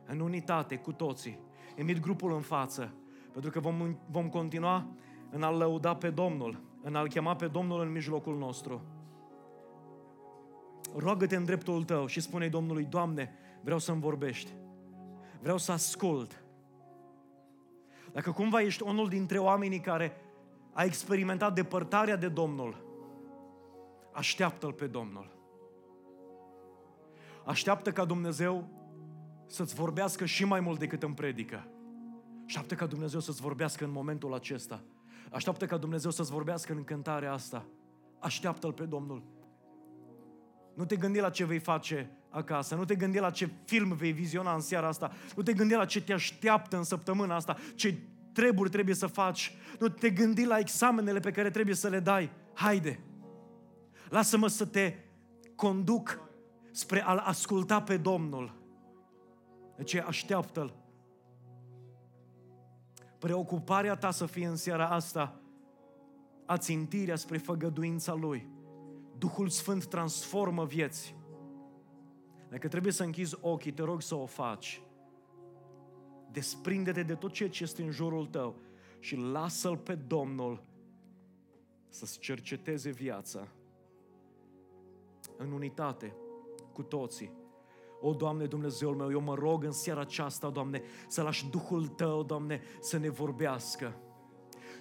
În 0.06 0.20
unitate 0.20 0.78
cu 0.78 0.92
toții. 0.92 1.40
Emit 1.76 2.00
grupul 2.00 2.34
în 2.34 2.42
față, 2.42 2.94
pentru 3.32 3.52
că 3.52 3.60
vom, 3.60 3.96
vom 4.10 4.30
continua 4.30 4.88
în 5.30 5.44
a-L 5.44 5.58
lăuda 5.58 5.96
pe 5.96 6.10
Domnul, 6.10 6.62
în 6.82 6.96
a-L 6.96 7.08
chema 7.08 7.36
pe 7.36 7.48
Domnul 7.48 7.82
în 7.82 7.92
mijlocul 7.92 8.38
nostru. 8.38 8.82
Roagă-te 10.96 11.36
în 11.36 11.46
dreptul 11.46 11.84
tău 11.84 12.06
și 12.06 12.20
spune 12.20 12.48
Domnului, 12.48 12.84
Doamne, 12.84 13.34
vreau 13.62 13.80
să-mi 13.80 14.02
vorbești. 14.02 14.52
Vreau 15.42 15.58
să 15.58 15.72
ascult. 15.72 16.44
Dacă 18.12 18.32
cumva 18.32 18.62
ești 18.62 18.84
unul 18.84 19.08
dintre 19.08 19.38
oamenii 19.38 19.80
care 19.80 20.22
a 20.74 20.84
experimentat 20.84 21.54
depărtarea 21.54 22.16
de 22.16 22.28
Domnul, 22.28 22.86
așteaptă-L 24.12 24.74
pe 24.74 24.88
Domnul. 24.88 25.32
Așteaptă 27.46 27.92
ca 27.92 28.06
Dumnezeu 28.06 28.68
să-ți 29.48 29.76
vorbească 29.76 30.26
și 30.26 30.46
mai 30.46 30.60
mult 30.60 30.80
decât 30.80 31.04
în 31.04 31.14
predică. 31.14 31.68
Așteaptă 32.46 32.76
ca 32.76 32.86
Dumnezeu 32.86 33.20
să-ți 33.20 33.42
vorbească 33.42 33.84
în 33.84 33.92
momentul 33.92 34.34
acesta. 34.34 34.84
Așteaptă 35.32 35.66
ca 35.66 35.78
Dumnezeu 35.78 36.12
să-ți 36.12 36.32
vorbească 36.32 36.74
în 36.74 36.84
cântarea 36.84 37.34
asta. 37.34 37.66
Așteaptă-L 38.20 38.74
pe 38.74 38.84
Domnul. 38.84 39.24
Nu 40.76 40.86
te 40.86 40.96
gândi 40.96 41.20
la 41.20 41.30
ce 41.30 41.46
vei 41.46 41.60
face 41.60 42.10
acasă, 42.30 42.76
nu 42.76 42.86
te 42.86 42.96
gândi 42.96 43.20
la 43.20 43.30
ce 43.30 43.50
film 43.66 43.94
vei 43.94 44.12
viziona 44.12 44.54
în 44.54 44.60
seara 44.60 44.88
asta, 44.88 45.12
nu 45.36 45.44
te 45.44 45.54
gândi 45.54 45.74
la 45.74 45.86
ce 45.86 46.02
te 46.02 46.14
așteaptă 46.14 46.78
în 46.78 46.84
săptămâna 46.84 47.36
asta, 47.36 47.58
ce 47.76 47.98
treburi 48.34 48.70
trebuie 48.70 48.96
să 48.96 49.08
faci, 49.08 49.56
nu 49.80 49.88
te 49.88 50.10
gândi 50.10 50.46
la 50.46 50.58
examenele 50.58 51.20
pe 51.20 51.32
care 51.32 51.50
trebuie 51.50 51.76
să 51.76 51.88
le 51.88 52.00
dai. 52.00 52.32
Haide! 52.54 53.00
Lasă-mă 54.10 54.48
să 54.48 54.66
te 54.66 54.96
conduc 55.56 56.20
spre 56.72 57.04
a-L 57.04 57.18
asculta 57.18 57.82
pe 57.82 57.98
Domnul. 57.98 58.65
Deci 59.78 59.96
așteaptă-L. 59.96 60.74
Preocuparea 63.20 63.96
ta 63.96 64.12
să 64.12 64.26
fie 64.26 64.48
în 64.48 64.56
seara 64.56 64.90
asta 64.90 65.40
ațintirea 66.46 67.16
spre 67.16 67.38
făgăduința 67.38 68.14
Lui. 68.14 68.48
Duhul 69.18 69.50
Sfânt 69.50 69.86
transformă 69.86 70.66
vieți. 70.66 71.16
Dacă 72.50 72.68
trebuie 72.68 72.92
să 72.92 73.04
închizi 73.04 73.38
ochii, 73.42 73.72
te 73.72 73.82
rog 73.82 74.02
să 74.02 74.16
o 74.16 74.26
faci. 74.26 74.82
Desprinde-te 76.32 77.04
de 77.04 77.16
tot 77.16 77.32
ceea 77.32 77.50
ce 77.50 77.64
este 77.64 77.84
în 77.84 77.92
jurul 77.92 78.26
tău 78.26 78.56
și 79.00 79.16
lasă-L 79.16 79.78
pe 79.78 79.96
Domnul 79.96 80.64
să-ți 81.90 82.20
cerceteze 82.20 82.90
viața 82.90 83.48
în 85.38 85.52
unitate 85.52 86.16
cu 86.74 86.84
toții. 86.84 87.32
O, 88.08 88.14
Doamne, 88.14 88.46
Dumnezeul 88.46 88.96
meu, 88.96 89.12
eu 89.12 89.22
mă 89.22 89.36
rog 89.36 89.64
în 89.64 89.72
seara 89.72 90.00
aceasta, 90.00 90.50
Doamne, 90.50 90.82
să 91.08 91.22
lași 91.22 91.46
Duhul 91.50 91.88
Tău, 91.88 92.24
Doamne, 92.24 92.62
să 92.82 92.98
ne 92.98 93.10
vorbească. 93.10 93.96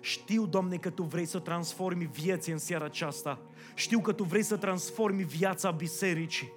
Știu, 0.01 0.47
Doamne, 0.47 0.77
că 0.77 0.91
Tu 0.91 1.03
vrei 1.03 1.25
să 1.25 1.39
transformi 1.39 2.11
vieții 2.13 2.53
în 2.53 2.59
seara 2.59 2.85
aceasta. 2.85 3.41
Știu 3.75 4.01
că 4.01 4.13
Tu 4.13 4.23
vrei 4.25 4.43
să 4.43 4.57
transformi 4.57 5.23
viața 5.23 5.71
bisericii. 5.71 6.53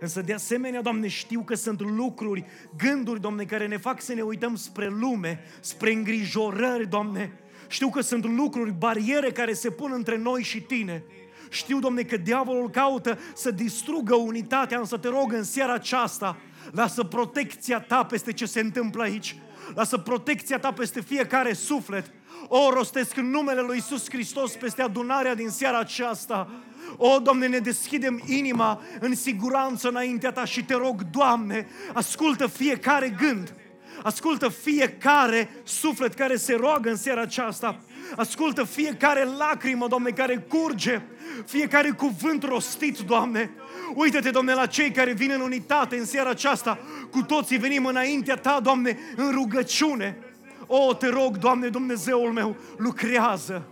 Însă 0.00 0.20
de 0.20 0.32
asemenea, 0.32 0.82
Doamne, 0.82 1.08
știu 1.08 1.40
că 1.40 1.54
sunt 1.54 1.80
lucruri, 1.80 2.44
gânduri, 2.76 3.20
Doamne, 3.20 3.44
care 3.44 3.66
ne 3.66 3.76
fac 3.76 4.00
să 4.00 4.14
ne 4.14 4.22
uităm 4.22 4.54
spre 4.54 4.88
lume, 4.88 5.44
spre 5.60 5.92
îngrijorări, 5.92 6.88
Doamne. 6.88 7.40
Știu 7.68 7.88
că 7.88 8.00
sunt 8.00 8.36
lucruri, 8.36 8.72
bariere 8.72 9.32
care 9.32 9.52
se 9.52 9.70
pun 9.70 9.92
între 9.94 10.18
noi 10.18 10.42
și 10.42 10.60
Tine. 10.60 11.04
Știu, 11.48 11.78
Doamne, 11.78 12.02
că 12.02 12.16
diavolul 12.16 12.70
caută 12.70 13.18
să 13.34 13.50
distrugă 13.50 14.14
unitatea, 14.14 14.78
însă 14.78 14.96
te 14.96 15.08
rog 15.08 15.32
în 15.32 15.44
seara 15.44 15.72
aceasta, 15.72 16.36
lasă 16.72 17.02
protecția 17.02 17.80
Ta 17.80 18.04
peste 18.04 18.32
ce 18.32 18.46
se 18.46 18.60
întâmplă 18.60 19.02
aici. 19.02 19.36
Lasă 19.74 19.98
protecția 19.98 20.58
Ta 20.58 20.72
peste 20.72 21.00
fiecare 21.00 21.52
suflet. 21.52 22.10
O, 22.48 22.70
rostesc 22.70 23.16
în 23.16 23.30
numele 23.30 23.60
Lui 23.60 23.76
Isus 23.76 24.10
Hristos 24.10 24.52
peste 24.52 24.82
adunarea 24.82 25.34
din 25.34 25.48
seara 25.48 25.78
aceasta. 25.78 26.50
O, 26.96 27.18
Doamne, 27.18 27.46
ne 27.46 27.58
deschidem 27.58 28.22
inima 28.26 28.80
în 29.00 29.14
siguranță 29.14 29.88
înaintea 29.88 30.32
Ta 30.32 30.44
și 30.44 30.64
te 30.64 30.74
rog, 30.74 31.02
Doamne, 31.10 31.66
ascultă 31.92 32.46
fiecare 32.46 33.08
gând, 33.08 33.54
ascultă 34.02 34.48
fiecare 34.48 35.50
suflet 35.64 36.14
care 36.14 36.36
se 36.36 36.54
roagă 36.54 36.90
în 36.90 36.96
seara 36.96 37.20
aceasta, 37.20 37.80
ascultă 38.16 38.64
fiecare 38.64 39.24
lacrimă, 39.38 39.86
Doamne, 39.88 40.10
care 40.10 40.46
curge, 40.48 41.00
fiecare 41.46 41.90
cuvânt 41.90 42.42
rostit, 42.42 42.98
Doamne. 42.98 43.50
Uită-te, 43.94 44.30
Doamne, 44.30 44.54
la 44.54 44.66
cei 44.66 44.90
care 44.90 45.12
vin 45.12 45.30
în 45.30 45.40
unitate 45.40 45.96
în 45.96 46.04
seara 46.04 46.30
aceasta. 46.30 46.78
Cu 47.10 47.22
toții 47.22 47.58
venim 47.58 47.86
înaintea 47.86 48.36
Ta, 48.36 48.60
Doamne, 48.62 48.98
în 49.16 49.30
rugăciune. 49.30 50.18
O, 50.66 50.94
te 50.94 51.08
rog, 51.08 51.36
Doamne, 51.36 51.68
Dumnezeul 51.68 52.32
meu, 52.32 52.56
lucrează 52.76 53.66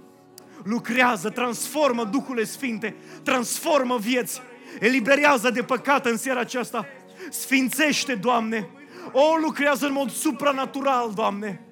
lucrează, 0.64 1.30
transformă 1.30 2.04
Duhule 2.04 2.44
Sfinte, 2.44 2.94
transformă 3.22 3.98
vieți, 3.98 4.42
eliberează 4.80 5.50
de 5.50 5.62
păcat 5.62 6.06
în 6.06 6.16
seara 6.16 6.40
aceasta, 6.40 6.86
sfințește, 7.30 8.14
Doamne, 8.14 8.68
o, 9.14 9.36
lucrează 9.36 9.86
în 9.86 9.92
mod 9.92 10.10
supranatural, 10.10 11.12
Doamne, 11.14 11.66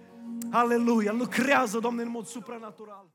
aleluia, 0.51 1.13
lucrează, 1.13 1.79
Doamne, 1.79 2.03
în 2.03 2.11
mod 2.11 2.27
supranatural. 2.27 3.07